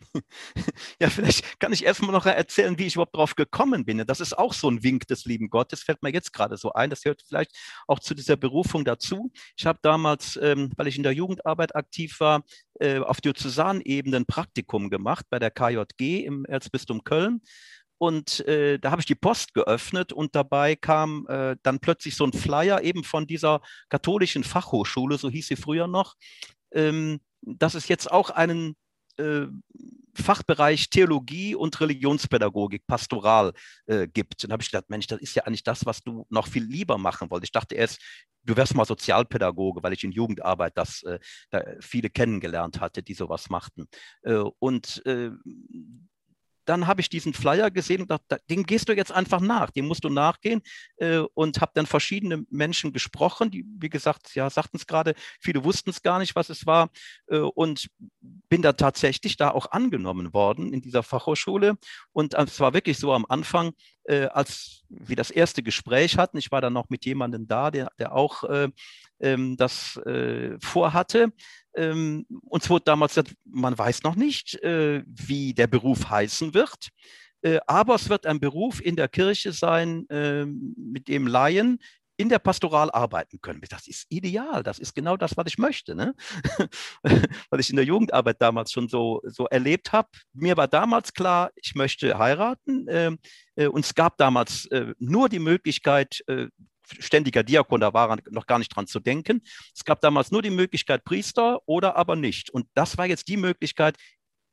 Ja, 1.00 1.08
vielleicht 1.10 1.58
kann 1.60 1.72
ich 1.72 1.84
erstmal 1.84 2.12
noch 2.12 2.26
erzählen, 2.26 2.78
wie 2.78 2.86
ich 2.86 2.94
überhaupt 2.94 3.16
drauf 3.16 3.34
gekommen 3.36 3.84
bin. 3.84 4.04
Das 4.06 4.20
ist 4.20 4.36
auch 4.36 4.52
so 4.52 4.70
ein 4.70 4.82
Wink 4.82 5.06
des 5.06 5.24
lieben 5.24 5.48
Gottes, 5.48 5.82
fällt 5.82 6.02
mir 6.02 6.12
jetzt 6.12 6.32
gerade 6.32 6.56
so 6.56 6.72
ein. 6.72 6.90
Das 6.90 7.02
gehört 7.02 7.22
vielleicht 7.26 7.56
auch 7.86 7.98
zu 7.98 8.14
dieser 8.14 8.36
Berufung 8.36 8.84
dazu. 8.84 9.32
Ich 9.56 9.66
habe 9.66 9.78
damals, 9.82 10.38
ähm, 10.42 10.72
weil 10.76 10.88
ich 10.88 10.96
in 10.96 11.02
der 11.02 11.12
Jugendarbeit 11.12 11.74
aktiv 11.74 12.20
war, 12.20 12.42
äh, 12.80 12.98
auf 12.98 13.20
Diözesanebene 13.20 14.18
ein 14.18 14.26
Praktikum 14.26 14.90
gemacht 14.90 15.26
bei 15.30 15.38
der 15.38 15.50
KJG 15.50 16.24
im 16.24 16.44
Erzbistum 16.44 17.04
Köln. 17.04 17.40
Und 17.98 18.40
äh, 18.48 18.78
da 18.78 18.92
habe 18.92 19.02
ich 19.02 19.06
die 19.06 19.14
Post 19.14 19.52
geöffnet 19.52 20.12
und 20.12 20.34
dabei 20.34 20.74
kam 20.74 21.26
äh, 21.28 21.56
dann 21.62 21.80
plötzlich 21.80 22.16
so 22.16 22.24
ein 22.24 22.32
Flyer 22.32 22.82
eben 22.82 23.04
von 23.04 23.26
dieser 23.26 23.60
katholischen 23.90 24.42
Fachhochschule, 24.42 25.18
so 25.18 25.28
hieß 25.28 25.48
sie 25.48 25.56
früher 25.56 25.86
noch, 25.86 26.14
ähm, 26.72 27.20
dass 27.42 27.74
es 27.74 27.88
jetzt 27.88 28.10
auch 28.10 28.30
einen 28.30 28.74
Fachbereich 30.14 30.90
Theologie 30.90 31.54
und 31.54 31.80
Religionspädagogik, 31.80 32.86
Pastoral 32.86 33.52
äh, 33.86 34.06
gibt. 34.08 34.44
Und 34.44 34.52
habe 34.52 34.62
ich 34.62 34.70
gedacht, 34.70 34.90
Mensch, 34.90 35.06
das 35.06 35.20
ist 35.20 35.34
ja 35.34 35.44
eigentlich 35.44 35.64
das, 35.64 35.86
was 35.86 36.02
du 36.02 36.26
noch 36.30 36.48
viel 36.48 36.64
lieber 36.64 36.98
machen 36.98 37.30
wolltest. 37.30 37.48
Ich 37.48 37.52
dachte 37.52 37.74
erst, 37.74 38.00
du 38.44 38.56
wärst 38.56 38.74
mal 38.74 38.84
Sozialpädagoge, 38.84 39.82
weil 39.82 39.92
ich 39.92 40.04
in 40.04 40.12
Jugendarbeit 40.12 40.76
das 40.76 41.02
äh, 41.02 41.18
da 41.50 41.62
viele 41.80 42.10
kennengelernt 42.10 42.80
hatte, 42.80 43.02
die 43.02 43.14
sowas 43.14 43.50
machten. 43.50 43.86
Äh, 44.22 44.42
und 44.58 45.04
äh, 45.06 45.30
dann 46.64 46.86
habe 46.86 47.00
ich 47.00 47.08
diesen 47.08 47.34
Flyer 47.34 47.70
gesehen 47.70 48.02
und 48.02 48.10
dachte, 48.10 48.38
dem 48.48 48.64
gehst 48.64 48.88
du 48.88 48.92
jetzt 48.92 49.12
einfach 49.12 49.40
nach, 49.40 49.70
dem 49.70 49.86
musst 49.86 50.04
du 50.04 50.08
nachgehen 50.08 50.62
äh, 50.96 51.18
und 51.34 51.60
habe 51.60 51.72
dann 51.74 51.86
verschiedene 51.86 52.44
Menschen 52.50 52.92
gesprochen, 52.92 53.50
die, 53.50 53.64
wie 53.78 53.88
gesagt, 53.88 54.34
ja, 54.34 54.48
sagten 54.50 54.76
es 54.76 54.86
gerade, 54.86 55.14
viele 55.40 55.64
wussten 55.64 55.90
es 55.90 56.02
gar 56.02 56.18
nicht, 56.18 56.34
was 56.36 56.50
es 56.50 56.66
war 56.66 56.90
äh, 57.28 57.38
und 57.38 57.88
bin 58.20 58.62
da 58.62 58.72
tatsächlich 58.72 59.36
da 59.36 59.50
auch 59.50 59.70
angenommen 59.72 60.32
worden 60.32 60.72
in 60.72 60.82
dieser 60.82 61.02
Fachhochschule. 61.02 61.76
Und 62.12 62.34
äh, 62.34 62.42
es 62.42 62.60
war 62.60 62.74
wirklich 62.74 62.98
so 62.98 63.12
am 63.12 63.26
Anfang, 63.28 63.72
als 64.08 64.82
wir 64.88 65.14
das 65.14 65.30
erste 65.30 65.62
Gespräch 65.62 66.16
hatten, 66.16 66.38
ich 66.38 66.50
war 66.50 66.60
dann 66.60 66.72
noch 66.72 66.88
mit 66.88 67.04
jemandem 67.04 67.46
da, 67.46 67.70
der, 67.70 67.92
der 67.98 68.12
auch 68.12 68.42
äh, 68.44 68.68
ähm, 69.20 69.56
das 69.56 70.00
vorhatte, 70.60 71.32
ähm, 71.74 72.26
uns 72.42 72.68
wurde 72.68 72.84
damals 72.84 73.14
gesagt, 73.14 73.34
man 73.44 73.76
weiß 73.76 74.02
noch 74.02 74.16
nicht, 74.16 74.54
äh, 74.62 75.02
wie 75.06 75.54
der 75.54 75.66
Beruf 75.66 76.10
heißen 76.10 76.54
wird, 76.54 76.88
äh, 77.42 77.58
aber 77.66 77.94
es 77.94 78.08
wird 78.08 78.26
ein 78.26 78.40
Beruf 78.40 78.84
in 78.84 78.96
der 78.96 79.08
Kirche 79.08 79.52
sein, 79.52 80.08
äh, 80.10 80.44
mit 80.46 81.08
dem 81.08 81.26
Laien 81.26 81.78
in 82.20 82.28
der 82.28 82.38
Pastoral 82.38 82.90
arbeiten 82.90 83.40
können. 83.40 83.62
Das 83.70 83.86
ist 83.86 84.04
ideal, 84.10 84.62
das 84.62 84.78
ist 84.78 84.94
genau 84.94 85.16
das, 85.16 85.38
was 85.38 85.46
ich 85.46 85.56
möchte. 85.56 85.94
Ne? 85.94 86.14
was 87.50 87.60
ich 87.60 87.70
in 87.70 87.76
der 87.76 87.86
Jugendarbeit 87.86 88.42
damals 88.42 88.72
schon 88.72 88.88
so, 88.88 89.22
so 89.24 89.46
erlebt 89.46 89.92
habe. 89.92 90.08
Mir 90.34 90.58
war 90.58 90.68
damals 90.68 91.14
klar, 91.14 91.50
ich 91.54 91.74
möchte 91.74 92.18
heiraten. 92.18 92.84
Ähm, 92.90 93.18
äh, 93.54 93.68
und 93.68 93.86
es 93.86 93.94
gab 93.94 94.18
damals 94.18 94.66
äh, 94.66 94.92
nur 94.98 95.30
die 95.30 95.38
Möglichkeit, 95.38 96.22
ständiger 96.98 97.42
Diakon, 97.42 97.80
da 97.80 97.92
war 97.92 98.18
noch 98.30 98.46
gar 98.46 98.58
nicht 98.58 98.74
dran 98.74 98.86
zu 98.86 99.00
denken. 99.00 99.42
Es 99.74 99.84
gab 99.84 100.00
damals 100.00 100.30
nur 100.30 100.42
die 100.42 100.50
Möglichkeit 100.50 101.04
Priester 101.04 101.60
oder 101.66 101.96
aber 101.96 102.16
nicht. 102.16 102.50
Und 102.50 102.66
das 102.74 102.98
war 102.98 103.06
jetzt 103.06 103.28
die 103.28 103.36
Möglichkeit, 103.36 103.96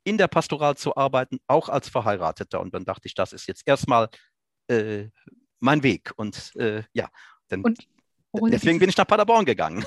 in 0.04 0.16
der 0.16 0.28
Pastoral 0.28 0.76
zu 0.76 0.96
arbeiten, 0.96 1.38
auch 1.46 1.68
als 1.68 1.88
Verheirateter. 1.88 2.60
Und 2.60 2.74
dann 2.74 2.84
dachte 2.84 3.06
ich, 3.06 3.14
das 3.14 3.32
ist 3.32 3.46
jetzt 3.46 3.66
erstmal 3.66 4.08
äh, 4.68 5.08
mein 5.60 5.82
Weg. 5.82 6.12
Und 6.16 6.54
äh, 6.56 6.82
ja, 6.92 7.08
dann, 7.48 7.62
deswegen 7.62 8.52
dieses, 8.52 8.78
bin 8.78 8.88
ich 8.88 8.96
nach 8.96 9.06
Paderborn 9.06 9.44
gegangen. 9.44 9.84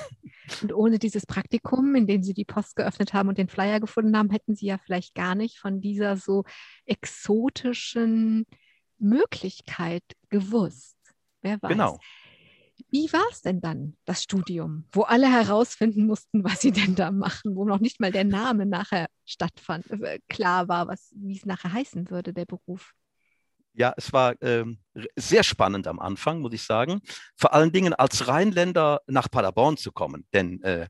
Und 0.62 0.72
ohne 0.72 0.98
dieses 0.98 1.26
Praktikum, 1.26 1.94
in 1.94 2.06
dem 2.06 2.22
Sie 2.22 2.34
die 2.34 2.44
Post 2.44 2.76
geöffnet 2.76 3.14
haben 3.14 3.28
und 3.28 3.38
den 3.38 3.48
Flyer 3.48 3.80
gefunden 3.80 4.16
haben, 4.16 4.30
hätten 4.30 4.54
Sie 4.54 4.66
ja 4.66 4.78
vielleicht 4.78 5.14
gar 5.14 5.34
nicht 5.34 5.58
von 5.58 5.80
dieser 5.80 6.16
so 6.16 6.44
exotischen 6.84 8.46
Möglichkeit 8.98 10.04
gewusst. 10.28 10.96
Wer 11.40 11.60
weiß. 11.60 11.70
Genau. 11.70 11.98
Wie 12.92 13.10
war 13.10 13.24
es 13.30 13.40
denn 13.40 13.62
dann, 13.62 13.96
das 14.04 14.22
Studium, 14.22 14.84
wo 14.92 15.04
alle 15.04 15.26
herausfinden 15.26 16.06
mussten, 16.06 16.44
was 16.44 16.60
sie 16.60 16.72
denn 16.72 16.94
da 16.94 17.10
machen, 17.10 17.56
wo 17.56 17.64
noch 17.64 17.80
nicht 17.80 18.00
mal 18.00 18.12
der 18.12 18.24
Name 18.24 18.66
nachher 18.66 19.08
stattfand, 19.24 19.90
äh, 19.90 20.18
klar 20.28 20.68
war, 20.68 20.88
was, 20.88 21.10
wie 21.16 21.34
es 21.34 21.46
nachher 21.46 21.72
heißen 21.72 22.10
würde, 22.10 22.34
der 22.34 22.44
Beruf? 22.44 22.92
Ja, 23.72 23.94
es 23.96 24.12
war 24.12 24.34
ähm, 24.42 24.78
sehr 25.16 25.42
spannend 25.42 25.86
am 25.86 26.00
Anfang, 26.00 26.40
muss 26.40 26.52
ich 26.52 26.64
sagen. 26.64 27.00
Vor 27.34 27.54
allen 27.54 27.72
Dingen 27.72 27.94
als 27.94 28.28
Rheinländer 28.28 29.00
nach 29.06 29.30
Paderborn 29.30 29.78
zu 29.78 29.90
kommen. 29.90 30.26
Denn 30.34 30.62
äh, 30.62 30.88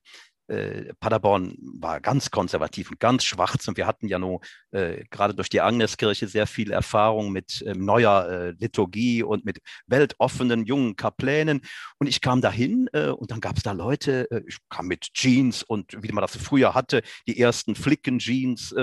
äh, 0.53 0.93
Paderborn 1.01 1.57
war 1.59 2.01
ganz 2.01 2.31
konservativ 2.31 2.91
und 2.91 3.01
ganz 3.01 3.25
schwarz 3.25 3.67
und 3.67 3.77
wir 3.77 3.87
hatten 3.87 4.07
ja 4.07 4.19
nur 4.19 4.41
äh, 4.71 5.05
gerade 5.11 5.35
durch 5.35 5.49
die 5.49 5.61
Agneskirche 5.61 6.29
sehr 6.29 6.47
viel 6.47 6.71
Erfahrung 6.71 7.33
mit 7.33 7.63
äh, 7.63 7.75
neuer 7.75 8.29
äh, 8.29 8.51
Liturgie 8.53 9.23
und 9.23 9.45
mit 9.45 9.61
weltoffenen 9.87 10.67
jungen 10.67 10.97
Kaplänen. 10.97 11.63
Und 11.99 12.07
ich 12.07 12.21
kam 12.21 12.41
dahin 12.41 12.89
äh, 12.93 13.09
und 13.09 13.31
dann 13.31 13.41
gab 13.41 13.57
es 13.57 13.63
da 13.63 13.73
Leute, 13.73 14.31
äh, 14.31 14.43
ich 14.47 14.59
kam 14.69 14.87
mit 14.87 15.13
Jeans 15.15 15.63
und 15.63 15.97
wie 16.03 16.13
man 16.13 16.23
das 16.23 16.37
früher 16.37 16.75
hatte, 16.75 17.03
die 17.27 17.39
ersten 17.39 17.75
Flicken-Jeans, 17.75 18.75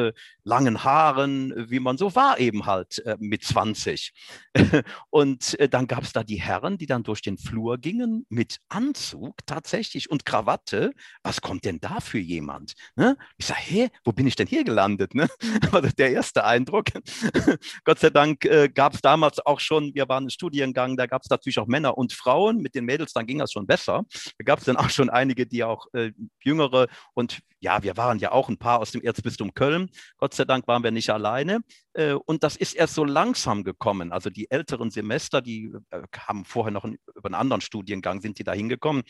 langen 0.43 0.83
Haaren, 0.83 1.53
wie 1.69 1.79
man 1.79 1.97
so 1.97 2.15
war 2.15 2.39
eben 2.39 2.65
halt 2.65 3.03
mit 3.19 3.43
20 3.43 4.13
und 5.09 5.57
dann 5.71 5.87
gab 5.87 6.03
es 6.03 6.13
da 6.13 6.23
die 6.23 6.41
Herren, 6.41 6.77
die 6.77 6.85
dann 6.85 7.03
durch 7.03 7.21
den 7.21 7.37
Flur 7.37 7.77
gingen 7.77 8.25
mit 8.29 8.59
Anzug 8.69 9.35
tatsächlich 9.45 10.09
und 10.09 10.25
Krawatte, 10.25 10.93
was 11.23 11.41
kommt 11.41 11.58
kommt 11.59 11.65
denn 11.65 11.79
da 11.79 11.99
für 11.99 12.19
jemand? 12.19 12.73
Ne? 12.95 13.17
Ich 13.37 13.45
sage, 13.45 13.59
hä, 13.61 13.89
wo 14.03 14.11
bin 14.11 14.27
ich 14.27 14.35
denn 14.35 14.47
hier 14.47 14.63
gelandet? 14.63 15.13
Ne? 15.15 15.27
Das 15.71 15.95
der 15.95 16.11
erste 16.11 16.43
Eindruck. 16.43 16.85
Gott 17.83 17.99
sei 17.99 18.09
Dank 18.09 18.45
äh, 18.45 18.69
gab 18.69 18.93
es 18.93 19.01
damals 19.01 19.45
auch 19.45 19.59
schon, 19.59 19.93
wir 19.93 20.07
waren 20.09 20.25
im 20.25 20.29
Studiengang, 20.29 20.97
da 20.97 21.05
gab 21.05 21.23
es 21.23 21.29
natürlich 21.29 21.59
auch 21.59 21.67
Männer 21.67 21.97
und 21.97 22.13
Frauen. 22.13 22.57
Mit 22.57 22.75
den 22.75 22.85
Mädels, 22.85 23.13
dann 23.13 23.25
ging 23.25 23.39
das 23.39 23.51
schon 23.51 23.65
besser. 23.65 24.03
Da 24.37 24.43
gab 24.43 24.59
es 24.59 24.65
dann 24.65 24.77
auch 24.77 24.89
schon 24.89 25.09
einige, 25.09 25.45
die 25.45 25.63
auch 25.63 25.87
äh, 25.93 26.11
jüngere 26.43 26.87
und 27.13 27.39
ja, 27.61 27.83
wir 27.83 27.97
waren 27.97 28.19
ja 28.19 28.31
auch 28.31 28.47
ein 28.47 28.57
paar 28.57 28.79
aus 28.79 28.91
dem 28.91 29.01
Erzbistum 29.01 29.53
Köln. 29.53 29.89
Gott 30.17 30.33
sei 30.33 30.45
Dank 30.45 30.65
waren 30.67 30.81
wir 30.81 30.91
nicht 30.91 31.09
alleine. 31.09 31.59
Äh, 31.93 32.13
und 32.13 32.43
das 32.43 32.55
ist 32.55 32.73
erst 32.73 32.95
so 32.95 33.03
langsam 33.03 33.65
gekommen. 33.65 34.13
Also 34.13 34.29
die 34.29 34.49
älteren 34.49 34.91
Semester, 34.91 35.41
die 35.41 35.73
äh, 35.89 36.03
haben 36.17 36.45
vorher 36.45 36.71
noch 36.71 36.85
über 36.85 37.25
einen 37.25 37.35
anderen 37.35 37.61
Studiengang, 37.61 38.21
sind 38.21 38.39
die 38.39 38.45
da 38.45 38.53
hingekommen 38.53 39.03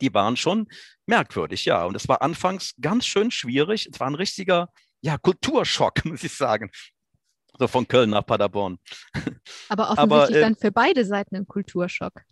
die 0.00 0.12
waren 0.14 0.36
schon 0.36 0.68
merkwürdig, 1.06 1.64
ja. 1.64 1.84
Und 1.84 1.94
es 1.94 2.08
war 2.08 2.22
anfangs 2.22 2.74
ganz 2.80 3.06
schön 3.06 3.30
schwierig. 3.30 3.88
Es 3.92 4.00
war 4.00 4.08
ein 4.08 4.14
richtiger 4.14 4.68
ja, 5.00 5.18
Kulturschock, 5.18 6.04
muss 6.04 6.24
ich 6.24 6.34
sagen. 6.34 6.70
So 7.58 7.68
von 7.68 7.86
Köln 7.86 8.10
nach 8.10 8.24
Paderborn. 8.24 8.78
Aber 9.68 9.90
offensichtlich 9.90 9.98
Aber, 9.98 10.30
äh, 10.30 10.40
dann 10.40 10.56
für 10.56 10.72
beide 10.72 11.04
Seiten 11.04 11.36
ein 11.36 11.46
Kulturschock. 11.46 12.22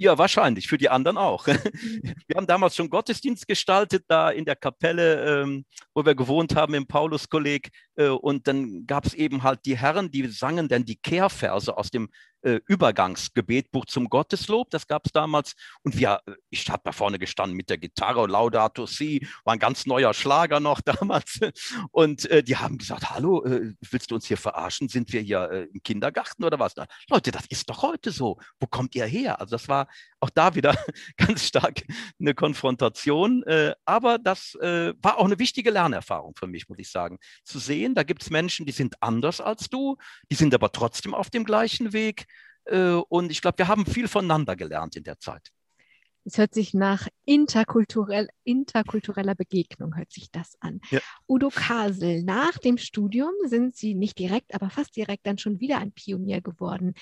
Ja, 0.00 0.16
wahrscheinlich, 0.16 0.68
für 0.68 0.78
die 0.78 0.88
anderen 0.88 1.18
auch. 1.18 1.46
Mhm. 1.48 1.58
Wir 2.28 2.36
haben 2.36 2.46
damals 2.46 2.76
schon 2.76 2.88
Gottesdienst 2.88 3.48
gestaltet, 3.48 4.04
da 4.06 4.30
in 4.30 4.44
der 4.44 4.54
Kapelle, 4.54 5.42
ähm, 5.42 5.64
wo 5.92 6.04
wir 6.04 6.14
gewohnt 6.14 6.54
haben, 6.54 6.74
im 6.74 6.86
Pauluskolleg. 6.86 7.70
Äh, 7.96 8.06
und 8.08 8.46
dann 8.46 8.86
gab 8.86 9.06
es 9.06 9.14
eben 9.14 9.42
halt 9.42 9.60
die 9.66 9.76
Herren, 9.76 10.10
die 10.12 10.28
sangen 10.28 10.68
dann 10.68 10.84
die 10.84 10.96
Kehrverse 10.96 11.76
aus 11.76 11.90
dem 11.90 12.08
äh, 12.42 12.60
Übergangsgebetbuch 12.66 13.86
zum 13.86 14.08
Gotteslob. 14.08 14.70
Das 14.70 14.86
gab 14.86 15.06
es 15.06 15.12
damals. 15.12 15.54
Und 15.82 15.98
wir, 15.98 16.20
äh, 16.26 16.32
ich 16.50 16.68
habe 16.68 16.82
da 16.84 16.92
vorne 16.92 17.18
gestanden 17.18 17.56
mit 17.56 17.70
der 17.70 17.78
Gitarre, 17.78 18.26
Laudato 18.26 18.86
Si, 18.86 19.26
war 19.44 19.54
ein 19.54 19.58
ganz 19.58 19.86
neuer 19.86 20.14
Schlager 20.14 20.60
noch 20.60 20.80
damals. 20.84 21.40
Und 21.90 22.26
äh, 22.26 22.42
die 22.42 22.56
haben 22.56 22.78
gesagt, 22.78 23.10
hallo, 23.10 23.44
äh, 23.44 23.74
willst 23.90 24.10
du 24.10 24.14
uns 24.14 24.26
hier 24.26 24.36
verarschen? 24.36 24.88
Sind 24.88 25.12
wir 25.12 25.20
hier 25.20 25.50
äh, 25.50 25.62
im 25.72 25.82
Kindergarten 25.82 26.44
oder 26.44 26.58
was? 26.58 26.74
Leute, 27.08 27.30
das 27.30 27.46
ist 27.46 27.68
doch 27.70 27.82
heute 27.82 28.10
so. 28.10 28.38
Wo 28.60 28.66
kommt 28.66 28.94
ihr 28.94 29.06
her? 29.06 29.40
Also 29.40 29.52
das 29.52 29.68
war 29.68 29.88
auch 30.20 30.30
da 30.30 30.54
wieder 30.54 30.76
ganz 31.16 31.44
stark 31.44 31.82
eine 32.20 32.34
Konfrontation. 32.34 33.42
Äh, 33.44 33.74
aber 33.84 34.18
das 34.18 34.54
war 34.54 35.18
auch 35.18 35.24
eine 35.24 35.38
wichtige 35.38 35.70
Lernerfahrung 35.70 36.34
für 36.36 36.46
mich, 36.46 36.68
muss 36.68 36.78
ich 36.78 36.90
sagen. 36.90 37.18
Zu 37.44 37.58
sehen, 37.58 37.94
da 37.94 38.02
gibt 38.02 38.22
es 38.22 38.30
Menschen, 38.30 38.66
die 38.66 38.72
sind 38.72 39.02
anders 39.02 39.40
als 39.40 39.68
du, 39.68 39.96
die 40.30 40.34
sind 40.34 40.54
aber 40.54 40.72
trotzdem 40.72 41.14
auf 41.14 41.30
dem 41.30 41.44
gleichen 41.44 41.92
Weg. 41.92 42.26
Äh, 42.68 43.00
und 43.08 43.30
ich 43.30 43.40
glaube, 43.40 43.58
wir 43.58 43.68
haben 43.68 43.86
viel 43.86 44.08
voneinander 44.08 44.56
gelernt 44.56 44.96
in 44.96 45.04
der 45.04 45.18
Zeit. 45.18 45.50
Es 46.24 46.36
hört 46.36 46.52
sich 46.52 46.74
nach 46.74 47.08
interkulturell, 47.24 48.28
interkultureller 48.44 49.34
Begegnung, 49.34 49.96
hört 49.96 50.12
sich 50.12 50.30
das 50.30 50.56
an. 50.60 50.80
Ja. 50.90 51.00
Udo 51.26 51.48
Kasel, 51.48 52.22
nach 52.22 52.58
dem 52.58 52.76
Studium 52.76 53.32
sind 53.44 53.74
Sie 53.74 53.94
nicht 53.94 54.18
direkt, 54.18 54.54
aber 54.54 54.68
fast 54.68 54.94
direkt 54.94 55.26
dann 55.26 55.38
schon 55.38 55.58
wieder 55.60 55.78
ein 55.78 55.92
Pionier 55.92 56.42
geworden. 56.42 56.92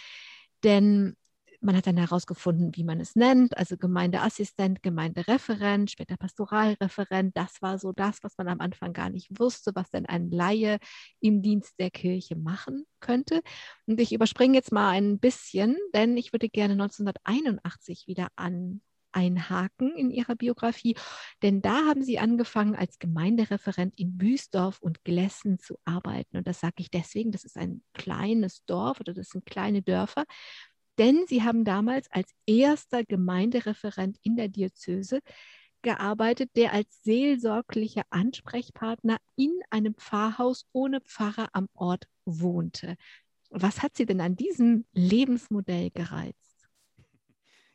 Denn 0.63 1.17
man 1.61 1.77
hat 1.77 1.87
dann 1.87 1.97
herausgefunden, 1.97 2.75
wie 2.75 2.85
man 2.85 3.01
es 3.01 3.17
nennt, 3.17 3.57
also 3.57 3.77
Gemeindeassistent, 3.77 4.83
Gemeindereferent, 4.83 5.91
später 5.91 6.17
Pastoralreferent. 6.17 7.37
Das 7.37 7.61
war 7.63 7.79
so 7.79 7.93
das, 7.93 8.23
was 8.23 8.37
man 8.39 8.49
am 8.49 8.61
Anfang 8.61 8.93
gar 8.93 9.11
nicht 9.11 9.29
wusste, 9.39 9.73
was 9.75 9.91
denn 9.91 10.07
ein 10.07 10.31
Laie 10.31 10.79
im 11.21 11.43
Dienst 11.43 11.75
der 11.79 11.91
Kirche 11.91 12.37
machen 12.37 12.85
könnte. 13.01 13.43
Und 13.87 14.01
ich 14.01 14.13
überspringe 14.13 14.55
jetzt 14.55 14.73
mal 14.73 14.91
ein 14.91 15.19
bisschen, 15.19 15.77
denn 15.95 16.17
ich 16.17 16.33
würde 16.33 16.49
gerne 16.49 16.73
1981 16.73 18.07
wieder 18.07 18.29
an 18.37 18.81
einhaken 19.17 19.97
in 19.97 20.11
Ihrer 20.11 20.37
Biografie, 20.37 20.95
denn 21.43 21.63
da 21.63 21.87
haben 21.87 22.03
Sie 22.03 22.19
angefangen, 22.19 22.77
als 22.77 22.99
Gemeindereferent 22.99 23.99
in 23.99 24.19
Büsdorf 24.19 24.79
und 24.81 25.05
Glessen 25.05 25.59
zu 25.59 25.79
arbeiten. 25.87 26.37
Und 26.37 26.47
das 26.47 26.61
sage 26.61 26.75
ich 26.79 26.91
deswegen, 26.91 27.33
das 27.33 27.45
ist 27.45 27.57
ein 27.57 27.83
kleines 27.95 28.65
Dorf 28.67 29.01
oder 29.01 29.15
das 29.15 29.31
sind 29.31 29.47
kleine 29.47 29.81
Dörfer 29.81 30.25
denn 30.99 31.27
sie 31.29 31.43
haben 31.43 31.65
damals 31.65 32.11
als 32.11 32.31
erster 32.47 33.05
Gemeindereferent 33.05 34.19
in 34.23 34.37
der 34.37 34.49
Diözese 34.49 35.21
gearbeitet, 35.83 36.51
der 36.57 36.73
als 36.73 37.03
seelsorglicher 37.03 38.03
Ansprechpartner 38.11 39.19
in 39.37 39.53
einem 39.71 39.95
Pfarrhaus 39.95 40.67
ohne 40.73 41.01
Pfarrer 41.01 41.49
am 41.53 41.69
Ort 41.75 42.09
wohnte. 42.25 42.97
Was 43.51 43.83
hat 43.83 43.97
Sie 43.97 44.07
denn 44.07 44.21
an 44.21 44.37
diesem 44.37 44.85
Lebensmodell 44.93 45.91
gereizt? 45.91 46.57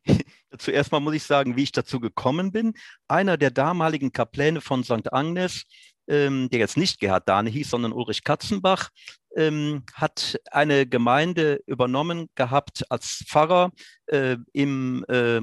zuerst 0.57 0.91
mal 0.91 0.99
muss 0.99 1.15
ich 1.15 1.23
sagen, 1.23 1.55
wie 1.55 1.63
ich 1.63 1.71
dazu 1.71 1.99
gekommen 1.99 2.51
bin. 2.51 2.73
Einer 3.07 3.37
der 3.37 3.51
damaligen 3.51 4.11
Kapläne 4.11 4.61
von 4.61 4.83
St. 4.83 5.11
Agnes, 5.13 5.63
ähm, 6.07 6.49
der 6.49 6.59
jetzt 6.59 6.77
nicht 6.77 6.99
Gerhard 6.99 7.27
Dahne 7.27 7.49
hieß, 7.49 7.69
sondern 7.69 7.93
Ulrich 7.93 8.23
Katzenbach, 8.23 8.89
ähm, 9.35 9.83
hat 9.93 10.39
eine 10.51 10.87
Gemeinde 10.87 11.61
übernommen 11.65 12.27
gehabt 12.35 12.83
als 12.89 13.23
Pfarrer 13.27 13.71
äh, 14.07 14.37
im 14.53 15.05
äh, 15.07 15.41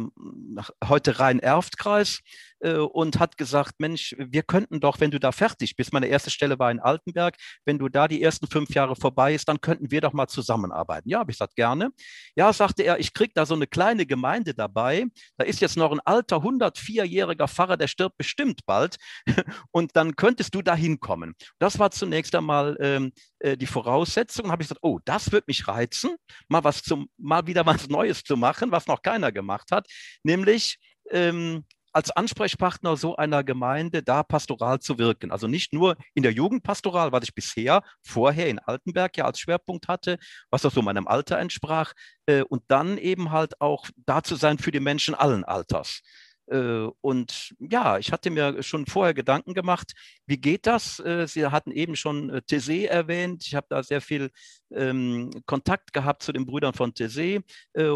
heute 0.87 1.18
Rhein-Erft-Kreis 1.18 2.20
äh, 2.61 2.74
und 2.74 3.18
hat 3.18 3.37
gesagt, 3.37 3.74
Mensch, 3.79 4.14
wir 4.18 4.42
könnten 4.42 4.81
doch, 4.81 5.01
wenn 5.01 5.11
du 5.11 5.18
da 5.18 5.33
fertig 5.33 5.77
bist, 5.77 5.92
meine 5.92 6.07
erste 6.07 6.31
Stelle 6.31 6.59
war 6.59 6.70
in 6.70 6.81
Altenberg, 6.81 7.37
wenn 7.64 7.79
du 7.79 7.88
da 7.88 8.09
die 8.09 8.22
ersten 8.22 8.46
fünf 8.46 8.70
Jahre 8.74 8.96
vorbei 8.96 9.35
ist, 9.35 9.48
dann 9.48 9.61
könnten 9.61 9.90
wir 9.90 10.01
doch 10.01 10.12
mal 10.12 10.29
zusammenarbeiten. 10.29 11.09
Ja, 11.09 11.20
habe 11.20 11.31
ich 11.31 11.38
gesagt, 11.38 11.57
gerne. 11.57 11.90
Ja, 12.37 12.53
sagte 12.53 12.83
er, 12.83 12.98
ich 12.98 13.14
kriege 13.14 13.33
da 13.35 13.46
so 13.46 13.55
eine 13.55 13.66
kleine 13.66 14.07
Gemeinde 14.07 14.55
dabei. 14.55 15.07
Da 15.37 15.44
ist 15.44 15.61
jetzt 15.61 15.77
noch 15.77 15.92
ein 15.92 16.01
alter 16.05 16.38
104-jähriger 16.38 17.48
Pfarrer, 17.48 17.77
der 17.77 17.88
stirbt 17.88 18.16
bestimmt 18.18 18.66
bald. 18.66 18.96
Und 19.70 19.96
dann 19.96 20.16
könntest 20.16 20.55
du 20.55 20.62
da 20.62 20.74
hinkommen. 20.74 21.35
Das 21.59 21.79
war 21.79 21.90
zunächst 21.90 22.35
einmal 22.35 22.77
ähm, 22.81 23.12
äh, 23.40 23.57
die 23.57 23.66
Voraussetzung. 23.79 24.51
habe 24.51 24.62
ich 24.62 24.69
gesagt, 24.69 24.83
oh, 24.83 24.99
das 25.05 25.31
wird 25.31 25.47
mich 25.47 25.69
reizen, 25.69 26.17
mal 26.49 26.64
was 26.64 26.83
zum, 26.83 27.09
mal 27.17 27.47
wieder 27.47 27.64
was 27.67 27.88
Neues 27.88 28.25
zu 28.25 28.37
machen, 28.37 28.73
was 28.73 28.88
noch 28.88 29.03
keiner 29.03 29.31
gemacht 29.31 29.71
hat, 29.71 29.87
nämlich 30.25 30.79
ähm, 31.11 31.64
als 31.93 32.11
Ansprechpartner 32.11 32.97
so 32.97 33.17
einer 33.17 33.45
Gemeinde 33.45 34.03
da 34.03 34.23
pastoral 34.23 34.81
zu 34.81 34.99
wirken. 34.99 35.31
Also 35.31 35.47
nicht 35.47 35.73
nur 35.73 35.97
in 36.14 36.23
der 36.23 36.33
Jugendpastoral, 36.33 37.12
was 37.12 37.25
ich 37.25 37.35
bisher 37.35 37.83
vorher 38.03 38.49
in 38.49 38.59
Altenberg 38.59 39.17
ja 39.17 39.25
als 39.25 39.38
Schwerpunkt 39.38 39.88
hatte, 39.88 40.19
was 40.51 40.67
auch 40.67 40.73
so 40.73 40.83
meinem 40.83 41.07
Alter 41.07 41.38
entsprach, 41.38 41.93
äh, 42.27 42.43
und 42.43 42.62
dann 42.69 42.99
eben 42.99 43.31
halt 43.31 43.61
auch 43.61 43.87
da 44.07 44.23
zu 44.23 44.35
sein 44.37 44.59
für 44.59 44.73
die 44.73 44.81
Menschen 44.81 45.14
allen 45.14 45.45
Alters. 45.45 46.03
Äh, 46.51 46.89
und 47.01 47.55
ja, 47.59 47.99
ich 47.99 48.13
hatte 48.13 48.31
mir 48.31 48.63
schon 48.63 48.87
vorher 48.87 49.15
Gedanken 49.15 49.55
gemacht, 49.55 49.93
wie 50.27 50.39
geht 50.39 50.67
das? 50.67 50.99
Äh, 51.01 51.27
Sie 51.27 51.47
hatten 51.47 51.71
eben 51.71 51.97
schon 51.97 52.31
äh, 52.31 52.43
Tese 52.43 52.89
erwähnt. 52.89 53.45
Ich 53.47 53.55
habe 53.55 53.67
da 53.69 53.83
sehr 53.83 54.01
viel 54.01 54.31
ähm, 54.71 55.31
Kontakt 55.47 55.93
gehabt 55.93 56.23
zu 56.23 56.33
den 56.33 56.47
Brüdern 56.47 56.75
von 56.75 56.93
Tese 56.95 57.43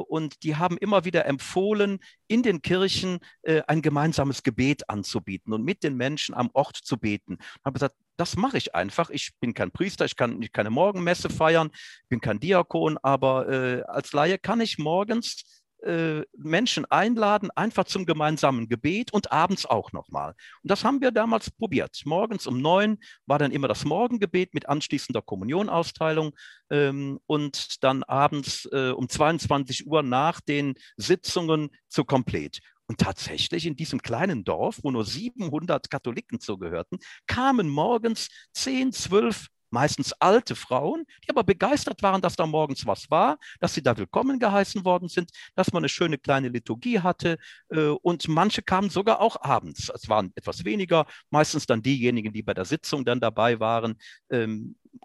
und 0.09 0.43
die 0.43 0.57
haben 0.57 0.79
immer 0.79 1.05
wieder 1.05 1.27
empfohlen, 1.27 1.99
in 2.29 2.43
den 2.43 2.63
Kirchen 2.63 3.19
ein 3.67 3.83
gemeinsames 3.83 4.43
Gebet 4.43 4.89
anzubieten 4.89 5.53
und 5.53 5.65
mit 5.65 5.83
den 5.83 5.97
Menschen 5.97 6.35
am 6.35 6.49
Ort 6.55 6.77
zu 6.77 6.97
beten. 6.97 7.37
Ich 7.41 7.65
habe 7.65 7.75
gesagt, 7.75 7.97
das 8.17 8.37
mache 8.37 8.57
ich 8.57 8.75
einfach. 8.75 9.11
Ich 9.11 9.33
bin 9.39 9.53
kein 9.53 9.71
Priester, 9.71 10.07
ich 10.07 10.17
kann 10.17 10.41
keine 10.53 10.71
Morgenmesse 10.71 11.29
feiern, 11.29 11.71
bin 12.09 12.23
kein 12.23 12.41
Diakon, 12.41 12.97
aber 13.03 13.85
als 13.87 14.13
Laie 14.13 14.39
kann 14.39 14.63
ich 14.63 14.79
morgens 14.79 15.62
äh, 15.83 16.23
Menschen 16.37 16.85
einladen, 16.87 17.51
einfach 17.51 17.85
zum 17.85 18.07
gemeinsamen 18.07 18.69
Gebet 18.69 19.13
und 19.13 19.33
abends 19.33 19.67
auch 19.67 19.93
nochmal. 19.93 20.35
Und 20.63 20.71
das 20.71 20.85
haben 20.85 21.01
wir 21.01 21.11
damals 21.11 21.51
probiert. 21.51 22.03
Morgens 22.05 22.47
um 22.47 22.61
neun 22.61 22.99
war 23.27 23.39
dann 23.39 23.53
immer 23.53 23.69
das 23.69 23.85
Morgengebet 23.85 24.55
mit 24.55 24.69
anschließender 24.69 25.23
Kommunionausteilung 25.23 26.33
ähm, 26.71 27.19
und 27.27 27.83
dann 27.83 28.03
abends 28.05 28.67
äh, 28.73 28.91
um 28.91 29.09
22 29.09 29.87
Uhr 29.87 30.03
nach 30.03 30.41
den 30.41 30.75
Sitzungen 30.97 31.71
zu 31.89 32.05
Komplett. 32.05 32.61
Und 32.87 32.99
tatsächlich 32.99 33.65
in 33.65 33.77
diesem 33.77 34.03
kleinen 34.03 34.45
Dorf, 34.45 34.81
wo 34.83 34.91
nur 34.91 35.05
700 35.05 35.89
Katholiken 35.89 36.41
zugehörten, 36.41 36.99
kamen 37.27 37.69
morgens 37.69 38.29
10, 38.53 38.93
12 38.93 39.47
meistens 39.73 40.13
alte 40.15 40.55
Frauen, 40.55 41.05
die 41.25 41.31
aber 41.31 41.45
begeistert 41.45 42.03
waren, 42.03 42.21
dass 42.21 42.37
da 42.37 42.47
morgens 42.47 42.87
was 42.87 43.11
war, 43.11 43.39
dass 43.61 43.75
sie 43.75 43.83
da 43.83 43.97
willkommen 43.97 44.39
geheißen 44.39 44.85
worden 44.85 45.09
sind, 45.09 45.31
dass 45.55 45.73
man 45.73 45.83
eine 45.83 45.89
schöne 45.89 46.19
kleine 46.19 46.49
Liturgie 46.49 47.01
hatte 47.01 47.39
äh, 47.71 47.89
und 47.89 48.29
manche 48.29 48.63
kamen 48.63 48.91
sogar 48.91 49.21
auch 49.21 49.41
abends. 49.41 49.91
Es 49.95 50.09
waren 50.09 50.33
etwas 50.35 50.65
weniger, 50.65 51.07
meistens 51.31 51.67
dann 51.67 51.83
diejenigen, 51.83 52.33
die 52.33 52.43
bei 52.43 52.55
der 52.55 52.65
Sitzung 52.65 53.05
dann 53.05 53.21
dabei 53.21 53.61
waren. 53.61 53.97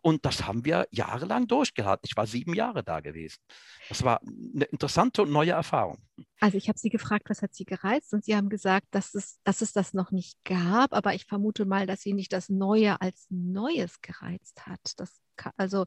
Und 0.01 0.25
das 0.25 0.45
haben 0.45 0.65
wir 0.65 0.87
jahrelang 0.91 1.47
durchgehalten. 1.47 2.05
Ich 2.05 2.15
war 2.15 2.27
sieben 2.27 2.53
Jahre 2.53 2.83
da 2.83 2.99
gewesen. 2.99 3.37
Das 3.89 4.03
war 4.03 4.21
eine 4.21 4.65
interessante 4.65 5.23
und 5.23 5.31
neue 5.31 5.51
Erfahrung. 5.51 5.97
Also 6.39 6.57
ich 6.57 6.69
habe 6.69 6.77
Sie 6.77 6.89
gefragt, 6.89 7.29
was 7.29 7.41
hat 7.41 7.53
Sie 7.53 7.65
gereizt? 7.65 8.13
Und 8.13 8.23
Sie 8.23 8.35
haben 8.35 8.49
gesagt, 8.49 8.87
dass 8.91 9.15
es, 9.15 9.39
dass 9.43 9.61
es 9.61 9.73
das 9.73 9.93
noch 9.93 10.11
nicht 10.11 10.37
gab. 10.43 10.93
Aber 10.93 11.13
ich 11.13 11.25
vermute 11.25 11.65
mal, 11.65 11.87
dass 11.87 12.01
Sie 12.01 12.13
nicht 12.13 12.31
das 12.31 12.49
Neue 12.49 13.01
als 13.01 13.27
Neues 13.29 14.01
gereizt 14.01 14.65
hat. 14.65 14.79
Das, 14.97 15.21
also 15.57 15.85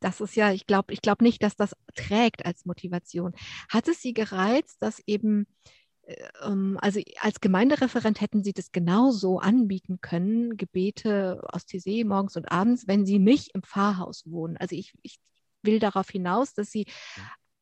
das 0.00 0.20
ist 0.20 0.36
ja, 0.36 0.52
ich 0.52 0.66
glaube 0.66 0.92
ich 0.92 1.02
glaub 1.02 1.20
nicht, 1.20 1.42
dass 1.42 1.56
das 1.56 1.76
trägt 1.94 2.46
als 2.46 2.64
Motivation. 2.64 3.34
Hat 3.68 3.88
es 3.88 4.00
Sie 4.00 4.14
gereizt, 4.14 4.78
dass 4.80 5.00
eben 5.06 5.46
also 6.40 7.00
als 7.20 7.40
Gemeindereferent 7.40 8.20
hätten 8.20 8.42
Sie 8.42 8.52
das 8.52 8.72
genauso 8.72 9.38
anbieten 9.38 10.00
können, 10.00 10.56
Gebete 10.56 11.42
aus 11.48 11.66
TC 11.66 12.04
morgens 12.04 12.36
und 12.36 12.50
abends, 12.50 12.86
wenn 12.86 13.06
Sie 13.06 13.18
nicht 13.18 13.54
im 13.54 13.62
Pfarrhaus 13.62 14.24
wohnen. 14.26 14.56
Also 14.56 14.76
ich, 14.76 14.92
ich 15.02 15.18
will 15.62 15.78
darauf 15.78 16.08
hinaus, 16.08 16.54
dass 16.54 16.70
Sie 16.70 16.86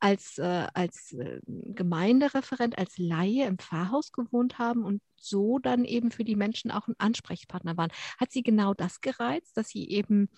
als, 0.01 0.39
äh, 0.39 0.67
als 0.75 1.13
äh, 1.13 1.41
Gemeindereferent, 1.47 2.79
als 2.79 2.99
Laie 2.99 3.47
im 3.47 3.59
Pfarrhaus 3.59 4.13
gewohnt 4.13 4.59
haben 4.59 4.85
und 4.85 5.03
so 5.17 5.59
dann 5.59 5.85
eben 5.85 6.11
für 6.11 6.25
die 6.25 6.37
Menschen 6.37 6.71
auch 6.71 6.87
ein 6.87 6.95
Ansprechpartner 6.99 7.77
waren. 7.77 7.91
Hat 8.19 8.31
Sie 8.31 8.43
genau 8.43 8.75
das 8.75 9.01
gereizt, 9.01 9.57
dass 9.57 9.69
Sie 9.69 9.89
eben 9.89 10.29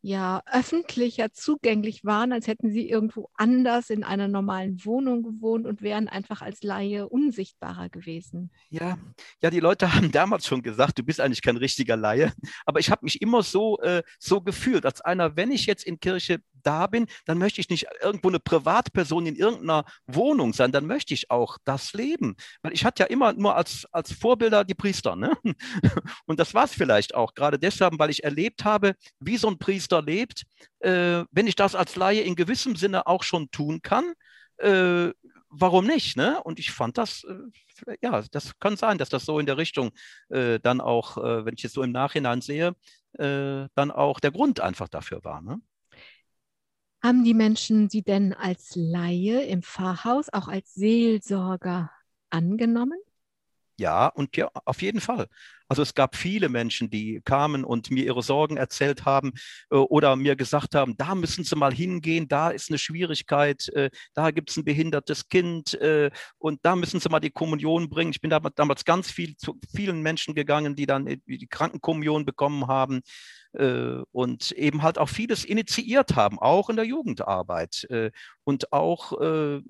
ja 0.00 0.42
öffentlicher 0.50 1.32
zugänglich 1.32 2.04
waren, 2.04 2.32
als 2.32 2.46
hätten 2.46 2.70
sie 2.70 2.88
irgendwo 2.88 3.30
anders 3.34 3.90
in 3.90 4.04
einer 4.04 4.28
normalen 4.28 4.84
Wohnung 4.84 5.22
gewohnt 5.22 5.66
und 5.66 5.82
wären 5.82 6.08
einfach 6.08 6.42
als 6.42 6.62
Laie 6.62 7.08
unsichtbarer 7.08 7.88
gewesen. 7.88 8.50
Ja, 8.70 8.98
ja, 9.42 9.50
die 9.50 9.60
Leute 9.60 9.92
haben 9.94 10.12
damals 10.12 10.46
schon 10.46 10.62
gesagt, 10.62 10.98
du 10.98 11.02
bist 11.02 11.20
eigentlich 11.20 11.42
kein 11.42 11.56
richtiger 11.56 11.96
Laie, 11.96 12.32
aber 12.64 12.80
ich 12.80 12.90
habe 12.90 13.04
mich 13.04 13.20
immer 13.20 13.42
so, 13.42 13.78
äh, 13.80 14.02
so 14.18 14.40
gefühlt, 14.40 14.86
als 14.86 15.00
einer, 15.00 15.36
wenn 15.36 15.50
ich 15.50 15.66
jetzt 15.66 15.84
in 15.84 16.00
Kirche 16.00 16.40
da 16.62 16.86
bin, 16.86 17.06
dann 17.26 17.38
möchte 17.38 17.60
ich 17.60 17.68
nicht 17.68 17.86
irgendwo 18.02 18.28
eine 18.28 18.40
Privatperson 18.40 19.26
in 19.26 19.36
irgendeiner 19.36 19.84
Wohnung 20.06 20.52
sein, 20.52 20.72
dann 20.72 20.86
möchte 20.86 21.14
ich 21.14 21.30
auch 21.30 21.58
das 21.64 21.92
leben. 21.92 22.36
Weil 22.62 22.72
ich 22.72 22.84
hatte 22.84 23.02
ja 23.02 23.08
immer 23.08 23.32
nur 23.32 23.56
als, 23.56 23.86
als 23.92 24.12
Vorbilder 24.12 24.64
die 24.64 24.74
Priester. 24.74 25.16
Ne? 25.16 25.36
Und 26.26 26.38
das 26.40 26.54
war 26.54 26.64
es 26.64 26.72
vielleicht 26.72 27.14
auch, 27.14 27.34
gerade 27.34 27.58
deshalb, 27.58 27.98
weil 27.98 28.10
ich 28.10 28.24
erlebt 28.24 28.64
habe, 28.64 28.94
wie 29.20 29.36
so 29.36 29.48
ein 29.48 29.58
Priester 29.58 30.02
lebt. 30.02 30.44
Äh, 30.80 31.24
wenn 31.30 31.46
ich 31.46 31.56
das 31.56 31.74
als 31.74 31.96
Laie 31.96 32.22
in 32.22 32.36
gewissem 32.36 32.76
Sinne 32.76 33.06
auch 33.06 33.22
schon 33.22 33.50
tun 33.50 33.80
kann, 33.82 34.12
äh, 34.58 35.10
warum 35.50 35.86
nicht? 35.86 36.16
Ne? 36.16 36.42
Und 36.42 36.58
ich 36.58 36.70
fand 36.70 36.98
das, 36.98 37.24
äh, 37.24 37.96
ja, 38.02 38.22
das 38.30 38.58
kann 38.58 38.76
sein, 38.76 38.98
dass 38.98 39.08
das 39.08 39.24
so 39.24 39.38
in 39.38 39.46
der 39.46 39.56
Richtung 39.56 39.90
äh, 40.28 40.58
dann 40.60 40.80
auch, 40.80 41.16
äh, 41.18 41.44
wenn 41.44 41.54
ich 41.54 41.64
es 41.64 41.72
so 41.72 41.82
im 41.82 41.92
Nachhinein 41.92 42.40
sehe, 42.40 42.74
äh, 43.12 43.66
dann 43.74 43.90
auch 43.90 44.20
der 44.20 44.32
Grund 44.32 44.60
einfach 44.60 44.88
dafür 44.88 45.24
war. 45.24 45.40
Ne? 45.40 45.60
Haben 47.02 47.22
die 47.22 47.34
Menschen 47.34 47.88
Sie 47.88 48.02
denn 48.02 48.32
als 48.32 48.72
Laie 48.74 49.42
im 49.42 49.62
Pfarrhaus, 49.62 50.28
auch 50.32 50.48
als 50.48 50.74
Seelsorger 50.74 51.90
angenommen? 52.30 52.98
Ja, 53.80 54.08
und 54.08 54.36
ja, 54.36 54.50
auf 54.64 54.82
jeden 54.82 55.00
Fall. 55.00 55.28
Also 55.68 55.82
es 55.82 55.94
gab 55.94 56.16
viele 56.16 56.48
Menschen, 56.48 56.90
die 56.90 57.20
kamen 57.24 57.62
und 57.62 57.92
mir 57.92 58.04
ihre 58.04 58.24
Sorgen 58.24 58.56
erzählt 58.56 59.04
haben 59.04 59.32
äh, 59.70 59.76
oder 59.76 60.16
mir 60.16 60.34
gesagt 60.34 60.74
haben, 60.74 60.96
da 60.96 61.14
müssen 61.14 61.44
Sie 61.44 61.54
mal 61.54 61.72
hingehen, 61.72 62.26
da 62.26 62.50
ist 62.50 62.70
eine 62.70 62.78
Schwierigkeit, 62.78 63.68
äh, 63.74 63.90
da 64.14 64.32
gibt 64.32 64.50
es 64.50 64.56
ein 64.56 64.64
behindertes 64.64 65.28
Kind 65.28 65.74
äh, 65.74 66.10
und 66.38 66.58
da 66.64 66.74
müssen 66.74 66.98
Sie 66.98 67.08
mal 67.08 67.20
die 67.20 67.30
Kommunion 67.30 67.88
bringen. 67.88 68.10
Ich 68.10 68.20
bin 68.20 68.30
damals 68.30 68.84
ganz 68.84 69.12
viel 69.12 69.36
zu 69.36 69.60
vielen 69.72 70.02
Menschen 70.02 70.34
gegangen, 70.34 70.74
die 70.74 70.86
dann 70.86 71.06
die 71.06 71.46
Krankenkommunion 71.46 72.24
bekommen 72.24 72.66
haben 72.66 73.02
und 73.52 74.52
eben 74.52 74.82
halt 74.82 74.98
auch 74.98 75.08
vieles 75.08 75.44
initiiert 75.44 76.16
haben, 76.16 76.38
auch 76.38 76.68
in 76.68 76.76
der 76.76 76.84
Jugendarbeit 76.84 77.84
äh, 77.90 78.10
und 78.44 78.72
auch 78.72 79.18
äh, 79.20 79.62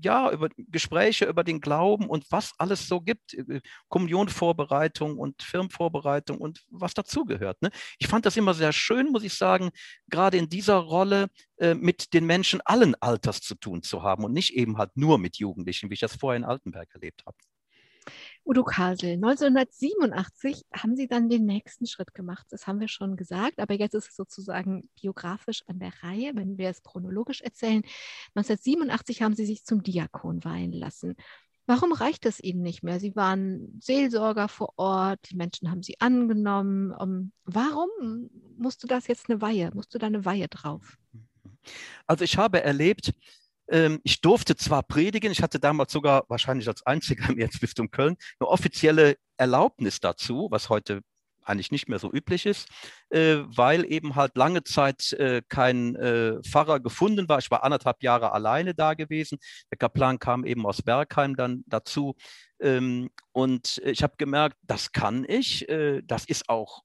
ja 0.00 0.30
über 0.32 0.48
Gespräche 0.56 1.26
über 1.26 1.44
den 1.44 1.60
Glauben 1.60 2.08
und 2.08 2.26
was 2.30 2.52
alles 2.58 2.88
so 2.88 3.00
gibt, 3.00 3.36
Kommunionvorbereitung 3.88 5.18
und 5.18 5.42
Firmenvorbereitung 5.42 6.38
und 6.38 6.64
was 6.68 6.94
dazugehört. 6.94 7.62
Ne? 7.62 7.70
Ich 7.98 8.08
fand 8.08 8.26
das 8.26 8.36
immer 8.36 8.54
sehr 8.54 8.72
schön, 8.72 9.12
muss 9.12 9.24
ich 9.24 9.34
sagen, 9.34 9.70
gerade 10.08 10.36
in 10.36 10.48
dieser 10.48 10.76
Rolle 10.76 11.28
mit 11.76 12.12
den 12.14 12.26
Menschen 12.26 12.60
allen 12.64 12.96
Alters 13.00 13.40
zu 13.40 13.54
tun 13.54 13.82
zu 13.82 14.02
haben 14.02 14.24
und 14.24 14.32
nicht 14.32 14.54
eben 14.54 14.78
halt 14.78 14.90
nur 14.96 15.18
mit 15.18 15.36
Jugendlichen, 15.36 15.90
wie 15.90 15.94
ich 15.94 16.00
das 16.00 16.16
vorher 16.16 16.36
in 16.36 16.44
Altenberg 16.44 16.88
erlebt 16.92 17.22
habe. 17.24 17.36
Udo 18.44 18.64
Kasel, 18.64 19.12
1987 19.14 20.64
haben 20.74 20.96
Sie 20.96 21.06
dann 21.06 21.28
den 21.28 21.46
nächsten 21.46 21.86
Schritt 21.86 22.12
gemacht. 22.12 22.46
Das 22.50 22.66
haben 22.66 22.80
wir 22.80 22.88
schon 22.88 23.16
gesagt, 23.16 23.60
aber 23.60 23.74
jetzt 23.74 23.94
ist 23.94 24.08
es 24.08 24.16
sozusagen 24.16 24.88
biografisch 25.00 25.62
an 25.68 25.78
der 25.78 25.92
Reihe, 26.02 26.32
wenn 26.34 26.58
wir 26.58 26.68
es 26.68 26.82
chronologisch 26.82 27.40
erzählen. 27.40 27.82
1987 28.34 29.22
haben 29.22 29.34
Sie 29.34 29.46
sich 29.46 29.64
zum 29.64 29.82
Diakon 29.82 30.44
weihen 30.44 30.72
lassen. 30.72 31.14
Warum 31.66 31.92
reicht 31.92 32.26
es 32.26 32.42
Ihnen 32.42 32.62
nicht 32.62 32.82
mehr? 32.82 32.98
Sie 32.98 33.14
waren 33.14 33.78
Seelsorger 33.80 34.48
vor 34.48 34.72
Ort, 34.76 35.30
die 35.30 35.36
Menschen 35.36 35.70
haben 35.70 35.84
Sie 35.84 36.00
angenommen. 36.00 36.90
Um, 36.90 37.32
warum 37.44 38.28
musst 38.58 38.82
du 38.82 38.88
das 38.88 39.06
jetzt 39.06 39.30
eine 39.30 39.40
Weihe? 39.40 39.70
Musst 39.72 39.94
du 39.94 39.98
da 39.98 40.08
eine 40.08 40.24
Weihe 40.24 40.48
drauf? 40.48 40.98
Also 42.08 42.24
ich 42.24 42.36
habe 42.36 42.64
erlebt, 42.64 43.12
Ähm, 43.14 43.41
ich 44.02 44.20
durfte 44.20 44.54
zwar 44.56 44.82
predigen, 44.82 45.32
ich 45.32 45.42
hatte 45.42 45.58
damals 45.58 45.92
sogar 45.92 46.24
wahrscheinlich 46.28 46.68
als 46.68 46.84
einziger 46.84 47.30
im 47.30 47.38
Erzbistum 47.38 47.90
Köln 47.90 48.16
eine 48.38 48.48
offizielle 48.48 49.16
Erlaubnis 49.38 50.00
dazu, 50.00 50.48
was 50.50 50.68
heute 50.68 51.02
eigentlich 51.44 51.70
nicht 51.70 51.88
mehr 51.88 51.98
so 51.98 52.12
üblich 52.12 52.46
ist, 52.46 52.68
äh, 53.10 53.38
weil 53.44 53.84
eben 53.90 54.14
halt 54.14 54.36
lange 54.36 54.64
Zeit 54.64 55.12
äh, 55.14 55.42
kein 55.48 55.96
äh, 55.96 56.42
Pfarrer 56.42 56.80
gefunden 56.80 57.28
war. 57.28 57.38
Ich 57.38 57.50
war 57.50 57.64
anderthalb 57.64 58.02
Jahre 58.02 58.32
alleine 58.32 58.74
da 58.74 58.94
gewesen. 58.94 59.38
Der 59.70 59.78
Kaplan 59.78 60.18
kam 60.18 60.44
eben 60.44 60.66
aus 60.66 60.82
Bergheim 60.82 61.36
dann 61.36 61.64
dazu. 61.66 62.14
Ähm, 62.60 63.10
und 63.32 63.80
ich 63.84 64.02
habe 64.02 64.14
gemerkt, 64.18 64.56
das 64.62 64.92
kann 64.92 65.24
ich, 65.26 65.66
das 66.04 66.26
ist 66.26 66.48
auch 66.48 66.82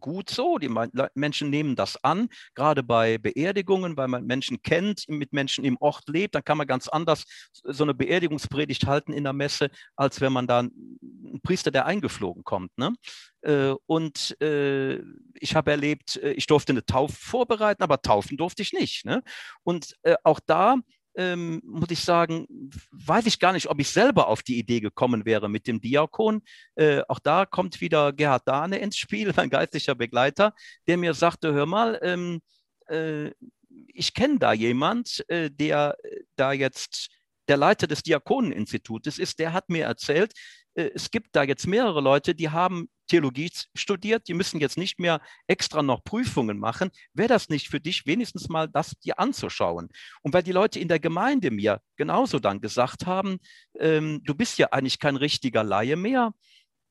gut 0.00 0.30
so. 0.30 0.58
Die 0.58 0.70
Menschen 1.14 1.50
nehmen 1.50 1.76
das 1.76 2.02
an, 2.02 2.28
gerade 2.54 2.82
bei 2.82 3.18
Beerdigungen, 3.18 3.96
weil 3.96 4.08
man 4.08 4.24
Menschen 4.24 4.62
kennt, 4.62 5.08
mit 5.08 5.32
Menschen 5.32 5.64
im 5.64 5.76
Ort 5.80 6.08
lebt. 6.08 6.34
Dann 6.34 6.44
kann 6.44 6.58
man 6.58 6.66
ganz 6.66 6.88
anders 6.88 7.24
so 7.52 7.84
eine 7.84 7.94
Beerdigungspredigt 7.94 8.86
halten 8.86 9.12
in 9.12 9.24
der 9.24 9.32
Messe, 9.32 9.70
als 9.96 10.20
wenn 10.20 10.32
man 10.32 10.46
da 10.46 10.60
einen 10.60 11.40
Priester, 11.42 11.70
der 11.70 11.86
eingeflogen 11.86 12.44
kommt. 12.44 12.76
Ne? 12.76 12.94
Äh, 13.42 13.74
und 13.86 14.36
ich 14.40 15.54
habe 15.54 15.70
erlebt, 15.70 16.16
ich 16.16 16.46
durfte 16.46 16.72
eine 16.72 16.84
Taufe 16.84 17.14
vorbereiten, 17.14 17.82
aber 17.82 18.02
taufen 18.02 18.36
durfte 18.36 18.62
ich 18.62 18.72
nicht. 18.72 19.04
Ne? 19.04 19.22
Und 19.62 19.94
auch 20.24 20.40
da 20.40 20.76
ähm, 21.18 21.60
muss 21.64 21.90
ich 21.90 22.04
sagen, 22.04 22.46
weiß 22.92 23.26
ich 23.26 23.40
gar 23.40 23.52
nicht, 23.52 23.68
ob 23.68 23.80
ich 23.80 23.90
selber 23.90 24.28
auf 24.28 24.42
die 24.42 24.56
Idee 24.56 24.78
gekommen 24.78 25.24
wäre 25.24 25.48
mit 25.48 25.66
dem 25.66 25.80
Diakon. 25.80 26.42
Äh, 26.76 27.02
auch 27.08 27.18
da 27.18 27.44
kommt 27.44 27.80
wieder 27.80 28.12
Gerhard 28.12 28.46
Dahne 28.46 28.78
ins 28.78 28.96
Spiel, 28.96 29.32
mein 29.36 29.50
geistlicher 29.50 29.96
Begleiter, 29.96 30.54
der 30.86 30.96
mir 30.96 31.14
sagte, 31.14 31.52
hör 31.52 31.66
mal, 31.66 31.98
ähm, 32.02 32.40
äh, 32.88 33.32
ich 33.68 34.14
kenne 34.14 34.38
da 34.38 34.52
jemand, 34.52 35.28
äh, 35.28 35.50
der 35.50 35.96
äh, 36.04 36.20
da 36.36 36.52
jetzt 36.52 37.08
der 37.48 37.56
Leiter 37.56 37.86
des 37.88 38.02
Diakoneninstitutes 38.02 39.18
ist, 39.18 39.40
der 39.40 39.52
hat 39.52 39.70
mir 39.70 39.86
erzählt, 39.86 40.32
äh, 40.34 40.38
es 40.78 41.10
gibt 41.10 41.34
da 41.34 41.42
jetzt 41.42 41.66
mehrere 41.66 42.00
Leute, 42.00 42.34
die 42.34 42.50
haben 42.50 42.88
Theologie 43.08 43.50
studiert, 43.74 44.28
die 44.28 44.34
müssen 44.34 44.60
jetzt 44.60 44.76
nicht 44.76 45.00
mehr 45.00 45.20
extra 45.46 45.82
noch 45.82 46.04
Prüfungen 46.04 46.58
machen. 46.58 46.90
Wäre 47.14 47.28
das 47.28 47.48
nicht 47.48 47.68
für 47.68 47.80
dich 47.80 48.06
wenigstens 48.06 48.48
mal 48.48 48.68
das 48.68 48.92
dir 49.00 49.18
anzuschauen? 49.18 49.88
Und 50.22 50.34
weil 50.34 50.42
die 50.42 50.52
Leute 50.52 50.78
in 50.78 50.88
der 50.88 51.00
Gemeinde 51.00 51.50
mir 51.50 51.80
genauso 51.96 52.38
dann 52.38 52.60
gesagt 52.60 53.06
haben, 53.06 53.38
ähm, 53.80 54.22
du 54.24 54.34
bist 54.34 54.58
ja 54.58 54.68
eigentlich 54.68 54.98
kein 54.98 55.16
richtiger 55.16 55.64
Laie 55.64 55.96
mehr, 55.96 56.32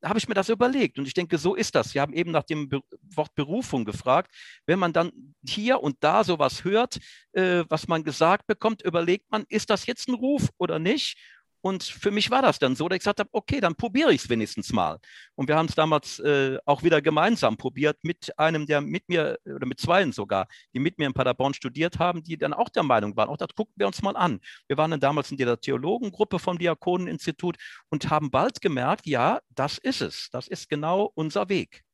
habe 0.04 0.20
ich 0.20 0.28
mir 0.28 0.36
das 0.36 0.50
überlegt. 0.50 1.00
Und 1.00 1.08
ich 1.08 1.14
denke, 1.14 1.38
so 1.38 1.56
ist 1.56 1.74
das. 1.76 1.92
Sie 1.92 2.00
haben 2.00 2.14
eben 2.14 2.32
nach 2.32 2.44
dem 2.44 2.70
Be 2.70 2.82
Wort 3.16 3.34
Berufung 3.36 3.86
gefragt. 3.86 4.32
Wenn 4.66 4.80
man 4.80 4.94
dann 4.94 5.12
hier 5.48 5.82
und 5.82 5.98
da 6.02 6.24
sowas 6.24 6.64
hört, 6.64 7.00
äh, 7.34 7.64
was 7.70 7.88
man 7.88 8.04
gesagt 8.04 8.48
bekommt, 8.48 8.82
überlegt 8.84 9.32
man, 9.32 9.46
ist 9.50 9.70
das 9.70 9.86
jetzt 9.86 10.08
ein 10.08 10.14
Ruf 10.14 10.50
oder 10.58 10.78
nicht? 10.78 11.18
Und 11.62 11.84
für 11.84 12.12
mich 12.12 12.30
war 12.30 12.42
das 12.42 12.60
dann 12.60 12.76
so, 12.76 12.88
dass 12.88 12.98
ich 12.98 13.02
gesagt 13.02 13.20
habe, 13.20 13.30
okay, 13.32 13.60
dann 13.60 13.76
probiere 13.76 14.14
ich 14.14 14.24
es 14.24 14.30
wenigstens 14.30 14.72
mal. 14.72 15.00
Und 15.36 15.48
wir 15.48 15.56
haben 15.56 15.68
es 15.68 15.76
damals 15.76 16.20
äh, 16.20 16.58
auch 16.66 16.84
wieder 16.84 17.02
gemeinsam 17.02 17.58
probiert 17.58 17.98
mit 18.04 18.38
einem, 18.38 18.66
der 18.66 18.82
mit 18.82 19.08
mir, 19.10 19.38
oder 19.46 19.66
mit 19.66 19.80
zweien 19.80 20.12
sogar, 20.12 20.48
die 20.74 20.80
mit 20.80 20.98
mir 20.98 21.08
in 21.08 21.14
Paderborn 21.14 21.54
studiert 21.54 22.00
haben, 22.00 22.24
die 22.24 22.38
dann 22.38 22.54
auch 22.54 22.70
der 22.70 22.84
Meinung 22.84 23.16
waren, 23.18 23.30
auch 23.30 23.38
das 23.38 23.50
gucken 23.56 23.74
wir 23.76 23.88
uns 23.88 24.02
mal 24.02 24.16
an. 24.16 24.40
Wir 24.68 24.78
waren 24.78 24.92
dann 24.92 25.00
damals 25.00 25.32
in 25.32 25.38
der 25.38 25.60
Theologengruppe 25.60 26.40
vom 26.40 26.58
Diakoneninstitut 26.58 27.58
und 27.90 28.10
haben 28.10 28.32
bald 28.32 28.62
gemerkt, 28.62 29.08
ja, 29.08 29.40
das 29.50 29.78
ist 29.78 30.02
es. 30.02 30.30
Das 30.32 30.48
ist 30.48 30.70
genau 30.70 31.12
unser 31.16 31.50
Weg 31.50 31.87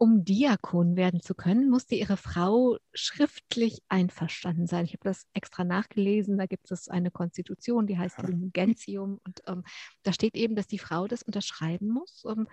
um 0.00 0.24
Diakon 0.24 0.96
werden 0.96 1.20
zu 1.20 1.34
können, 1.34 1.68
musste 1.68 1.94
ihre 1.94 2.16
Frau 2.16 2.78
schriftlich 2.94 3.82
einverstanden 3.90 4.66
sein. 4.66 4.86
Ich 4.86 4.94
habe 4.94 5.04
das 5.04 5.26
extra 5.34 5.62
nachgelesen. 5.62 6.38
Da 6.38 6.46
gibt 6.46 6.70
es 6.70 6.88
eine 6.88 7.10
Konstitution, 7.10 7.86
die 7.86 7.98
heißt 7.98 8.16
Gentium. 8.54 9.20
Und 9.26 9.42
ähm, 9.46 9.62
da 10.02 10.14
steht 10.14 10.36
eben, 10.36 10.56
dass 10.56 10.66
die 10.66 10.78
Frau 10.78 11.06
das 11.06 11.22
unterschreiben 11.22 11.88
muss. 11.88 12.24
Ähm, 12.26 12.48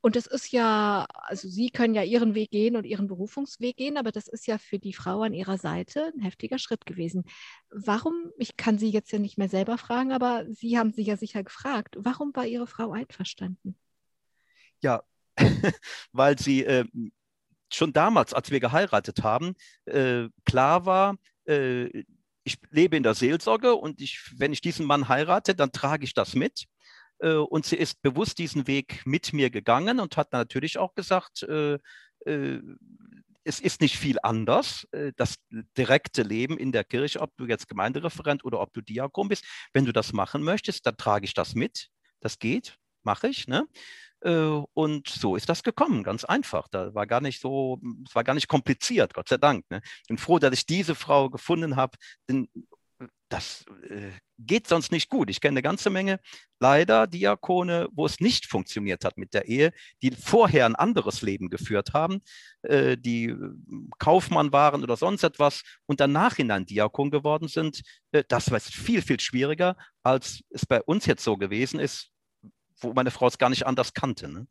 und 0.00 0.16
das 0.16 0.26
ist 0.26 0.50
ja, 0.50 1.06
also 1.12 1.46
Sie 1.46 1.70
können 1.70 1.94
ja 1.94 2.02
Ihren 2.02 2.34
Weg 2.34 2.50
gehen 2.50 2.74
und 2.74 2.84
Ihren 2.84 3.06
Berufungsweg 3.06 3.76
gehen, 3.76 3.96
aber 3.96 4.10
das 4.10 4.26
ist 4.26 4.48
ja 4.48 4.58
für 4.58 4.80
die 4.80 4.92
Frau 4.92 5.22
an 5.22 5.32
Ihrer 5.32 5.58
Seite 5.58 6.10
ein 6.12 6.22
heftiger 6.22 6.58
Schritt 6.58 6.86
gewesen. 6.86 7.22
Warum, 7.70 8.32
ich 8.36 8.56
kann 8.56 8.78
Sie 8.78 8.90
jetzt 8.90 9.12
ja 9.12 9.20
nicht 9.20 9.38
mehr 9.38 9.48
selber 9.48 9.78
fragen, 9.78 10.10
aber 10.10 10.44
Sie 10.50 10.76
haben 10.76 10.92
sich 10.92 11.06
ja 11.06 11.16
sicher 11.16 11.44
gefragt, 11.44 11.94
warum 12.00 12.34
war 12.34 12.46
Ihre 12.46 12.66
Frau 12.66 12.90
einverstanden? 12.90 13.76
Ja, 14.82 15.04
weil 16.12 16.38
sie 16.38 16.64
äh, 16.64 16.84
schon 17.72 17.92
damals, 17.92 18.34
als 18.34 18.50
wir 18.50 18.60
geheiratet 18.60 19.22
haben, 19.22 19.54
äh, 19.86 20.28
klar 20.44 20.86
war, 20.86 21.16
äh, 21.46 22.04
ich 22.44 22.58
lebe 22.70 22.96
in 22.96 23.02
der 23.02 23.14
Seelsorge 23.14 23.74
und 23.74 24.00
ich, 24.00 24.32
wenn 24.36 24.52
ich 24.52 24.60
diesen 24.60 24.86
Mann 24.86 25.08
heirate, 25.08 25.54
dann 25.54 25.72
trage 25.72 26.04
ich 26.04 26.14
das 26.14 26.34
mit. 26.34 26.66
Äh, 27.20 27.34
und 27.34 27.66
sie 27.66 27.76
ist 27.76 28.02
bewusst 28.02 28.38
diesen 28.38 28.66
Weg 28.66 29.02
mit 29.04 29.32
mir 29.32 29.50
gegangen 29.50 30.00
und 30.00 30.16
hat 30.16 30.32
natürlich 30.32 30.78
auch 30.78 30.94
gesagt, 30.94 31.42
äh, 31.44 31.78
äh, 32.24 32.60
es 33.44 33.58
ist 33.58 33.80
nicht 33.80 33.96
viel 33.96 34.18
anders, 34.22 34.86
das 35.16 35.36
direkte 35.78 36.22
Leben 36.22 36.58
in 36.58 36.72
der 36.72 36.84
Kirche, 36.84 37.20
ob 37.20 37.34
du 37.38 37.46
jetzt 37.46 37.68
Gemeindereferent 37.68 38.44
oder 38.44 38.60
ob 38.60 38.74
du 38.74 38.82
Diakon 38.82 39.28
bist. 39.28 39.44
Wenn 39.72 39.86
du 39.86 39.92
das 39.94 40.12
machen 40.12 40.42
möchtest, 40.42 40.84
dann 40.84 40.98
trage 40.98 41.24
ich 41.24 41.32
das 41.32 41.54
mit. 41.54 41.88
Das 42.20 42.38
geht, 42.38 42.76
mache 43.02 43.28
ich. 43.28 43.48
Ne? 43.48 43.66
Äh, 44.22 44.62
und 44.74 45.08
so 45.08 45.36
ist 45.36 45.48
das 45.48 45.62
gekommen, 45.62 46.02
ganz 46.02 46.24
einfach. 46.24 46.68
Da 46.68 46.94
war 46.94 47.06
gar 47.06 47.20
nicht 47.20 47.40
so, 47.40 47.80
es 48.06 48.14
war 48.14 48.24
gar 48.24 48.34
nicht 48.34 48.48
kompliziert, 48.48 49.14
Gott 49.14 49.28
sei 49.28 49.38
Dank. 49.38 49.64
Ne? 49.70 49.80
Ich 50.02 50.08
bin 50.08 50.18
froh, 50.18 50.38
dass 50.38 50.52
ich 50.52 50.66
diese 50.66 50.94
Frau 50.94 51.30
gefunden 51.30 51.76
habe, 51.76 51.96
denn 52.28 52.48
äh, 53.00 53.06
das 53.28 53.64
äh, 53.88 54.10
geht 54.38 54.66
sonst 54.66 54.92
nicht 54.92 55.08
gut. 55.08 55.30
Ich 55.30 55.40
kenne 55.40 55.54
eine 55.54 55.62
ganze 55.62 55.90
Menge 55.90 56.20
leider 56.60 57.06
Diakone, 57.06 57.88
wo 57.92 58.04
es 58.04 58.20
nicht 58.20 58.46
funktioniert 58.46 59.04
hat 59.04 59.16
mit 59.16 59.32
der 59.32 59.46
Ehe, 59.48 59.72
die 60.02 60.10
vorher 60.10 60.66
ein 60.66 60.76
anderes 60.76 61.22
Leben 61.22 61.48
geführt 61.48 61.94
haben, 61.94 62.20
äh, 62.62 62.96
die 62.98 63.26
äh, 63.26 63.38
Kaufmann 63.98 64.52
waren 64.52 64.82
oder 64.82 64.96
sonst 64.96 65.22
etwas 65.24 65.62
und 65.86 66.00
dann 66.00 66.12
nachhinein 66.12 66.66
Diakon 66.66 67.10
geworden 67.10 67.48
sind. 67.48 67.82
Äh, 68.12 68.24
das 68.28 68.50
war 68.50 68.60
viel, 68.60 69.00
viel 69.00 69.20
schwieriger, 69.20 69.76
als 70.02 70.42
es 70.50 70.66
bei 70.66 70.82
uns 70.82 71.06
jetzt 71.06 71.24
so 71.24 71.36
gewesen 71.36 71.80
ist 71.80 72.10
wo 72.80 72.92
meine 72.92 73.10
Frau 73.10 73.26
es 73.26 73.38
gar 73.38 73.50
nicht 73.50 73.66
anders 73.66 73.94
kannte. 73.94 74.28
Ne? 74.28 74.46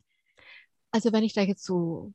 Also 0.90 1.12
wenn 1.12 1.24
ich 1.24 1.34
da 1.34 1.42
jetzt 1.42 1.64
so 1.64 2.12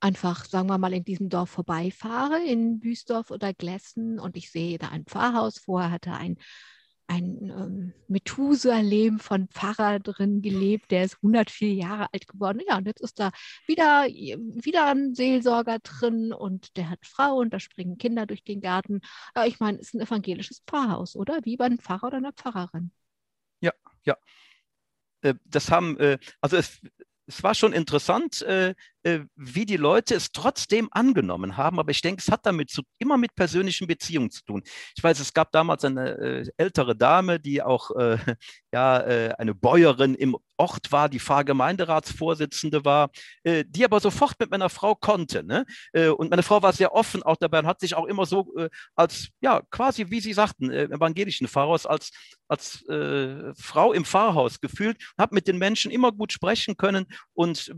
einfach, 0.00 0.44
sagen 0.44 0.68
wir 0.68 0.78
mal, 0.78 0.92
in 0.92 1.04
diesem 1.04 1.28
Dorf 1.28 1.50
vorbeifahre, 1.50 2.42
in 2.44 2.80
Büsdorf 2.80 3.30
oder 3.30 3.54
Glessen 3.54 4.18
und 4.18 4.36
ich 4.36 4.50
sehe 4.50 4.78
da 4.78 4.88
ein 4.88 5.04
Pfarrhaus, 5.04 5.58
vorher 5.58 5.90
hatte 5.90 6.12
ein 6.12 6.36
ein 7.12 7.50
ähm, 7.50 7.92
Methusalem 8.08 9.18
von 9.18 9.48
Pfarrer 9.48 10.00
drin 10.00 10.40
gelebt, 10.40 10.90
der 10.90 11.04
ist 11.04 11.16
104 11.16 11.74
Jahre 11.74 12.06
alt 12.12 12.26
geworden. 12.26 12.60
Ja, 12.66 12.78
und 12.78 12.86
jetzt 12.86 13.02
ist 13.02 13.20
da 13.20 13.30
wieder, 13.66 14.06
wieder 14.06 14.86
ein 14.86 15.14
Seelsorger 15.14 15.78
drin 15.80 16.32
und 16.32 16.76
der 16.76 16.88
hat 16.88 17.00
Frau 17.04 17.36
und 17.36 17.52
da 17.52 17.60
springen 17.60 17.98
Kinder 17.98 18.26
durch 18.26 18.44
den 18.44 18.60
Garten. 18.60 19.00
Ja, 19.36 19.44
ich 19.44 19.60
meine, 19.60 19.78
es 19.78 19.88
ist 19.88 19.94
ein 19.94 20.00
evangelisches 20.00 20.62
Pfarrhaus, 20.66 21.16
oder? 21.16 21.40
Wie 21.44 21.56
bei 21.56 21.66
einem 21.66 21.78
Pfarrer 21.78 22.06
oder 22.06 22.16
einer 22.16 22.32
Pfarrerin. 22.32 22.92
Ja, 23.60 23.72
ja. 24.04 24.16
Äh, 25.22 25.34
das 25.44 25.70
haben, 25.70 25.98
äh, 25.98 26.18
also 26.40 26.56
es, 26.56 26.80
es 27.26 27.42
war 27.42 27.54
schon 27.54 27.72
interessant, 27.72 28.42
äh, 28.42 28.74
wie 29.36 29.66
die 29.66 29.76
Leute 29.76 30.14
es 30.14 30.32
trotzdem 30.32 30.88
angenommen 30.92 31.56
haben, 31.56 31.78
aber 31.78 31.90
ich 31.90 32.02
denke, 32.02 32.22
es 32.24 32.30
hat 32.30 32.46
damit 32.46 32.70
zu, 32.70 32.82
immer 32.98 33.16
mit 33.16 33.34
persönlichen 33.34 33.86
Beziehungen 33.86 34.30
zu 34.30 34.44
tun. 34.44 34.62
Ich 34.96 35.02
weiß, 35.02 35.18
es 35.20 35.32
gab 35.32 35.52
damals 35.52 35.84
eine 35.84 36.46
ältere 36.56 36.96
Dame, 36.96 37.40
die 37.40 37.62
auch 37.62 37.90
ja, 38.72 38.96
eine 39.38 39.54
Bäuerin 39.54 40.14
im 40.14 40.36
Ort 40.62 40.92
war, 40.92 41.08
die 41.08 41.18
Pfarrgemeinderatsvorsitzende 41.18 42.84
war, 42.84 43.10
äh, 43.42 43.64
die 43.66 43.84
aber 43.84 43.98
sofort 43.98 44.38
mit 44.38 44.50
meiner 44.50 44.68
Frau 44.68 44.94
konnte. 44.94 45.42
Ne? 45.42 45.66
Äh, 45.92 46.08
und 46.08 46.30
meine 46.30 46.44
Frau 46.44 46.62
war 46.62 46.72
sehr 46.72 46.94
offen 46.94 47.24
auch 47.24 47.36
dabei 47.36 47.58
und 47.58 47.66
hat 47.66 47.80
sich 47.80 47.96
auch 47.96 48.06
immer 48.06 48.26
so 48.26 48.54
äh, 48.56 48.68
als, 48.94 49.28
ja, 49.40 49.62
quasi, 49.70 50.10
wie 50.10 50.20
Sie 50.20 50.32
sagten, 50.32 50.70
äh, 50.70 50.84
evangelischen 50.84 51.48
Pfarrhaus, 51.48 51.84
als, 51.84 52.12
als 52.46 52.86
äh, 52.88 53.52
Frau 53.56 53.92
im 53.92 54.04
Pfarrhaus 54.04 54.60
gefühlt, 54.60 54.98
hat 55.18 55.32
mit 55.32 55.48
den 55.48 55.58
Menschen 55.58 55.90
immer 55.90 56.12
gut 56.12 56.32
sprechen 56.32 56.76
können. 56.76 57.06
Und 57.34 57.74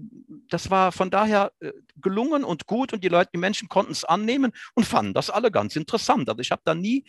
das 0.51 0.71
war 0.71 0.93
von 0.93 1.11
daher 1.15 1.53
äh, 1.61 1.73
gelungen 1.97 2.45
und 2.45 2.67
gut 2.67 2.93
und 2.93 3.05
die 3.05 3.09
Leute, 3.09 3.31
die 3.35 3.39
Menschen 3.39 3.69
konnten 3.69 3.93
es 3.93 4.05
annehmen 4.05 4.53
und 4.75 4.85
fanden 4.85 5.15
das 5.15 5.31
alle 5.31 5.51
ganz 5.51 5.77
interessant. 5.77 6.29
Also 6.29 6.41
ich 6.41 6.51
habe 6.51 6.63
da 6.65 6.75
nie 6.75 7.05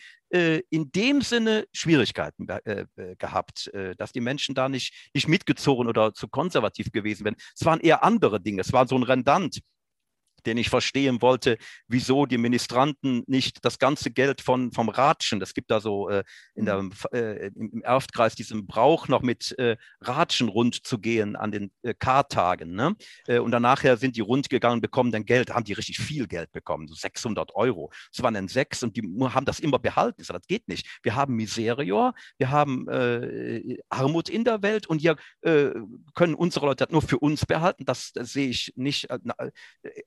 in 0.70 0.91
dem 0.91 1.22
Sinne 1.22 1.66
Schwierigkeiten 1.72 2.47
gehabt, 3.20 3.72
dass 3.97 4.12
die 4.12 4.20
Menschen 4.20 4.53
da 4.53 4.68
nicht, 4.68 5.12
nicht 5.14 5.30
mitgezogen 5.30 5.88
oder 5.88 6.14
zu 6.14 6.28
konservativ 6.28 6.91
gewesen 6.91 7.24
wären. 7.24 7.36
Es 7.56 7.64
waren 7.64 7.80
eher 7.80 8.03
andere 8.03 8.41
Dinge. 8.41 8.62
Es 8.62 8.74
war 8.74 8.86
so 8.88 8.97
ein 8.97 9.03
Rendant 9.03 9.62
den 10.46 10.58
ich 10.58 10.70
verstehen 10.70 11.22
wollte, 11.22 11.58
wieso 11.88 12.26
die 12.26 12.38
Ministranten 12.38 13.24
nicht 13.28 13.66
das 13.66 13.80
ganze 13.80 14.12
Geld 14.12 14.41
von, 14.41 14.72
vom 14.72 14.89
Ratschen, 14.89 15.39
das 15.39 15.54
gibt 15.54 15.72
da 15.72 15.80
so 15.80 16.10
äh, 16.10 16.24
in 16.54 16.66
der, 16.66 16.82
mhm. 16.82 16.91
äh, 17.12 17.48
im 17.48 17.82
Erftkreis 17.84 18.36
diesen 18.36 18.66
Brauch, 18.66 19.08
noch 19.08 19.22
mit 19.22 19.58
äh, 19.60 19.78
Ratschen 20.02 20.50
rund 20.50 20.86
zu 20.86 21.00
gehen 21.00 21.36
an 21.36 21.52
den 21.52 21.72
äh, 21.82 21.93
Kartagen. 21.93 22.74
Ne? 22.74 22.96
Äh, 23.28 23.39
und 23.39 23.52
danach 23.52 23.84
sind 23.98 24.16
die 24.16 24.22
rund 24.22 24.50
gegangen, 24.50 24.82
bekommen 24.82 25.12
dann 25.12 25.26
Geld, 25.26 25.54
haben 25.54 25.66
die 25.66 25.74
richtig 25.74 26.00
viel 26.00 26.28
Geld 26.28 26.52
bekommen, 26.52 26.88
so 26.88 26.96
600 26.96 27.56
Euro. 27.56 27.91
Es 28.12 28.22
waren 28.24 28.34
dann 28.34 28.48
sechs 28.48 28.84
und 28.84 28.96
die 28.96 29.02
haben 29.02 29.46
das 29.46 29.60
immer 29.60 29.80
behalten. 29.80 30.22
Ich 30.22 30.28
sage, 30.28 30.39
das 30.39 30.48
geht 30.48 30.68
nicht. 30.68 31.00
Wir 31.04 31.16
haben 31.16 31.36
Miserior, 31.36 32.14
wir 32.38 32.50
haben 32.50 32.88
äh, 32.88 33.78
Armut 33.89 34.30
in 34.30 34.43
der 34.43 34.62
Welt 34.62 34.88
und 34.88 35.00
hier 35.00 35.16
können 35.41 36.36
unsere 36.36 36.66
Leute 36.66 36.86
das 36.86 36.91
nur 36.91 37.02
für 37.02 37.20
uns 37.20 37.46
behalten. 37.46 37.86
Das, 37.86 38.12
das 38.14 38.34
sehe 38.34 38.50
ich 38.50 38.74
nicht. 38.76 39.08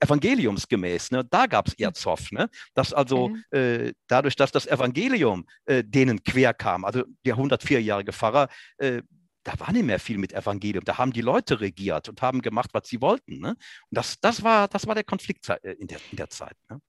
Evangelium 0.01 0.28
evangeliumsgemäß. 0.29 1.11
Ne? 1.11 1.25
Da 1.25 1.47
gab 1.47 1.69
es 1.69 1.75
hm. 1.75 1.85
Erzhoff. 1.85 2.31
Ne? 2.33 2.49
Dass 2.75 2.93
also 2.93 3.31
äh, 3.51 3.93
dadurch, 4.07 4.37
dass 4.37 4.53
das 4.53 4.67
Evangelium 4.67 5.47
äh, 5.67 5.83
denen 5.85 6.23
quer 6.23 6.55
kam, 6.55 6.85
also 6.85 7.05
der 7.25 7.37
104-jährige 7.37 8.13
Pfarrer, 8.13 8.49
äh, 8.79 9.03
da 9.45 9.59
war 9.61 9.73
nicht 9.73 9.87
mehr 9.87 9.99
viel 10.01 10.19
mit 10.19 10.33
Evangelium. 10.33 10.85
Da 10.85 10.99
haben 10.99 11.13
die 11.13 11.23
Leute 11.23 11.61
regiert 11.61 12.09
und 12.09 12.21
haben 12.21 12.43
gemacht, 12.43 12.71
was 12.73 12.89
sie 12.89 13.01
wollten. 13.01 13.39
Ne? 13.39 13.51
Und 13.51 13.57
das, 13.91 14.21
das, 14.21 14.43
war, 14.43 14.69
das 14.69 14.87
war 14.87 14.95
der 14.95 15.05
Konflikt 15.05 15.49
äh, 15.49 15.73
in 15.79 15.87
der, 15.87 15.99
in 16.11 16.17
der 16.17 16.29
Zeit. 16.29 16.57
Ne? 16.69 16.81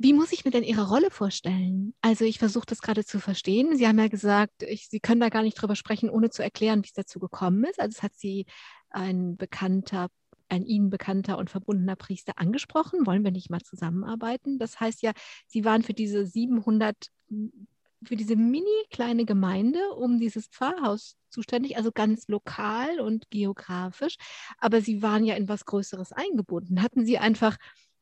Wie 0.00 0.12
muss 0.12 0.30
ich 0.30 0.44
mir 0.44 0.52
denn 0.52 0.62
Ihre 0.62 0.88
Rolle 0.88 1.10
vorstellen? 1.10 1.92
Also 2.02 2.24
ich 2.24 2.38
versuche 2.38 2.66
das 2.66 2.82
gerade 2.82 3.04
zu 3.04 3.18
verstehen. 3.18 3.76
Sie 3.76 3.86
haben 3.86 3.98
ja 3.98 4.06
gesagt, 4.06 4.62
ich, 4.62 4.88
Sie 4.88 5.00
können 5.00 5.20
da 5.20 5.28
gar 5.28 5.42
nicht 5.42 5.60
drüber 5.60 5.74
sprechen, 5.74 6.08
ohne 6.08 6.30
zu 6.30 6.42
erklären, 6.42 6.84
wie 6.84 6.86
es 6.86 6.92
dazu 6.92 7.18
gekommen 7.18 7.64
ist. 7.64 7.80
Also 7.80 7.96
es 7.96 8.02
hat 8.04 8.12
Sie 8.14 8.46
ein 8.90 9.36
bekannter 9.36 10.08
ein 10.48 10.64
Ihnen 10.64 10.90
bekannter 10.90 11.38
und 11.38 11.50
verbundener 11.50 11.96
Priester 11.96 12.34
angesprochen. 12.36 13.06
Wollen 13.06 13.24
wir 13.24 13.30
nicht 13.30 13.50
mal 13.50 13.60
zusammenarbeiten? 13.60 14.58
Das 14.58 14.80
heißt 14.80 15.02
ja, 15.02 15.12
Sie 15.46 15.64
waren 15.64 15.82
für 15.82 15.94
diese 15.94 16.26
700, 16.26 17.10
für 18.04 18.16
diese 18.16 18.36
mini 18.36 18.66
kleine 18.90 19.24
Gemeinde 19.24 19.80
um 19.96 20.18
dieses 20.18 20.46
Pfarrhaus 20.46 21.16
zuständig, 21.28 21.76
also 21.76 21.92
ganz 21.92 22.28
lokal 22.28 23.00
und 23.00 23.30
geografisch. 23.30 24.16
Aber 24.58 24.80
Sie 24.80 25.02
waren 25.02 25.24
ja 25.24 25.34
in 25.34 25.48
was 25.48 25.64
Größeres 25.64 26.12
eingebunden. 26.12 26.82
Hatten 26.82 27.04
Sie 27.04 27.18
einfach 27.18 27.56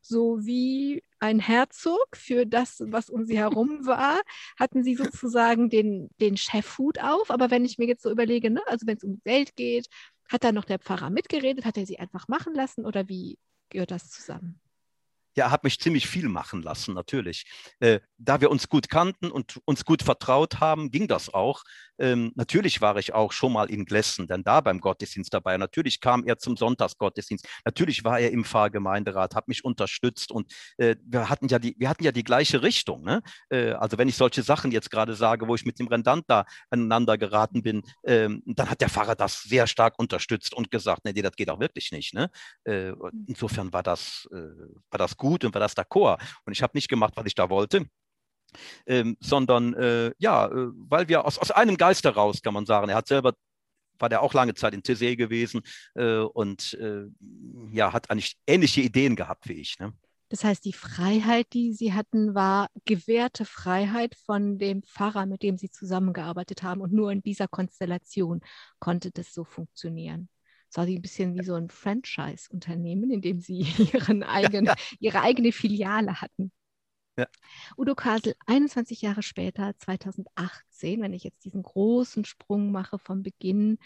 so 0.09 0.39
wie 0.45 1.03
ein 1.19 1.41
Herzog 1.41 2.17
für 2.17 2.47
das, 2.47 2.83
was 2.87 3.11
um 3.11 3.25
sie 3.25 3.39
herum 3.39 3.81
war, 3.87 4.21
hatten 4.59 4.85
sie 4.85 4.95
sozusagen 4.95 5.69
den, 5.71 6.11
den 6.21 6.37
Chefhut 6.37 7.01
auf. 7.03 7.31
Aber 7.31 7.51
wenn 7.51 7.65
ich 7.65 7.79
mir 7.79 7.87
jetzt 7.87 8.03
so 8.03 8.11
überlege, 8.11 8.51
ne, 8.51 8.63
also 8.67 8.87
wenn 8.87 8.97
es 8.97 9.05
um 9.05 9.21
Geld 9.25 9.57
geht 9.57 9.89
hat 10.29 10.45
da 10.45 10.53
noch 10.53 10.65
der 10.65 10.79
Pfarrer 10.79 11.11
mitgeredet? 11.11 11.65
Hat 11.65 11.77
er 11.77 11.87
sie 11.87 11.99
einfach 11.99 12.29
machen 12.29 12.55
lassen 12.55 12.85
oder 12.85 13.09
wie 13.09 13.39
gehört 13.71 13.91
das 13.91 14.11
zusammen? 14.11 14.61
Ja, 15.37 15.47
er 15.47 15.51
hat 15.51 15.65
mich 15.65 15.79
ziemlich 15.79 16.07
viel 16.07 16.29
machen 16.31 16.63
lassen, 16.63 16.95
natürlich. 16.95 17.45
Äh, 17.79 18.01
da 18.17 18.41
wir 18.41 18.51
uns 18.51 18.69
gut 18.71 18.89
kannten 18.89 19.31
und 19.31 19.61
uns 19.67 19.85
gut 19.85 20.03
vertraut 20.03 20.61
haben, 20.61 20.91
ging 20.91 21.09
das 21.09 21.33
auch. 21.33 21.63
Ähm, 21.99 22.33
natürlich 22.35 22.81
war 22.81 22.97
ich 22.97 23.15
auch 23.15 23.33
schon 23.33 23.53
mal 23.53 23.71
in 23.71 23.85
Glessen, 23.85 24.27
denn 24.27 24.43
da 24.43 24.61
beim 24.61 24.81
Gottesdienst 24.81 25.33
dabei. 25.33 25.57
Natürlich 25.57 26.01
kam 26.01 26.25
er 26.25 26.39
zum 26.39 26.57
Sonntagsgottesdienst. 26.57 27.47
Natürlich 27.65 28.05
war 28.05 28.19
er 28.19 28.31
im 28.31 28.45
Pfarrgemeinderat, 28.45 29.35
hat 29.35 29.49
mich 29.49 29.65
unterstützt 29.65 30.31
und 30.31 30.53
äh, 30.79 30.97
wir, 31.05 31.29
hatten 31.29 31.49
ja 31.49 31.59
die, 31.59 31.75
wir 31.79 31.89
hatten 31.89 32.05
ja 32.05 32.13
die 32.13 32.25
gleiche 32.25 32.63
Richtung. 32.63 33.03
Ne? 33.03 33.23
Äh, 33.51 33.73
also 33.73 33.99
wenn 33.99 34.09
ich 34.09 34.17
solche 34.17 34.43
Sachen 34.43 34.71
jetzt 34.71 34.91
gerade 34.91 35.15
sage, 35.15 35.49
wo 35.49 35.55
ich 35.55 35.65
mit 35.65 35.79
dem 35.79 35.89
Rendant 35.89 36.25
da 36.29 36.45
aneinander 36.71 37.19
geraten 37.19 37.63
bin, 37.63 37.83
ähm, 38.05 38.43
dann 38.47 38.71
hat 38.71 38.81
der 38.81 38.89
Pfarrer 38.89 39.15
das 39.15 39.43
sehr 39.43 39.67
stark 39.67 39.99
unterstützt 39.99 40.55
und 40.55 40.71
gesagt, 40.71 41.05
nee, 41.05 41.13
das 41.13 41.33
geht 41.37 41.51
auch 41.51 41.61
wirklich 41.61 41.93
nicht. 41.93 42.15
Ne? 42.15 42.31
Äh, 42.65 42.93
insofern 43.27 43.73
war 43.73 43.83
das, 43.83 44.29
äh, 44.33 44.37
war 44.91 44.99
das 44.99 45.17
gut 45.17 45.45
und 45.45 45.55
war 45.55 45.61
das 45.61 45.77
d'accord. 45.77 46.21
Und 46.45 46.53
ich 46.53 46.63
habe 46.63 46.73
nicht 46.75 46.89
gemacht, 46.89 47.15
was 47.17 47.27
ich 47.27 47.35
da 47.35 47.49
wollte 47.49 47.87
ähm, 48.87 49.17
sondern 49.21 49.75
äh, 49.75 50.13
ja, 50.19 50.47
äh, 50.47 50.69
weil 50.75 51.09
wir 51.09 51.25
aus, 51.25 51.39
aus 51.39 51.51
einem 51.51 51.77
Geist 51.77 52.05
heraus, 52.05 52.43
kann 52.43 52.55
man 52.55 52.67
sagen, 52.67 52.89
er 52.89 52.97
hat 52.97 53.09
selber 53.09 53.35
war 53.99 54.11
der 54.11 54.23
auch 54.23 54.35
lange 54.35 54.55
Zeit 54.55 54.75
in 54.75 54.83
Tessé 54.83 55.17
gewesen 55.17 55.63
äh, 55.95 56.19
und 56.19 56.75
äh, 56.75 57.07
ja, 57.73 57.95
hat 57.95 58.11
eigentlich 58.11 58.37
ähnliche 58.47 58.83
Ideen 58.83 59.17
gehabt 59.17 59.49
wie 59.49 59.55
ich. 59.55 59.79
Ne? 59.79 59.95
Das 60.29 60.43
heißt, 60.43 60.65
die 60.65 60.73
Freiheit, 60.73 61.53
die 61.53 61.73
Sie 61.73 61.93
hatten, 61.93 62.35
war 62.35 62.69
gewährte 62.85 63.45
Freiheit 63.45 64.17
von 64.27 64.59
dem 64.59 64.83
Pfarrer, 64.83 65.25
mit 65.25 65.43
dem 65.43 65.57
Sie 65.57 65.71
zusammengearbeitet 65.71 66.63
haben. 66.63 66.81
Und 66.81 66.93
nur 66.93 67.13
in 67.13 67.23
dieser 67.23 67.47
Konstellation 67.47 68.41
konnte 68.81 69.13
das 69.13 69.33
so 69.33 69.45
funktionieren. 69.45 70.29
Es 70.69 70.77
war 70.77 70.85
ein 70.85 71.01
bisschen 71.01 71.37
wie 71.37 71.45
so 71.45 71.55
ein 71.55 71.71
Franchise-Unternehmen, 71.71 73.11
in 73.11 73.23
dem 73.23 73.41
Sie 73.41 73.61
ihren 73.93 74.23
eigenen, 74.25 74.67
ja, 74.67 74.73
ja. 74.73 74.97
Ihre 74.99 75.21
eigene 75.23 75.53
Filiale 75.53 76.21
hatten. 76.21 76.51
Ja. 77.17 77.27
Udo 77.77 77.95
Kasel, 77.95 78.35
21 78.47 79.01
Jahre 79.01 79.23
später, 79.23 79.75
2018, 79.79 81.01
wenn 81.01 81.15
ich 81.15 81.25
jetzt 81.25 81.45
diesen 81.45 81.63
großen 81.63 82.25
Sprung 82.25 82.71
mache 82.71 82.99
vom 82.99 83.23
Beginn 83.23 83.79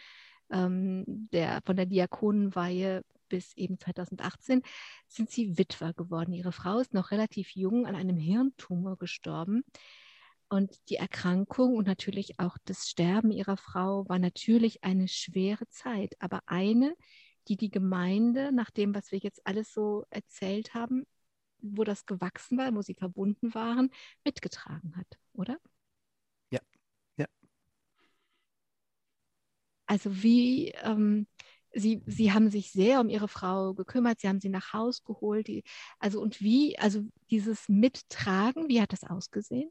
ähm, 0.51 1.05
der, 1.07 1.61
von 1.65 1.77
der 1.77 1.87
Diakonenweihe 1.87 3.05
bis 3.29 3.57
eben 3.57 3.79
2018, 3.79 4.63
sind 5.07 5.31
Sie 5.31 5.57
Witwer 5.57 5.93
geworden. 5.93 6.33
Ihre 6.33 6.51
Frau 6.51 6.81
ist 6.81 6.93
noch 6.93 7.13
relativ 7.13 7.55
jung 7.55 7.87
an 7.87 7.95
einem 7.95 8.19
Hirntumor 8.19 8.97
gestorben. 8.97 9.63
Und 10.49 10.77
die 10.89 10.97
Erkrankung 10.97 11.77
und 11.77 11.87
natürlich 11.87 12.41
auch 12.41 12.59
das 12.65 12.89
Sterben 12.89 13.31
ihrer 13.31 13.57
Frau 13.57 14.09
war 14.09 14.19
natürlich 14.19 14.83
eine 14.83 15.07
schwere 15.07 15.69
Zeit, 15.69 16.17
aber 16.19 16.41
eine, 16.47 16.97
die 17.47 17.57
die 17.57 17.71
Gemeinde, 17.71 18.51
nach 18.51 18.73
dem, 18.73 18.93
was 18.93 19.13
wir 19.13 19.21
jetzt 19.21 19.47
alles 19.47 19.73
so 19.73 20.05
erzählt 20.11 20.75
haben, 20.75 21.07
wo 21.63 21.85
das 21.85 22.07
gewachsen 22.07 22.59
war, 22.59 22.75
wo 22.75 22.83
sie 22.83 22.95
verbunden 22.95 23.55
waren, 23.55 23.91
mitgetragen 24.25 24.97
hat, 24.97 25.19
oder? 25.33 25.59
Ja, 26.51 26.61
ja. 27.19 27.27
Also 29.87 30.23
wie, 30.23 30.69
ähm, 30.83 31.27
Sie, 31.73 32.03
Sie 32.07 32.33
haben 32.33 32.51
sich 32.51 32.73
sehr 32.73 33.01
um 33.01 33.09
Ihre 33.09 33.29
Frau 33.29 33.75
gekümmert, 33.75 34.21
Sie 34.21 34.29
haben 34.29 34.41
sie 34.41 34.49
nach 34.49 34.73
Haus 34.73 35.05
geholt. 35.05 35.47
Die, 35.47 35.63
also 36.01 36.21
und 36.21 36.41
wie, 36.41 36.77
also 36.79 37.03
dieses 37.31 37.69
Mittragen, 37.69 38.69
wie 38.69 38.81
hat 38.81 38.93
das 38.93 39.05
ausgesehen? 39.05 39.71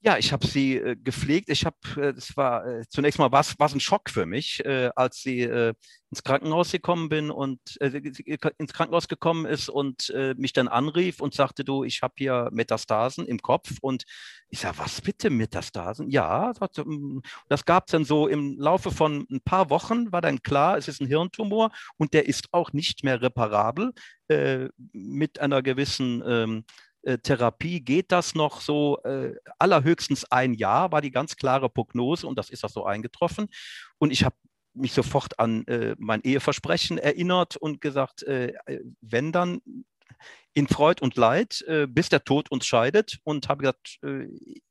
Ja, 0.00 0.16
ich 0.16 0.32
habe 0.32 0.46
sie 0.46 0.76
äh, 0.76 0.94
gepflegt. 0.96 1.48
Ich 1.48 1.66
habe, 1.66 1.76
äh, 1.96 2.14
das 2.14 2.36
war 2.36 2.64
äh, 2.64 2.84
zunächst 2.88 3.18
mal 3.18 3.32
was, 3.32 3.56
was 3.58 3.74
ein 3.74 3.80
Schock 3.80 4.10
für 4.10 4.26
mich, 4.26 4.64
äh, 4.64 4.90
als 4.94 5.22
sie 5.22 5.40
äh, 5.42 5.74
ins 6.10 6.22
Krankenhaus 6.22 6.70
gekommen 6.70 7.08
bin 7.08 7.30
und 7.32 7.58
äh, 7.80 7.88
ins 8.58 8.72
Krankenhaus 8.72 9.08
gekommen 9.08 9.44
ist 9.44 9.68
und 9.68 10.10
mich 10.36 10.52
dann 10.54 10.66
anrief 10.68 11.20
und 11.20 11.34
sagte, 11.34 11.64
du, 11.64 11.84
ich 11.84 12.00
habe 12.00 12.14
hier 12.16 12.48
Metastasen 12.50 13.26
im 13.26 13.40
Kopf 13.40 13.72
und 13.82 14.04
ich 14.48 14.60
sage, 14.60 14.78
was 14.78 15.02
bitte 15.02 15.28
Metastasen? 15.28 16.08
Ja, 16.10 16.52
das 17.50 17.64
gab 17.66 17.88
es 17.88 17.92
dann 17.92 18.04
so 18.06 18.26
im 18.26 18.58
Laufe 18.58 18.90
von 18.90 19.26
ein 19.30 19.42
paar 19.42 19.68
Wochen 19.68 20.10
war 20.10 20.22
dann 20.22 20.42
klar, 20.42 20.78
es 20.78 20.88
ist 20.88 21.02
ein 21.02 21.06
Hirntumor 21.08 21.70
und 21.98 22.14
der 22.14 22.26
ist 22.26 22.48
auch 22.52 22.72
nicht 22.72 23.04
mehr 23.04 23.20
reparabel 23.20 23.92
mit 24.92 25.40
einer 25.40 25.62
gewissen 25.62 26.22
ähm, 26.26 26.64
äh, 27.02 27.18
Therapie 27.18 27.80
geht 27.80 28.12
das 28.12 28.34
noch 28.34 28.60
so 28.60 29.00
äh, 29.02 29.34
allerhöchstens 29.58 30.24
ein 30.26 30.54
Jahr, 30.54 30.92
war 30.92 31.00
die 31.00 31.10
ganz 31.10 31.36
klare 31.36 31.68
Prognose 31.68 32.26
und 32.26 32.36
das 32.36 32.50
ist 32.50 32.64
auch 32.64 32.70
so 32.70 32.84
eingetroffen. 32.84 33.48
Und 33.98 34.10
ich 34.10 34.24
habe 34.24 34.36
mich 34.74 34.92
sofort 34.92 35.38
an 35.38 35.66
äh, 35.66 35.94
mein 35.98 36.22
Eheversprechen 36.22 36.98
erinnert 36.98 37.56
und 37.56 37.80
gesagt, 37.80 38.22
äh, 38.22 38.54
wenn 39.00 39.32
dann 39.32 39.60
in 40.54 40.66
Freud 40.66 41.02
und 41.02 41.16
Leid, 41.16 41.62
äh, 41.68 41.86
bis 41.86 42.08
der 42.08 42.24
Tod 42.24 42.50
uns 42.50 42.66
scheidet 42.66 43.18
und 43.24 43.48
habe 43.48 43.62
gesagt, 43.62 43.98
äh, 44.02 44.26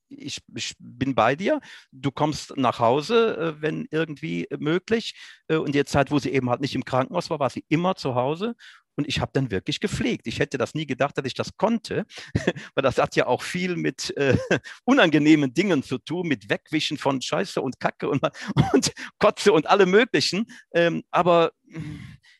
ich, 0.09 0.41
ich, 0.55 0.73
bin 0.79 1.15
bei 1.15 1.35
dir, 1.35 1.59
du 1.91 2.11
kommst 2.11 2.55
nach 2.55 2.79
Hause, 2.79 3.57
wenn 3.59 3.89
irgendwie 3.91 4.47
möglich. 4.57 5.19
Und 5.49 5.75
der 5.75 5.85
Zeit, 5.85 6.11
wo 6.11 6.17
sie 6.17 6.31
eben 6.31 6.49
halt 6.49 6.61
nicht 6.61 6.75
im 6.75 6.85
Krankenhaus 6.85 7.29
war, 7.29 7.41
war 7.41 7.49
sie 7.49 7.65
immer 7.67 7.97
zu 7.97 8.15
Hause 8.15 8.55
und 8.97 9.07
ich 9.07 9.21
habe 9.21 9.31
dann 9.33 9.51
wirklich 9.51 9.79
gepflegt. 9.79 10.27
Ich 10.27 10.39
hätte 10.39 10.57
das 10.57 10.73
nie 10.73 10.85
gedacht, 10.85 11.17
dass 11.17 11.25
ich 11.25 11.35
das 11.35 11.55
konnte, 11.55 12.05
weil 12.75 12.81
das 12.81 12.97
hat 12.97 13.15
ja 13.15 13.27
auch 13.27 13.43
viel 13.43 13.75
mit 13.75 14.15
äh, 14.17 14.37
unangenehmen 14.85 15.53
Dingen 15.53 15.83
zu 15.83 15.99
tun, 15.99 16.27
mit 16.27 16.49
Wegwischen 16.49 16.97
von 16.97 17.21
Scheiße 17.21 17.61
und 17.61 17.79
Kacke 17.79 18.09
und, 18.09 18.21
und 18.73 18.91
Kotze 19.19 19.53
und 19.53 19.67
alle 19.67 19.85
möglichen. 19.85 20.47
Ähm, 20.73 21.03
aber 21.11 21.51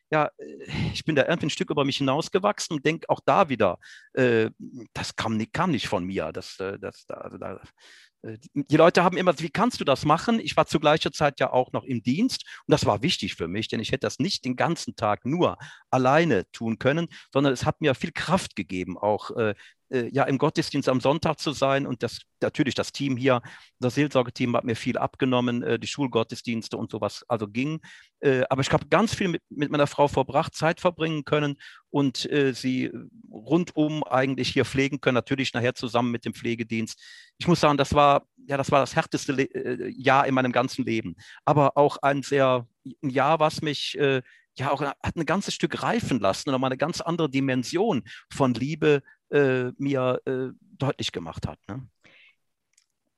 ja, 0.10 0.32
ich 0.93 1.03
bin 1.03 1.16
da 1.16 1.24
irgendwie 1.24 1.47
ein 1.47 1.51
Stück 1.51 1.70
über 1.70 1.84
mich 1.84 1.97
hinausgewachsen 1.97 2.78
und 2.78 2.86
denke 2.86 3.10
auch 3.10 3.20
da 3.26 3.49
wieder, 3.49 3.78
äh, 4.14 4.49
das 4.93 5.16
kam 5.16 5.36
nicht, 5.36 5.53
kam 5.53 5.72
nicht 5.72 5.88
von 5.88 6.05
mir. 6.05 6.32
Das, 6.32 6.60
äh, 6.60 6.80
das, 6.80 7.05
also 7.10 7.38
da, 7.38 7.55
äh, 7.55 7.60
die 8.53 8.78
Leute 8.78 9.03
haben 9.03 9.18
immer, 9.18 9.39
wie 9.39 9.49
kannst 9.49 9.80
du 9.80 9.86
das 9.86 10.05
machen? 10.05 10.39
Ich 10.39 10.57
war 10.57 10.65
zu 10.65 10.80
gleicher 10.80 11.11
Zeit 11.11 11.39
ja 11.39 11.51
auch 11.51 11.72
noch 11.72 11.84
im 11.84 12.01
Dienst 12.03 12.45
und 12.65 12.72
das 12.72 12.86
war 12.86 13.01
wichtig 13.01 13.36
für 13.36 13.47
mich, 13.47 13.68
denn 13.68 13.80
ich 13.80 13.91
hätte 13.91 14.07
das 14.07 14.20
nicht 14.20 14.45
den 14.45 14.55
ganzen 14.55 14.95
Tag 14.95 15.26
nur 15.26 15.57
alleine 15.91 16.49
tun 16.51 16.80
können, 16.80 17.07
sondern 17.32 17.53
es 17.53 17.65
hat 17.65 17.82
mir 17.82 17.95
viel 17.95 18.11
Kraft 18.11 18.55
gegeben, 18.55 18.97
auch 18.97 19.32
äh, 19.89 20.09
ja 20.11 20.23
im 20.23 20.38
Gottesdienst 20.38 20.89
am 20.89 20.99
Sonntag 20.99 21.39
zu 21.39 21.51
sein 21.51 21.85
und 21.85 22.03
das 22.03 22.21
natürlich 22.41 22.75
das 22.75 22.91
Team 22.91 23.17
hier, 23.17 23.41
das 23.79 23.95
Seelsorgeteam 23.95 24.55
hat 24.55 24.63
mir 24.63 24.75
viel 24.75 24.97
abgenommen, 24.97 25.63
äh, 25.63 25.79
die 25.79 25.88
Schulgottesdienste 25.88 26.77
und 26.77 26.91
sowas 26.91 27.23
also 27.27 27.47
ging. 27.47 27.79
Äh, 28.19 28.43
aber 28.49 28.61
ich 28.61 28.71
habe 28.71 28.88
ganz 28.88 29.15
viel 29.15 29.27
mit, 29.27 29.43
mit 29.49 29.71
meiner 29.71 29.88
Frau 29.88 30.07
verbracht, 30.07 30.55
Zeit 30.55 30.79
verbringen 30.79 31.23
können 31.25 31.57
und 31.89 32.29
äh, 32.31 32.53
sie 32.53 32.91
rundum 33.31 34.03
eigentlich 34.03 34.49
hier 34.49 34.65
pflegen 34.65 35.01
können, 35.01 35.15
natürlich 35.15 35.53
nachher 35.53 35.75
zusammen 35.75 36.11
mit 36.11 36.25
dem 36.25 36.33
Pflegedienst. 36.33 37.01
Ich 37.38 37.47
muss 37.47 37.59
sagen, 37.59 37.77
das 37.77 37.93
war 37.93 38.27
ja 38.47 38.57
das 38.57 38.71
war 38.71 38.79
das 38.79 38.95
härteste 38.95 39.33
Le 39.33 39.43
äh, 39.43 39.89
Jahr 39.89 40.25
in 40.25 40.33
meinem 40.33 40.51
ganzen 40.51 40.85
Leben, 40.85 41.15
aber 41.45 41.77
auch 41.77 41.97
ein 41.97 42.23
sehr 42.23 42.67
ein 43.03 43.09
Jahr, 43.09 43.39
was 43.39 43.61
mich 43.61 43.97
äh, 43.97 44.21
ja 44.57 44.71
auch 44.71 44.81
hat 44.81 45.15
ein 45.15 45.25
ganzes 45.25 45.53
Stück 45.53 45.83
reifen 45.83 46.19
lassen 46.19 46.49
und 46.49 46.53
nochmal 46.53 46.69
eine 46.69 46.77
ganz 46.77 47.01
andere 47.01 47.29
Dimension 47.29 48.03
von 48.31 48.53
Liebe 48.53 49.03
äh, 49.30 49.71
mir 49.78 50.21
äh, 50.25 50.49
deutlich 50.78 51.11
gemacht 51.11 51.47
hat. 51.47 51.59
Ne? 51.67 51.88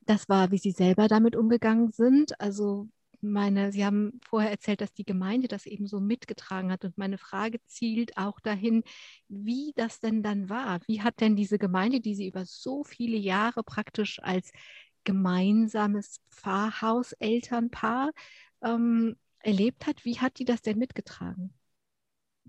Das 0.01 0.27
war, 0.29 0.51
wie 0.51 0.57
Sie 0.57 0.71
selber 0.71 1.07
damit 1.07 1.35
umgegangen 1.35 1.91
sind. 1.91 2.39
Also 2.39 2.87
meine, 3.21 3.71
Sie 3.71 3.85
haben 3.85 4.19
vorher 4.27 4.51
erzählt, 4.51 4.81
dass 4.81 4.93
die 4.93 5.05
Gemeinde 5.05 5.47
das 5.47 5.65
eben 5.65 5.87
so 5.87 5.99
mitgetragen 5.99 6.71
hat. 6.71 6.85
Und 6.85 6.97
meine 6.97 7.17
Frage 7.17 7.59
zielt 7.65 8.17
auch 8.17 8.39
dahin, 8.39 8.83
wie 9.27 9.73
das 9.75 9.99
denn 9.99 10.23
dann 10.23 10.49
war. 10.49 10.79
Wie 10.87 11.01
hat 11.01 11.19
denn 11.19 11.35
diese 11.35 11.57
Gemeinde, 11.57 11.99
die 11.99 12.15
Sie 12.15 12.27
über 12.27 12.45
so 12.45 12.83
viele 12.83 13.17
Jahre 13.17 13.63
praktisch 13.63 14.19
als 14.21 14.51
gemeinsames 15.03 16.19
Pfarrhauselternpaar 16.29 18.11
ähm, 18.63 19.15
erlebt 19.39 19.87
hat, 19.87 20.05
wie 20.05 20.19
hat 20.19 20.39
die 20.39 20.45
das 20.45 20.61
denn 20.61 20.77
mitgetragen? 20.77 21.53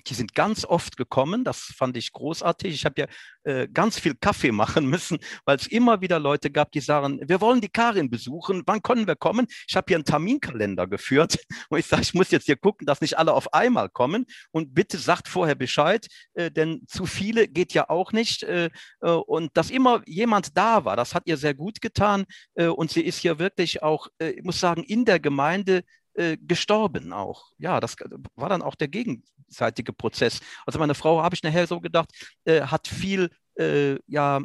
Die 0.08 0.14
sind 0.14 0.34
ganz 0.34 0.64
oft 0.64 0.96
gekommen, 0.96 1.44
das 1.44 1.72
fand 1.76 1.96
ich 1.96 2.12
großartig. 2.12 2.74
Ich 2.74 2.84
habe 2.84 3.02
ja 3.02 3.06
äh, 3.44 3.68
ganz 3.68 3.98
viel 3.98 4.14
Kaffee 4.14 4.52
machen 4.52 4.86
müssen, 4.86 5.18
weil 5.44 5.56
es 5.56 5.66
immer 5.66 6.00
wieder 6.00 6.18
Leute 6.18 6.50
gab, 6.50 6.72
die 6.72 6.80
sagen, 6.80 7.20
wir 7.26 7.40
wollen 7.40 7.60
die 7.60 7.68
Karin 7.68 8.10
besuchen, 8.10 8.62
wann 8.66 8.82
können 8.82 9.06
wir 9.06 9.16
kommen? 9.16 9.46
Ich 9.68 9.76
habe 9.76 9.86
hier 9.88 9.96
einen 9.96 10.04
Terminkalender 10.04 10.86
geführt 10.86 11.38
und 11.68 11.78
ich 11.78 11.86
sage, 11.86 12.02
ich 12.02 12.14
muss 12.14 12.30
jetzt 12.30 12.46
hier 12.46 12.56
gucken, 12.56 12.86
dass 12.86 13.00
nicht 13.00 13.18
alle 13.18 13.32
auf 13.32 13.52
einmal 13.54 13.88
kommen 13.88 14.26
und 14.50 14.74
bitte 14.74 14.98
sagt 14.98 15.28
vorher 15.28 15.54
Bescheid, 15.54 16.06
äh, 16.34 16.50
denn 16.50 16.82
zu 16.86 17.06
viele 17.06 17.48
geht 17.48 17.72
ja 17.72 17.88
auch 17.88 18.12
nicht. 18.12 18.42
Äh, 18.42 18.70
äh 19.00 19.10
und 19.10 19.56
dass 19.56 19.70
immer 19.70 20.02
jemand 20.06 20.56
da 20.56 20.84
war, 20.84 20.96
das 20.96 21.14
hat 21.14 21.24
ihr 21.26 21.36
sehr 21.36 21.54
gut 21.54 21.80
getan 21.80 22.24
äh, 22.54 22.66
und 22.66 22.90
sie 22.90 23.02
ist 23.02 23.18
hier 23.18 23.38
wirklich 23.38 23.82
auch, 23.82 24.08
äh, 24.20 24.30
ich 24.30 24.44
muss 24.44 24.60
sagen, 24.60 24.82
in 24.84 25.04
der 25.04 25.20
Gemeinde 25.20 25.82
äh, 26.14 26.36
gestorben 26.36 27.12
auch. 27.12 27.52
Ja, 27.58 27.80
das 27.80 27.96
war 28.34 28.48
dann 28.48 28.62
auch 28.62 28.74
der 28.74 28.88
gegenseitige 28.88 29.92
Prozess. 29.92 30.40
Also 30.66 30.78
meine 30.78 30.94
Frau, 30.94 31.22
habe 31.22 31.34
ich 31.34 31.42
nachher 31.42 31.66
so 31.66 31.80
gedacht, 31.80 32.10
äh, 32.44 32.62
hat 32.62 32.88
viel 32.88 33.30
äh, 33.56 33.96
ja, 34.06 34.40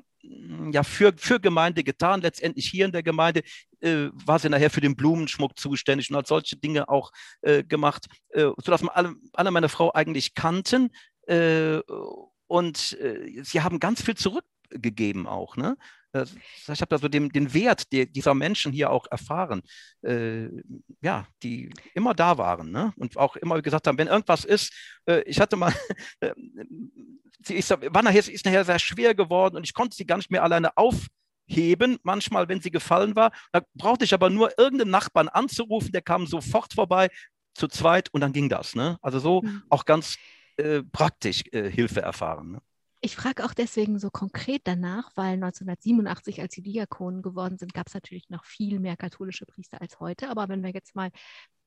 ja, 0.71 0.83
für, 0.83 1.13
für 1.17 1.39
Gemeinde 1.39 1.83
getan. 1.83 2.21
Letztendlich 2.21 2.67
hier 2.67 2.85
in 2.85 2.91
der 2.91 3.03
Gemeinde 3.03 3.41
äh, 3.81 4.09
war 4.13 4.39
sie 4.39 4.49
nachher 4.49 4.69
für 4.69 4.81
den 4.81 4.95
Blumenschmuck 4.95 5.57
zuständig 5.57 6.09
und 6.09 6.17
hat 6.17 6.27
solche 6.27 6.57
Dinge 6.57 6.89
auch 6.89 7.11
äh, 7.41 7.63
gemacht, 7.63 8.07
äh, 8.29 8.49
sodass 8.57 8.81
man 8.81 8.95
alle, 8.95 9.15
alle 9.33 9.51
meine 9.51 9.69
Frau 9.69 9.93
eigentlich 9.93 10.33
kannten. 10.33 10.89
und 12.47 12.77
sie 12.77 13.61
haben 13.61 13.79
ganz 13.79 14.03
viel 14.03 14.15
zurückgegeben 14.15 15.25
auch. 15.25 15.57
Ne? 15.57 15.75
Ich 16.23 16.81
habe 16.81 16.89
da 16.89 16.97
so 16.97 17.07
den, 17.07 17.29
den 17.29 17.53
Wert 17.53 17.91
der, 17.91 18.05
dieser 18.05 18.33
Menschen 18.33 18.71
hier 18.71 18.89
auch 18.89 19.05
erfahren, 19.09 19.61
äh, 20.03 20.47
ja, 21.01 21.27
die 21.43 21.71
immer 21.93 22.13
da 22.13 22.37
waren 22.37 22.71
ne? 22.71 22.93
und 22.97 23.17
auch 23.17 23.35
immer 23.35 23.61
gesagt 23.61 23.87
haben, 23.87 23.97
wenn 23.97 24.07
irgendwas 24.07 24.45
ist, 24.45 24.73
äh, 25.05 25.21
ich 25.23 25.39
hatte 25.39 25.55
mal, 25.55 25.73
äh, 26.21 26.33
sie 27.43 27.55
ist, 27.55 27.69
war 27.69 28.03
nachher, 28.03 28.27
ist 28.27 28.45
nachher 28.45 28.65
sehr 28.65 28.79
schwer 28.79 29.15
geworden 29.15 29.57
und 29.57 29.63
ich 29.63 29.73
konnte 29.73 29.95
sie 29.95 30.05
gar 30.05 30.17
nicht 30.17 30.31
mehr 30.31 30.43
alleine 30.43 30.75
aufheben, 30.77 31.97
manchmal, 32.03 32.47
wenn 32.47 32.61
sie 32.61 32.71
gefallen 32.71 33.15
war. 33.15 33.31
Da 33.51 33.61
brauchte 33.73 34.05
ich 34.05 34.13
aber 34.13 34.29
nur 34.29 34.57
irgendeinen 34.57 34.91
Nachbarn 34.91 35.29
anzurufen, 35.29 35.91
der 35.91 36.01
kam 36.01 36.27
sofort 36.27 36.73
vorbei, 36.73 37.09
zu 37.53 37.67
zweit 37.67 38.09
und 38.13 38.21
dann 38.21 38.33
ging 38.33 38.49
das. 38.49 38.75
Ne? 38.75 38.97
Also 39.01 39.19
so 39.19 39.41
mhm. 39.41 39.63
auch 39.69 39.85
ganz 39.85 40.17
äh, 40.57 40.83
praktisch 40.83 41.43
äh, 41.51 41.69
Hilfe 41.69 42.01
erfahren. 42.01 42.51
Ne? 42.53 42.61
Ich 43.05 43.15
frage 43.15 43.45
auch 43.45 43.53
deswegen 43.53 43.99
so 43.99 44.09
konkret 44.09 44.63
danach, 44.63 45.11
weil 45.13 45.33
1987, 45.33 46.41
als 46.41 46.55
sie 46.55 46.63
Diakonen 46.63 47.21
geworden 47.21 47.59
sind, 47.59 47.71
gab 47.75 47.85
es 47.85 47.93
natürlich 47.93 48.31
noch 48.31 48.45
viel 48.45 48.79
mehr 48.79 48.97
katholische 48.97 49.45
Priester 49.45 49.79
als 49.79 49.99
heute. 49.99 50.27
Aber 50.27 50.49
wenn 50.49 50.63
wir 50.63 50.71
jetzt 50.71 50.95
mal 50.95 51.11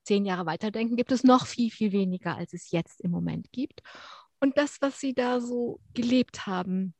zehn 0.03 0.25
Jahre 0.25 0.47
weiterdenken, 0.47 0.97
gibt 0.97 1.13
es 1.13 1.23
noch 1.23 1.47
viel, 1.47 1.71
viel 1.71 1.93
weniger, 1.93 2.37
als 2.37 2.55
es 2.55 2.73
jetzt 2.73 3.01
im 3.03 3.13
Moment 3.13 3.53
gibt. 3.53 3.85
Und 4.41 4.59
das, 4.59 4.79
was 4.83 4.99
sie 4.99 5.15
da 5.15 5.41
so 5.41 5.79
gelebt 5.95 6.49
haben, 6.49 6.93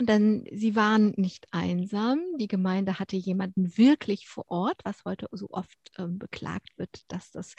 denn 0.00 0.44
sie 0.50 0.74
waren 0.74 1.12
nicht 1.16 1.46
einsam. 1.52 2.18
Die 2.40 2.48
Gemeinde 2.48 2.98
hatte 2.98 3.14
jemanden 3.14 3.78
wirklich 3.78 4.26
vor 4.26 4.46
Ort, 4.48 4.80
was 4.82 5.04
heute 5.04 5.28
so 5.30 5.50
oft 5.50 5.78
ähm, 5.98 6.18
beklagt 6.18 6.76
wird, 6.78 7.04
dass 7.06 7.30
das 7.30 7.54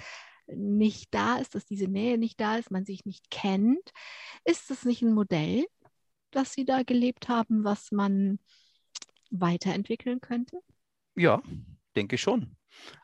nicht 0.47 1.13
da 1.13 1.37
ist, 1.37 1.55
dass 1.55 1.65
diese 1.65 1.87
Nähe 1.87 2.17
nicht 2.17 2.39
da 2.39 2.57
ist, 2.57 2.71
man 2.71 2.85
sich 2.85 3.05
nicht 3.05 3.29
kennt. 3.29 3.91
Ist 4.45 4.69
das 4.69 4.85
nicht 4.85 5.01
ein 5.01 5.13
Modell, 5.13 5.65
das 6.37 6.53
Sie 6.53 6.65
da 6.65 6.83
gelebt 6.83 7.27
haben, 7.29 7.63
was 7.63 7.91
man 7.91 8.39
weiterentwickeln 9.31 10.21
könnte? 10.21 10.59
Ja, 11.15 11.41
denke 11.95 12.17
schon. 12.17 12.55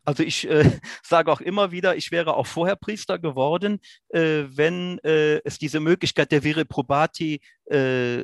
Also 0.05 0.23
ich 0.23 0.47
äh, 0.47 0.63
sage 1.03 1.31
auch 1.31 1.41
immer 1.41 1.71
wieder, 1.71 1.95
ich 1.95 2.11
wäre 2.11 2.35
auch 2.35 2.47
vorher 2.47 2.75
Priester 2.75 3.19
geworden, 3.19 3.79
äh, 4.09 4.43
wenn 4.47 4.99
äh, 4.99 5.41
es 5.43 5.57
diese 5.57 5.79
Möglichkeit 5.79 6.31
der 6.31 6.43
Vire 6.43 6.65
Probati 6.65 7.41
äh, 7.65 8.23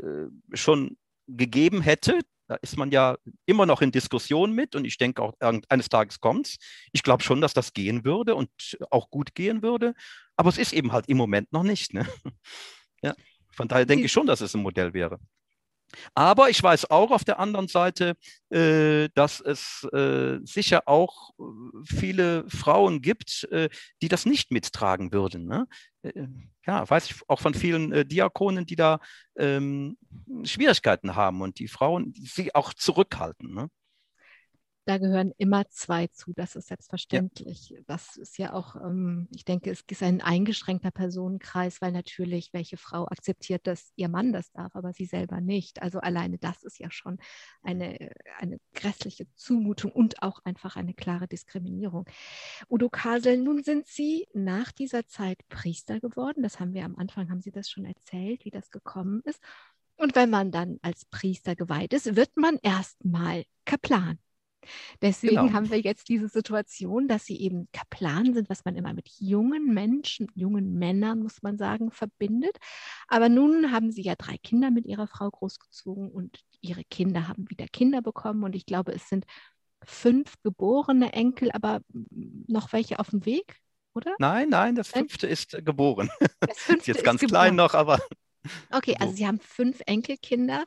schon 0.53 0.97
gegeben 1.28 1.82
hätte. 1.82 2.20
Da 2.47 2.55
ist 2.55 2.78
man 2.78 2.91
ja 2.91 3.18
immer 3.45 3.68
noch 3.68 3.82
in 3.82 3.91
Diskussion 3.91 4.53
mit 4.53 4.76
und 4.76 4.86
ich 4.86 4.97
denke 4.97 5.22
auch, 5.22 5.34
eines 5.39 5.89
Tages 5.89 6.20
kommt 6.20 6.47
es. 6.47 6.57
Ich 6.91 7.03
glaube 7.03 7.24
schon, 7.24 7.41
dass 7.41 7.53
das 7.53 7.74
gehen 7.74 8.05
würde 8.05 8.34
und 8.34 8.49
auch 8.89 9.12
gut 9.12 9.36
gehen 9.36 9.62
würde, 9.62 9.93
aber 10.36 10.49
es 10.49 10.57
ist 10.57 10.74
eben 10.74 10.91
halt 10.91 11.07
im 11.10 11.18
Moment 11.18 11.51
noch 11.51 11.64
nicht. 11.64 11.93
Ne? 11.93 12.07
Ja. 13.01 13.16
Von 13.60 13.68
daher 13.68 13.86
denke 13.86 14.05
ich 14.05 14.12
schon, 14.14 14.26
dass 14.26 14.39
es 14.39 14.55
ein 14.55 14.62
Modell 14.62 14.93
wäre. 14.93 15.20
Aber 16.16 16.49
ich 16.49 16.64
weiß 16.64 16.89
auch 16.91 17.12
auf 17.12 17.26
der 17.26 17.39
anderen 17.39 17.68
Seite, 17.68 18.16
äh, 18.49 19.10
dass 19.16 19.41
es 19.41 19.86
äh, 19.91 20.39
sicher 20.43 20.84
auch 20.88 21.32
äh, 21.38 21.43
viele 21.84 22.49
Frauen 22.49 23.01
gibt, 23.01 23.49
die 24.01 24.07
das 24.07 24.26
nicht 24.26 24.51
mittragen 24.51 25.12
würden. 25.12 25.45
Ne? 25.45 25.68
Ja, 26.66 26.89
weiß 26.89 27.12
ich 27.12 27.16
auch 27.28 27.41
von 27.41 27.53
vielen 27.53 28.07
Diakonen, 28.07 28.66
die 28.66 28.78
da 28.78 28.99
ähm, 29.38 29.97
Schwierigkeiten 30.43 31.18
haben 31.18 31.41
und 31.41 31.60
die 31.60 31.68
Frauen 31.68 32.14
sie 32.16 32.55
auch 32.55 32.74
zurückhalten. 32.74 33.70
Da 34.90 34.98
gehören 34.98 35.36
immer 35.38 35.70
zwei 35.70 36.08
zu, 36.08 36.34
das 36.34 36.56
ist 36.56 36.70
selbstverständlich. 36.70 37.70
Ja. 37.70 37.78
Das 37.86 38.18
ist 38.18 38.40
ja 38.40 38.54
auch, 38.54 38.76
ähm, 38.76 39.28
ich 39.30 39.46
denke, 39.46 39.70
es 39.70 39.84
ist 39.88 40.02
ein 40.02 40.20
eingeschränkter 40.20 40.90
Personenkreis, 40.90 41.80
weil 41.80 41.92
natürlich 41.92 42.54
welche 42.54 42.76
Frau 42.76 43.06
akzeptiert, 43.06 43.68
dass 43.68 43.94
ihr 43.98 44.10
Mann 44.10 44.34
das 44.34 44.52
darf, 44.52 44.76
aber 44.76 44.92
sie 44.92 45.06
selber 45.06 45.42
nicht. 45.42 45.84
Also 45.84 46.00
alleine 46.00 46.40
das 46.40 46.64
ist 46.64 46.80
ja 46.80 46.90
schon 46.90 47.20
eine, 47.62 48.10
eine 48.40 48.58
grässliche 48.74 49.28
Zumutung 49.36 49.92
und 49.92 50.24
auch 50.24 50.44
einfach 50.44 50.76
eine 50.76 50.96
klare 50.96 51.28
Diskriminierung. 51.28 52.06
Udo 52.68 52.90
Kasel, 52.90 53.38
nun 53.38 53.62
sind 53.62 53.86
Sie 53.86 54.26
nach 54.34 54.72
dieser 54.72 55.06
Zeit 55.06 55.38
Priester 55.50 56.00
geworden. 56.00 56.42
Das 56.42 56.60
haben 56.60 56.74
wir 56.74 56.84
am 56.84 56.96
Anfang, 56.96 57.30
haben 57.30 57.42
Sie 57.42 57.52
das 57.52 57.70
schon 57.70 57.86
erzählt, 57.86 58.44
wie 58.44 58.50
das 58.50 58.72
gekommen 58.72 59.22
ist. 59.26 59.40
Und 59.98 60.16
wenn 60.16 60.32
man 60.32 60.50
dann 60.50 60.80
als 60.82 61.06
Priester 61.06 61.56
geweiht 61.56 61.94
ist, 61.94 62.16
wird 62.16 62.38
man 62.38 62.58
erstmal 62.64 63.46
Kaplan. 63.66 64.18
Deswegen 65.01 65.36
genau. 65.36 65.53
haben 65.53 65.70
wir 65.70 65.80
jetzt 65.80 66.10
diese 66.10 66.28
Situation, 66.28 67.07
dass 67.07 67.26
sie 67.26 67.39
eben 67.39 67.68
Kaplan 67.72 68.34
sind, 68.34 68.49
was 68.49 68.66
man 68.66 68.76
immer 68.76 68.93
mit 68.93 69.10
jungen 69.20 69.74
Menschen, 69.74 70.28
jungen 70.36 70.74
Männern, 70.78 71.20
muss 71.20 71.41
man 71.41 71.57
sagen, 71.57 71.91
verbindet. 71.91 72.57
Aber 73.07 73.30
nun 73.30 73.72
haben 73.72 73.91
sie 73.91 74.01
ja 74.01 74.16
drei 74.16 74.38
Kinder 74.38 74.72
mit 74.72 74.86
ihrer 74.86 75.07
Frau 75.07 75.30
großgezogen 75.30 76.10
und 76.10 76.39
ihre 76.62 76.84
Kinder 76.86 77.28
haben 77.28 77.49
wieder 77.49 77.68
Kinder 77.68 78.01
bekommen. 78.01 78.43
Und 78.43 78.55
ich 78.55 78.66
glaube, 78.66 78.93
es 78.93 79.07
sind 79.10 79.26
fünf 79.84 80.36
geborene 80.43 81.14
Enkel, 81.14 81.51
aber 81.51 81.82
noch 81.89 82.74
welche 82.74 82.99
auf 82.99 83.10
dem 83.10 83.26
Weg, 83.26 83.55
oder? 83.93 84.16
Nein, 84.20 84.49
nein, 84.49 84.76
das 84.76 84.89
fünfte 84.89 85.28
ist 85.28 85.53
äh, 85.53 85.62
geboren. 85.62 86.10
Das 86.39 86.57
fünfte 86.57 86.91
ist 86.91 86.97
jetzt 86.97 87.05
ganz 87.05 87.22
ist 87.22 87.30
klein 87.30 87.55
noch, 87.55 87.74
aber. 87.74 87.99
Okay, 88.72 88.95
also 88.99 89.14
sie 89.14 89.28
haben 89.28 89.39
fünf 89.39 89.82
Enkelkinder. 89.86 90.66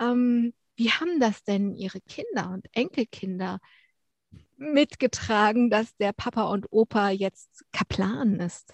Ähm, 0.00 0.52
wie 0.78 0.90
haben 0.90 1.18
das 1.20 1.42
denn 1.42 1.74
Ihre 1.74 2.00
Kinder 2.00 2.50
und 2.50 2.66
Enkelkinder 2.72 3.58
mitgetragen, 4.56 5.70
dass 5.70 5.96
der 5.96 6.12
Papa 6.12 6.44
und 6.44 6.66
Opa 6.70 7.10
jetzt 7.10 7.64
Kaplan 7.72 8.40
ist? 8.40 8.72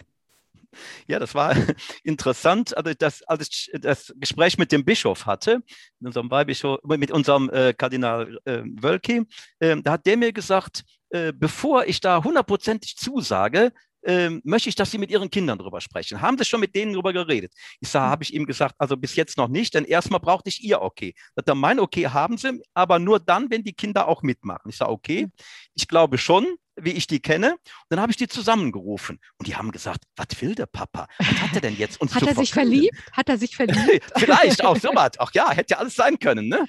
Ja, 1.06 1.18
das 1.18 1.34
war 1.34 1.54
interessant. 2.04 2.76
Also 2.76 2.92
das, 2.98 3.22
als 3.22 3.48
ich 3.48 3.70
das 3.80 4.12
Gespräch 4.16 4.58
mit 4.58 4.72
dem 4.72 4.84
Bischof 4.84 5.24
hatte, 5.24 5.62
mit 6.00 6.08
unserem 6.08 6.30
Weihbischof, 6.30 6.80
mit 6.84 7.10
unserem 7.10 7.48
äh, 7.50 7.72
Kardinal 7.72 8.38
äh, 8.44 8.62
Wölki, 8.64 9.22
äh, 9.60 9.76
da 9.80 9.92
hat 9.92 10.06
der 10.06 10.16
mir 10.16 10.32
gesagt, 10.32 10.84
äh, 11.10 11.32
bevor 11.32 11.86
ich 11.86 12.00
da 12.00 12.22
hundertprozentig 12.22 12.96
zusage, 12.96 13.72
ähm, 14.04 14.40
möchte 14.44 14.68
ich, 14.68 14.74
dass 14.74 14.90
Sie 14.90 14.98
mit 14.98 15.10
Ihren 15.10 15.30
Kindern 15.30 15.58
drüber 15.58 15.80
sprechen. 15.80 16.20
Haben 16.20 16.38
Sie 16.38 16.44
schon 16.44 16.60
mit 16.60 16.74
denen 16.74 16.92
drüber 16.92 17.12
geredet? 17.12 17.52
Ich 17.80 17.88
sage, 17.88 18.10
habe 18.10 18.22
ich 18.22 18.34
ihm 18.34 18.46
gesagt, 18.46 18.74
also 18.78 18.96
bis 18.96 19.16
jetzt 19.16 19.36
noch 19.36 19.48
nicht, 19.48 19.74
denn 19.74 19.84
erstmal 19.84 20.20
brauchte 20.20 20.48
ich 20.48 20.62
Ihr 20.62 20.82
Okay. 20.82 21.14
Er, 21.36 21.54
mein 21.54 21.80
Okay 21.80 22.08
haben 22.08 22.36
Sie, 22.36 22.62
aber 22.74 22.98
nur 22.98 23.20
dann, 23.20 23.50
wenn 23.50 23.62
die 23.62 23.72
Kinder 23.72 24.08
auch 24.08 24.22
mitmachen. 24.22 24.68
Ich 24.68 24.76
sage, 24.76 24.90
okay, 24.90 25.28
ich 25.74 25.88
glaube 25.88 26.18
schon, 26.18 26.46
wie 26.76 26.90
ich 26.90 27.06
die 27.06 27.20
kenne. 27.20 27.52
Und 27.52 27.60
dann 27.88 28.00
habe 28.00 28.10
ich 28.10 28.16
die 28.16 28.28
zusammengerufen 28.28 29.20
und 29.38 29.46
die 29.46 29.56
haben 29.56 29.70
gesagt, 29.70 30.04
was 30.16 30.26
will 30.40 30.54
der 30.54 30.66
Papa? 30.66 31.06
Was 31.18 31.28
hat 31.28 31.54
er 31.54 31.60
denn 31.60 31.76
jetzt 31.76 32.00
uns 32.00 32.14
Hat 32.14 32.26
er 32.26 32.34
sich 32.34 32.52
verliebt? 32.52 32.96
Hat 33.12 33.28
er 33.28 33.38
sich 33.38 33.56
verliebt? 33.56 34.04
Vielleicht 34.16 34.64
auch 34.64 34.76
so 34.76 34.90
was. 34.94 35.12
Ach 35.18 35.30
ja, 35.34 35.50
hätte 35.52 35.74
ja 35.74 35.78
alles 35.78 35.94
sein 35.94 36.18
können. 36.18 36.48
Ne? 36.48 36.66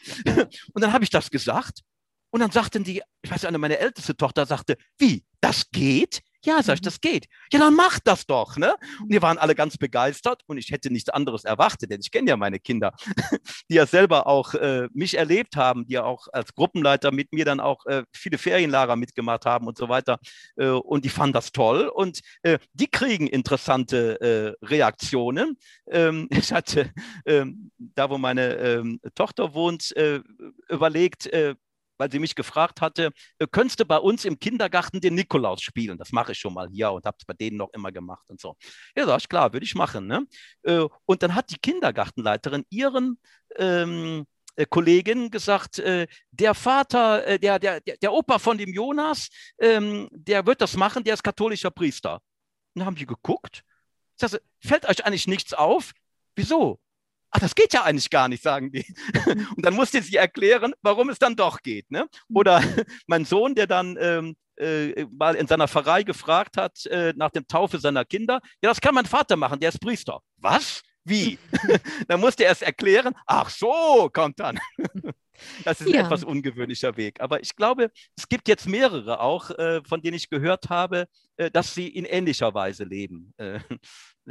Und 0.74 0.84
dann 0.84 0.94
habe 0.94 1.04
ich 1.04 1.10
das 1.10 1.30
gesagt 1.30 1.82
und 2.30 2.42
dann 2.42 2.52
sagten 2.52 2.84
die, 2.84 3.02
ich 3.22 3.32
weiß 3.32 3.44
nicht, 3.44 3.58
meine 3.58 3.80
älteste 3.80 4.16
Tochter 4.16 4.46
sagte, 4.46 4.78
wie, 4.98 5.24
das 5.42 5.70
geht? 5.72 6.22
Ja, 6.46 6.62
sag 6.62 6.76
ich, 6.76 6.82
das 6.82 7.02
geht. 7.02 7.28
Ja, 7.52 7.60
dann 7.60 7.74
mach 7.74 8.00
das 8.00 8.28
doch, 8.28 8.56
ne? 8.58 8.76
Und 9.02 9.10
wir 9.10 9.24
waren 9.24 9.40
alle 9.40 9.56
ganz 9.56 9.78
begeistert 9.78 10.44
und 10.46 10.60
ich 10.60 10.70
hätte 10.70 10.92
nichts 10.92 11.10
anderes 11.10 11.44
erwartet, 11.44 11.90
denn 11.90 12.02
ich 12.02 12.12
kenne 12.12 12.30
ja 12.30 12.38
meine 12.38 12.60
Kinder, 12.60 12.94
die 13.70 13.76
ja 13.76 13.88
selber 13.88 14.28
auch 14.28 14.54
äh, 14.54 14.88
mich 14.94 15.18
erlebt 15.18 15.56
haben, 15.56 15.88
die 15.88 15.94
ja 15.94 16.04
auch 16.04 16.28
als 16.32 16.54
Gruppenleiter 16.54 17.12
mit 17.12 17.34
mir 17.34 17.46
dann 17.46 17.60
auch 17.60 17.88
äh, 17.88 18.04
viele 18.14 18.38
Ferienlager 18.38 18.96
mitgemacht 18.96 19.46
haben 19.46 19.66
und 19.66 19.78
so 19.78 19.90
weiter. 19.90 20.20
Äh, 20.56 20.68
und 20.68 21.04
die 21.04 21.10
fanden 21.10 21.34
das 21.34 21.52
toll 21.52 21.88
und 21.88 22.20
äh, 22.44 22.60
die 22.74 22.88
kriegen 22.88 23.26
interessante 23.26 24.22
äh, 24.62 24.66
Reaktionen. 24.66 25.58
Ähm, 25.90 26.28
ich 26.32 26.54
hatte 26.54 26.92
ähm, 27.26 27.72
da, 27.78 28.10
wo 28.12 28.20
meine 28.20 28.56
ähm, 28.58 29.00
Tochter 29.16 29.56
wohnt, 29.56 29.96
äh, 29.98 30.22
überlegt, 30.70 31.28
weil 31.98 32.12
sie 32.12 32.20
mich 32.20 32.36
gefragt 32.36 32.82
hatte, 32.82 33.12
äh, 33.40 33.48
könntest 33.50 33.80
du 33.80 33.86
bei 33.86 33.98
uns 33.98 34.26
im 34.26 34.40
Kindergarten 34.40 35.02
den 35.02 35.16
Nikolaus 35.16 35.62
spielen? 35.62 35.98
Das 35.98 36.12
mache 36.12 36.34
ich 36.34 36.40
schon 36.40 36.54
mal 36.54 36.68
hier 36.70 36.92
und 36.92 37.06
habe 37.06 37.18
es 37.20 37.26
bei 37.26 37.34
denen 37.34 37.58
noch 37.58 37.70
immer 37.74 37.92
gemacht 37.92 38.30
und 38.30 38.40
so. 38.40 38.56
Ja, 38.96 39.06
sag 39.06 39.20
ich, 39.20 39.30
klar, 39.30 39.54
würde 39.54 39.66
ich 39.66 39.76
machen. 39.76 40.08
Ne? 40.08 40.26
Äh, 40.64 40.86
und 41.06 41.24
dann 41.24 41.36
hat 41.36 41.52
die 41.52 41.58
Kindergartenleiterin 41.58 42.66
ihren 42.70 43.20
ähm, 43.58 44.26
äh, 44.56 44.66
Kollegin 44.66 45.32
gesagt, 45.32 45.82
der 46.32 46.54
Vater, 46.54 47.38
der, 47.40 47.60
der, 47.60 47.82
der 47.82 48.14
Opa 48.14 48.40
von 48.40 48.58
dem 48.58 48.74
Jonas, 48.74 49.28
ähm, 49.60 50.08
der 50.12 50.46
wird 50.46 50.62
das 50.62 50.78
machen, 50.78 51.04
der 51.04 51.16
ist 51.16 51.24
katholischer 51.24 51.72
Priester. 51.72 52.16
Und 52.74 52.80
dann 52.80 52.86
haben 52.86 52.96
die 52.96 53.06
geguckt. 53.06 53.64
Ich 54.18 54.22
sage, 54.22 54.42
fällt 54.62 54.88
euch 54.88 55.06
eigentlich 55.06 55.28
nichts 55.28 55.54
auf? 55.54 55.92
Wieso? 56.36 56.80
Ach, 57.36 57.40
das 57.40 57.56
geht 57.56 57.74
ja 57.74 57.84
eigentlich 57.84 58.10
gar 58.10 58.28
nicht, 58.28 58.42
sagen 58.42 58.72
die. 58.72 58.86
Mhm. 59.14 59.48
Und 59.58 59.66
dann 59.66 59.74
musste 59.74 60.02
sie 60.02 60.16
erklären, 60.16 60.74
warum 60.82 61.10
es 61.10 61.20
dann 61.20 61.36
doch 61.36 61.62
geht. 61.62 61.92
Ne? 61.92 62.08
Mhm. 62.30 62.36
Oder 62.36 62.62
mein 63.08 63.26
Sohn, 63.26 63.56
der 63.56 63.68
dann 63.68 63.98
ähm, 64.00 64.36
äh, 64.58 65.06
mal 65.12 65.36
in 65.36 65.48
seiner 65.48 65.68
Pfarrei 65.68 66.04
gefragt 66.04 66.58
hat 66.58 66.86
äh, 66.86 67.14
nach 67.16 67.32
dem 67.32 67.48
Taufe 67.48 67.80
seiner 67.80 68.06
Kinder, 68.06 68.40
ja, 68.62 68.70
das 68.70 68.80
kann 68.80 68.96
mein 68.96 69.06
Vater 69.06 69.36
machen, 69.36 69.60
der 69.60 69.70
ist 69.70 69.82
Priester. 69.82 70.22
Was? 70.38 70.82
Wie? 71.04 71.38
dann 72.08 72.20
musste 72.20 72.46
er 72.46 72.52
es 72.52 72.62
erklären, 72.62 73.14
ach 73.28 73.50
so, 73.50 74.10
kommt 74.12 74.40
dann. 74.40 74.58
Das 75.64 75.82
ist 75.82 75.90
ja. 75.90 76.00
ein 76.00 76.06
etwas 76.06 76.24
ungewöhnlicher 76.24 76.96
Weg. 76.98 77.22
Aber 77.22 77.42
ich 77.42 77.56
glaube, 77.56 77.92
es 78.18 78.28
gibt 78.28 78.48
jetzt 78.48 78.68
mehrere 78.68 79.20
auch, 79.20 79.50
äh, 79.52 79.82
von 79.84 80.02
denen 80.02 80.16
ich 80.16 80.30
gehört 80.30 80.70
habe, 80.70 81.08
äh, 81.38 81.52
dass 81.52 81.74
sie 81.74 81.88
in 81.88 82.06
ähnlicher 82.06 82.54
Weise 82.54 82.84
leben. 82.84 83.34
Äh, 83.38 83.60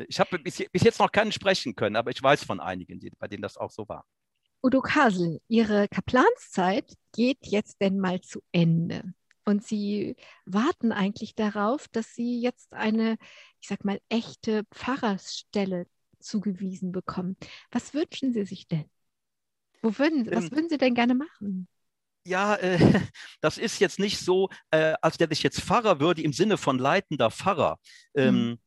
ich 0.09 0.19
habe 0.19 0.39
bis, 0.39 0.63
bis, 0.73 0.83
jetzt 0.83 0.99
noch 0.99 1.13
keinen 1.13 1.33
sprechen 1.33 1.75
können, 1.75 1.97
aber 1.97 2.11
ich 2.11 2.23
weiß 2.23 2.45
von 2.45 2.61
einigen, 2.61 2.99
die, 2.99 3.11
bei 3.19 3.29
denen 3.29 3.43
das 3.43 3.57
auch 3.57 3.71
so 3.71 3.89
war. 3.89 4.05
Udo 4.63 4.81
Kasel, 4.81 5.41
Ihre 5.49 5.89
Kaplanszeit 5.89 6.95
geht 7.13 7.47
jetzt 7.47 7.81
denn 7.81 7.99
mal 8.01 8.21
zu 8.23 8.43
Ende. 8.51 9.13
Und 9.45 9.63
Sie 9.63 10.17
warten 10.47 10.91
eigentlich 10.91 11.35
darauf, 11.35 11.87
dass 11.89 12.15
Sie 12.15 12.41
jetzt 12.41 12.73
eine, 12.73 13.19
ich 13.61 13.69
sag 13.69 13.85
mal, 13.85 14.01
echte 14.09 14.65
Pfarrersstelle 14.73 15.87
zugewiesen 16.19 16.93
bekommen. 16.93 17.37
Was 17.71 17.93
wünschen 17.93 18.33
Sie 18.33 18.47
sich 18.47 18.67
denn? 18.67 18.87
Wo 19.85 19.99
würden, 19.99 20.27
was 20.33 20.45
ähm, 20.45 20.51
würden 20.53 20.69
Sie 20.71 20.79
denn 20.79 20.95
gerne 20.95 21.15
machen? 21.15 21.69
Ja, 22.27 22.55
äh, 22.55 22.79
das 23.43 23.59
ist 23.59 23.81
jetzt 23.81 23.99
nicht 23.99 24.19
so, 24.19 24.49
äh, 24.71 24.95
als 25.03 25.19
der 25.19 25.31
ich 25.31 25.43
jetzt 25.43 25.61
Pfarrer 25.61 26.01
würde 26.01 26.23
im 26.23 26.33
Sinne 26.33 26.57
von 26.57 26.79
leitender 26.79 27.31
Pfarrer. 27.31 27.79
Ähm, 28.15 28.35
mhm 28.35 28.59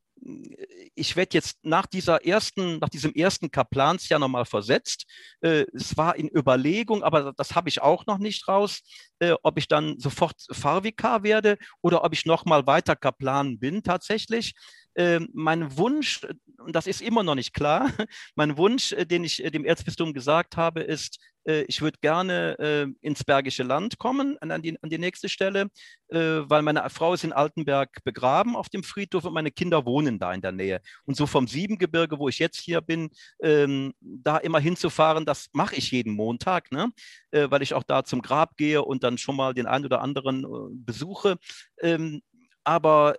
ich 0.96 1.16
werde 1.16 1.34
jetzt 1.34 1.58
nach 1.64 1.86
dieser 1.86 2.26
ersten, 2.26 2.80
nach 2.80 2.90
diesem 2.90 3.14
ersten 3.14 3.52
Kaplansjahr 3.52 4.20
nochmal 4.20 4.46
versetzt. 4.46 5.06
Äh, 5.42 5.66
es 5.74 5.96
war 5.98 6.16
in 6.16 6.30
Überlegung, 6.30 7.04
aber 7.04 7.34
das 7.34 7.56
habe 7.56 7.70
ich 7.70 7.82
auch 7.82 8.06
noch 8.06 8.18
nicht 8.18 8.48
raus, 8.48 8.82
äh, 9.20 9.36
ob 9.44 9.58
ich 9.58 9.68
dann 9.68 10.00
sofort 10.00 10.36
Pfarrvikar 10.52 11.24
werde 11.24 11.58
oder 11.82 12.04
ob 12.04 12.14
ich 12.14 12.26
nochmal 12.26 12.66
weiter 12.68 12.96
Kaplan 12.96 13.60
bin 13.60 13.84
tatsächlich. 13.84 14.56
Äh, 14.98 15.20
mein 15.32 15.78
Wunsch, 15.78 16.22
und 16.58 16.76
das 16.76 16.88
ist 16.88 17.04
immer 17.04 17.22
noch 17.22 17.36
nicht 17.36 17.54
klar, 17.54 17.88
mein 18.36 18.58
Wunsch, 18.58 18.94
äh, 18.94 19.06
den 19.06 19.24
ich 19.24 19.44
äh, 19.44 19.52
dem 19.52 19.64
Erzbistum 19.64 20.12
gesagt 20.12 20.58
habe, 20.58 20.82
ist, 20.82 21.20
äh, 21.46 21.62
ich 21.68 21.82
würde 21.82 22.00
gerne 22.02 22.96
ins 23.02 23.24
Bergische 23.24 23.62
Land 23.62 24.00
kommen, 24.00 24.40
an 24.40 24.62
die, 24.64 24.82
an 24.82 24.90
die 24.90 24.98
nächste 24.98 25.30
Stelle, 25.30 25.70
weil 26.10 26.62
meine 26.62 26.90
Frau 26.90 27.14
ist 27.14 27.24
in 27.24 27.34
Altenberg 27.34 28.04
begraben 28.04 28.56
auf 28.56 28.70
dem 28.70 28.84
Friedhof 28.84 29.26
und 29.26 29.34
meine 29.34 29.52
Kinder 29.52 29.86
wohnen 29.86 30.20
da 30.20 30.34
in 30.34 30.42
der 30.42 30.52
Nähe. 30.52 30.82
Und 31.06 31.16
so 31.16 31.28
vom 31.28 31.48
Siebengebirge, 31.48 32.18
wo 32.18 32.30
ich 32.30 32.40
jetzt 32.40 32.60
hier 32.60 32.82
bin, 32.82 33.10
ähm, 33.42 33.94
da 34.00 34.38
immer 34.38 34.60
hinzufahren, 34.60 35.26
das 35.26 35.50
mache 35.54 35.76
ich 35.76 35.92
jeden 35.92 36.14
Montag, 36.14 36.72
ne? 36.72 36.92
weil 37.32 37.62
ich 37.62 37.74
auch 37.74 37.84
da 37.84 38.04
zum 38.04 38.22
Grab 38.22 38.58
gehe 38.58 38.82
und 38.82 39.04
dann 39.04 39.18
schon 39.18 39.36
mal 39.36 39.54
den 39.54 39.68
einen 39.68 39.86
oder 39.86 40.02
anderen 40.02 40.46
besuche. 40.86 41.38
Ähm, 41.82 42.22
aber 42.64 43.16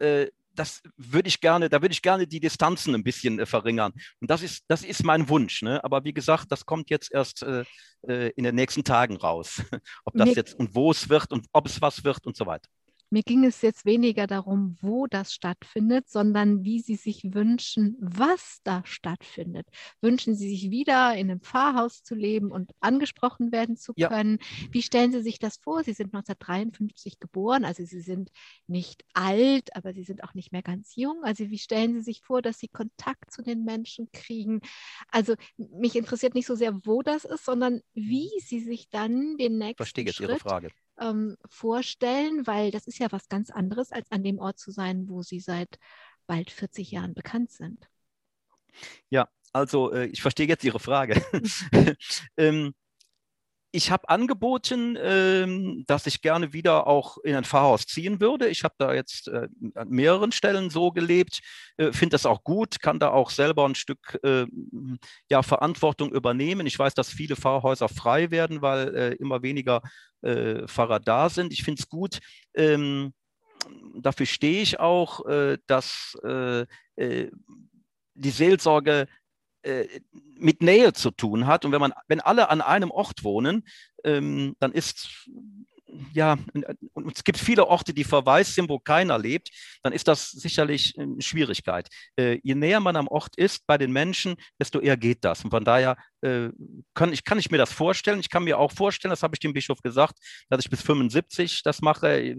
das 0.58 0.82
würde 0.96 1.28
ich 1.28 1.40
gerne, 1.40 1.68
da 1.68 1.80
würde 1.80 1.92
ich 1.92 2.02
gerne 2.02 2.26
die 2.26 2.40
Distanzen 2.40 2.94
ein 2.94 3.04
bisschen 3.04 3.38
äh, 3.38 3.46
verringern. 3.46 3.92
Und 4.20 4.30
das 4.30 4.42
ist, 4.42 4.64
das 4.68 4.82
ist 4.82 5.04
mein 5.04 5.28
Wunsch. 5.28 5.62
Ne? 5.62 5.82
Aber 5.84 6.04
wie 6.04 6.12
gesagt, 6.12 6.50
das 6.50 6.66
kommt 6.66 6.90
jetzt 6.90 7.12
erst 7.12 7.42
äh, 7.42 7.64
äh 8.06 8.30
in 8.36 8.44
den 8.44 8.54
nächsten 8.54 8.84
Tagen 8.84 9.16
raus. 9.16 9.62
ob 10.04 10.14
das 10.14 10.34
jetzt 10.34 10.54
und 10.54 10.74
wo 10.74 10.90
es 10.90 11.08
wird 11.08 11.32
und 11.32 11.46
ob 11.52 11.66
es 11.66 11.80
was 11.80 12.04
wird 12.04 12.26
und 12.26 12.36
so 12.36 12.46
weiter. 12.46 12.68
Mir 13.10 13.22
ging 13.22 13.44
es 13.44 13.62
jetzt 13.62 13.86
weniger 13.86 14.26
darum, 14.26 14.76
wo 14.80 15.06
das 15.06 15.32
stattfindet, 15.32 16.08
sondern 16.08 16.64
wie 16.64 16.80
Sie 16.80 16.96
sich 16.96 17.32
wünschen, 17.32 17.96
was 18.00 18.58
da 18.64 18.82
stattfindet. 18.84 19.66
Wünschen 20.00 20.34
Sie 20.34 20.48
sich 20.48 20.70
wieder 20.70 21.14
in 21.14 21.30
einem 21.30 21.40
Pfarrhaus 21.40 22.02
zu 22.02 22.14
leben 22.14 22.50
und 22.50 22.72
angesprochen 22.80 23.50
werden 23.50 23.76
zu 23.76 23.94
können? 23.94 24.38
Ja. 24.40 24.68
Wie 24.72 24.82
stellen 24.82 25.12
Sie 25.12 25.22
sich 25.22 25.38
das 25.38 25.56
vor? 25.56 25.84
Sie 25.84 25.94
sind 25.94 26.08
1953 26.14 27.18
geboren, 27.18 27.64
also 27.64 27.84
Sie 27.84 28.00
sind 28.00 28.30
nicht 28.66 29.04
alt, 29.14 29.74
aber 29.74 29.94
Sie 29.94 30.04
sind 30.04 30.22
auch 30.22 30.34
nicht 30.34 30.52
mehr 30.52 30.62
ganz 30.62 30.94
jung. 30.94 31.22
Also 31.22 31.48
wie 31.50 31.58
stellen 31.58 31.94
Sie 31.94 32.02
sich 32.02 32.20
vor, 32.20 32.42
dass 32.42 32.58
Sie 32.58 32.68
Kontakt 32.68 33.30
zu 33.30 33.42
den 33.42 33.64
Menschen 33.64 34.10
kriegen? 34.12 34.60
Also 35.10 35.34
mich 35.56 35.96
interessiert 35.96 36.34
nicht 36.34 36.46
so 36.46 36.54
sehr, 36.54 36.74
wo 36.84 37.02
das 37.02 37.24
ist, 37.24 37.44
sondern 37.44 37.80
wie 37.94 38.30
Sie 38.40 38.60
sich 38.60 38.90
dann 38.90 39.36
den 39.38 39.56
nächsten 39.56 39.76
Verstehe 39.76 40.04
jetzt 40.04 40.16
Schritt 40.16 40.28
Ihre 40.28 40.38
Frage 40.38 40.70
ähm, 41.00 41.36
vorstellen, 41.48 42.46
weil 42.46 42.70
das 42.70 42.86
ist 42.86 42.98
ja 42.98 43.10
was 43.10 43.28
ganz 43.28 43.50
anderes, 43.50 43.92
als 43.92 44.10
an 44.10 44.22
dem 44.22 44.38
Ort 44.38 44.58
zu 44.58 44.70
sein, 44.70 45.08
wo 45.08 45.22
Sie 45.22 45.40
seit 45.40 45.78
bald 46.26 46.50
40 46.50 46.90
Jahren 46.90 47.14
bekannt 47.14 47.50
sind. 47.50 47.88
Ja, 49.10 49.28
also 49.52 49.92
äh, 49.92 50.06
ich 50.06 50.22
verstehe 50.22 50.46
jetzt 50.46 50.64
Ihre 50.64 50.80
Frage. 50.80 51.22
ähm, 52.36 52.74
ich 53.70 53.90
habe 53.90 54.08
angeboten, 54.08 54.96
ähm, 55.00 55.84
dass 55.86 56.06
ich 56.06 56.22
gerne 56.22 56.52
wieder 56.52 56.86
auch 56.86 57.18
in 57.18 57.34
ein 57.34 57.44
Pfarrhaus 57.44 57.86
ziehen 57.86 58.20
würde. 58.20 58.48
Ich 58.48 58.64
habe 58.64 58.74
da 58.78 58.94
jetzt 58.94 59.28
äh, 59.28 59.48
an 59.74 59.88
mehreren 59.90 60.32
Stellen 60.32 60.70
so 60.70 60.90
gelebt, 60.90 61.40
äh, 61.76 61.92
finde 61.92 62.14
das 62.14 62.24
auch 62.24 62.44
gut, 62.44 62.80
kann 62.80 62.98
da 62.98 63.10
auch 63.10 63.30
selber 63.30 63.66
ein 63.66 63.74
Stück 63.74 64.18
äh, 64.22 64.46
ja, 65.28 65.42
Verantwortung 65.42 66.12
übernehmen. 66.12 66.66
Ich 66.66 66.78
weiß, 66.78 66.94
dass 66.94 67.10
viele 67.10 67.36
Pfarrhäuser 67.36 67.88
frei 67.90 68.30
werden, 68.30 68.62
weil 68.62 68.94
äh, 68.94 69.14
immer 69.16 69.42
weniger 69.42 69.82
äh, 70.22 70.66
Pfarrer 70.66 71.00
da 71.00 71.28
sind. 71.28 71.52
Ich 71.52 71.62
finde 71.62 71.80
es 71.82 71.88
gut. 71.88 72.20
Ähm, 72.54 73.12
dafür 74.00 74.26
stehe 74.26 74.62
ich 74.62 74.80
auch, 74.80 75.26
äh, 75.26 75.58
dass 75.66 76.16
die 78.20 78.30
Seelsorge 78.30 79.06
mit 80.36 80.62
Nähe 80.62 80.92
zu 80.92 81.10
tun 81.10 81.46
hat. 81.46 81.64
Und 81.64 81.72
wenn 81.72 81.80
man, 81.80 81.92
wenn 82.06 82.20
alle 82.20 82.48
an 82.50 82.60
einem 82.60 82.90
Ort 82.90 83.24
wohnen, 83.24 83.64
ähm, 84.04 84.54
dann 84.60 84.72
ist 84.72 85.28
ja, 86.12 86.36
und 86.92 87.16
es 87.16 87.24
gibt 87.24 87.38
viele 87.38 87.66
Orte, 87.66 87.94
die 87.94 88.04
verwaist 88.04 88.54
sind, 88.54 88.68
wo 88.68 88.78
keiner 88.78 89.18
lebt, 89.18 89.50
dann 89.82 89.92
ist 89.92 90.08
das 90.08 90.30
sicherlich 90.30 90.98
eine 90.98 91.20
Schwierigkeit. 91.22 91.88
Äh, 92.16 92.40
je 92.42 92.54
näher 92.54 92.80
man 92.80 92.96
am 92.96 93.08
Ort 93.08 93.36
ist 93.36 93.66
bei 93.66 93.78
den 93.78 93.92
Menschen, 93.92 94.36
desto 94.60 94.80
eher 94.80 94.96
geht 94.96 95.24
das. 95.24 95.44
Und 95.44 95.50
von 95.50 95.64
daher 95.64 95.96
äh, 96.20 96.48
kann, 96.94 97.12
ich, 97.12 97.24
kann 97.24 97.38
ich 97.38 97.50
mir 97.50 97.58
das 97.58 97.72
vorstellen. 97.72 98.20
Ich 98.20 98.30
kann 98.30 98.44
mir 98.44 98.58
auch 98.58 98.72
vorstellen, 98.72 99.10
das 99.10 99.22
habe 99.22 99.34
ich 99.34 99.40
dem 99.40 99.54
Bischof 99.54 99.80
gesagt, 99.80 100.18
dass 100.50 100.64
ich 100.64 100.70
bis 100.70 100.82
75 100.82 101.62
das 101.62 101.80
mache, 101.80 102.36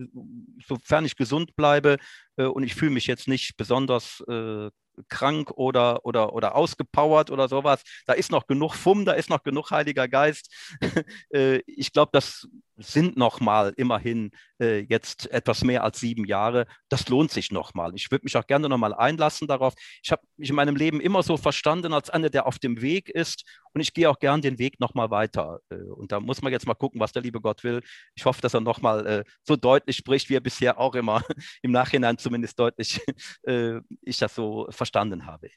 sofern 0.68 1.06
ich 1.06 1.16
gesund 1.16 1.56
bleibe 1.56 1.98
äh, 2.38 2.46
und 2.46 2.64
ich 2.64 2.76
fühle 2.76 2.92
mich 2.92 3.08
jetzt 3.08 3.28
nicht 3.28 3.58
besonders 3.58 4.24
äh, 4.28 4.70
krank 5.08 5.52
oder, 5.52 6.06
oder, 6.06 6.34
oder 6.34 6.56
ausgepowert 6.56 7.32
oder 7.32 7.48
sowas. 7.48 7.82
Da 8.06 8.14
ist 8.14 8.32
noch 8.32 8.48
genug 8.48 8.76
Fumm, 8.76 9.06
da 9.06 9.14
ist 9.14 9.30
noch 9.30 9.44
genug 9.44 9.72
Heiliger 9.72 10.08
Geist. 10.08 10.50
Äh, 11.32 11.62
ich 11.68 11.92
glaube, 11.94 12.10
das 12.14 12.48
sind 12.78 13.18
nochmal 13.18 13.74
immerhin 13.78 14.32
äh, 14.60 14.80
jetzt 14.80 15.30
etwas 15.32 15.64
mehr 15.64 15.84
als 15.84 16.00
sieben 16.00 16.26
Jahre. 16.26 16.66
Das 16.88 17.08
lohnt 17.10 17.32
sich 17.32 17.52
nochmal. 17.52 17.92
Ich 17.96 18.10
würde 18.10 18.26
mich 18.26 18.38
auch 18.38 18.48
gerne 18.48 18.70
nochmal 18.70 18.94
einlassen 18.94 19.48
darauf. 19.48 19.74
Ich 20.02 20.12
habe 20.12 20.22
mich 20.38 20.50
in 20.50 20.56
meinem 20.56 20.76
Leben 20.76 21.02
immer 21.02 21.24
so 21.24 21.38
verstanden 21.38 21.94
als 21.94 22.10
einer, 22.10 22.30
der 22.30 22.48
auf 22.48 22.58
dem 22.58 22.82
Weg 22.82 23.10
ist 23.10 23.44
und 23.74 23.82
ich 23.82 23.94
gehe 23.94 24.10
auch 24.10 24.20
gern 24.20 24.42
den 24.42 24.60
Weg 24.60 24.80
nochmal 24.80 25.10
weiter. 25.12 25.60
Äh, 25.70 25.76
und 25.76 26.12
da 26.12 26.20
muss 26.20 26.42
man 26.42 26.52
jetzt 26.52 26.68
mal 26.68 26.74
gucken, 26.74 27.00
was 27.00 27.12
der 27.12 27.22
liebe 27.22 27.42
Gott 27.42 27.64
will. 27.64 27.82
Ich 28.16 28.26
hoffe, 28.26 28.42
dass 28.42 28.54
er 28.54 28.62
nochmal 28.62 29.06
äh, 29.06 29.24
so 29.44 29.56
deutlich 29.56 29.98
spricht, 29.98 30.30
wie 30.30 30.36
er 30.36 30.42
bisher 30.42 30.80
auch 30.80 30.96
immer 30.96 31.24
im 31.62 31.72
Nachhinein 31.72 32.18
zumindest 32.18 32.60
deutlich 32.60 33.02
äh, 33.44 33.80
ich 34.02 34.18
das 34.18 34.36
so 34.36 34.68
verstanden 34.70 35.26
habe. 35.26 35.50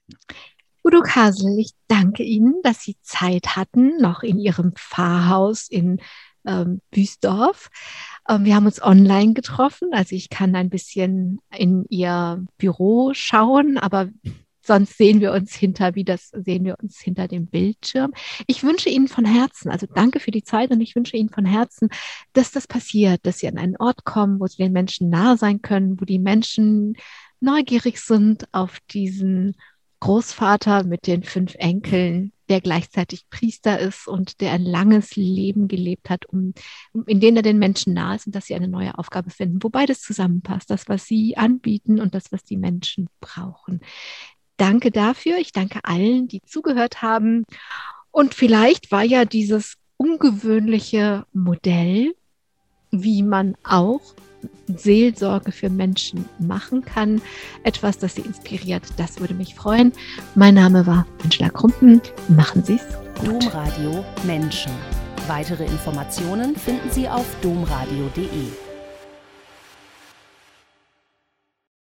Udo 0.85 1.01
Kasel, 1.01 1.59
ich 1.59 1.73
danke 1.87 2.25
Ihnen, 2.25 2.61
dass 2.65 2.83
Sie 2.83 2.97
Zeit 3.03 3.57
hatten, 3.57 3.99
noch 4.01 4.23
in 4.23 4.39
Ihrem 4.39 4.73
Pfarrhaus 4.75 5.69
in 5.69 6.01
ähm, 6.45 6.81
Büsdorf. 6.91 7.71
Ähm, 8.29 8.45
wir 8.45 8.57
haben 8.57 8.67
uns 8.67 8.83
online 8.83 9.33
getroffen, 9.33 9.91
also 9.93 10.17
ich 10.17 10.29
kann 10.29 10.57
ein 10.57 10.71
bisschen 10.71 11.41
in 11.57 11.85
Ihr 11.89 12.45
Büro 12.59 13.13
schauen, 13.15 13.79
aber 13.79 14.09
sonst 14.63 14.97
sehen 14.97 15.21
wir 15.21 15.33
uns 15.33 15.55
hinter, 15.55 15.95
wie 15.95 16.05
das 16.05 16.29
sehen 16.29 16.65
wir 16.65 16.77
uns 16.81 17.01
hinter 17.01 17.29
dem 17.29 17.47
Bildschirm. 17.47 18.13
Ich 18.47 18.63
wünsche 18.63 18.89
Ihnen 18.89 19.09
von 19.09 19.25
Herzen, 19.25 19.71
also 19.71 19.87
danke 19.93 20.21
für 20.21 20.31
die 20.31 20.45
Zeit 20.45 20.71
und 20.71 20.81
ich 20.81 20.95
wünsche 20.97 21.17
Ihnen 21.17 21.31
von 21.31 21.45
Herzen, 21.45 21.89
dass 22.33 22.51
das 22.51 22.67
passiert, 22.67 23.21
dass 23.25 23.39
Sie 23.39 23.49
an 23.49 23.59
einen 23.59 23.77
Ort 23.77 24.05
kommen, 24.05 24.41
wo 24.41 24.47
Sie 24.47 24.59
den 24.59 24.73
Menschen 24.73 25.11
nahe 25.11 25.37
sein 25.37 25.63
können, 25.63 26.01
wo 26.01 26.05
die 26.05 26.19
Menschen 26.19 26.97
neugierig 27.41 27.99
sind 27.99 28.47
auf 28.53 28.79
diesen 28.91 29.57
Großvater 30.01 30.83
mit 30.83 31.07
den 31.07 31.23
fünf 31.23 31.55
Enkeln, 31.57 32.33
der 32.49 32.61
gleichzeitig 32.61 33.29
Priester 33.31 33.79
ist 33.79 34.09
und 34.09 34.41
der 34.41 34.51
ein 34.51 34.65
langes 34.65 35.15
Leben 35.15 35.69
gelebt 35.69 36.11
hat, 36.11 36.27
um, 36.27 36.55
in 37.07 37.21
dem 37.21 37.37
er 37.37 37.43
den 37.43 37.59
Menschen 37.59 37.95
nahe 37.95 38.17
ist 38.17 38.27
und 38.27 38.35
dass 38.35 38.47
sie 38.47 38.57
eine 38.57 38.67
neue 38.67 38.99
Aufgabe 38.99 39.31
finden, 39.31 39.63
wo 39.63 39.69
beides 39.69 40.01
zusammenpasst, 40.01 40.69
das, 40.71 40.89
was 40.89 41.05
sie 41.05 41.37
anbieten 41.37 42.01
und 42.01 42.17
das, 42.17 42.33
was 42.33 42.43
die 42.43 42.57
Menschen 42.57 43.09
brauchen. 43.21 43.81
Danke 44.63 44.93
dafür. 44.93 45.39
Ich 45.39 45.51
danke 45.51 45.81
allen, 45.83 46.29
die 46.29 46.41
zugehört 46.47 47.03
haben. 47.03 47.43
Und 48.13 48.33
vielleicht 48.33 48.93
war 48.93 49.03
ja 49.03 49.25
dieses 49.25 49.75
ungewöhnliche 49.97 51.27
Modell, 51.33 52.15
wie 52.93 53.25
man 53.25 53.57
auch 53.65 54.01
Seelsorge 54.69 55.51
für 55.51 55.69
Menschen 55.69 56.27
machen 56.39 56.85
kann. 56.85 57.21
Etwas, 57.65 57.99
das 57.99 58.15
Sie 58.15 58.21
inspiriert, 58.21 58.85
das 58.99 59.19
würde 59.19 59.35
mich 59.35 59.57
freuen. 59.57 59.93
Mein 60.37 60.55
Name 60.55 60.87
war 60.87 61.09
Angela 61.25 61.51
Krumpen. 61.51 62.01
Machen 62.29 62.63
Sie 62.63 62.75
es. 62.75 62.87
Domradio 63.25 64.05
Menschen. 64.23 64.71
Weitere 65.27 65.65
Informationen 65.65 66.55
finden 66.55 66.89
Sie 66.89 67.09
auf 67.09 67.27
domradio.de. 67.43 68.72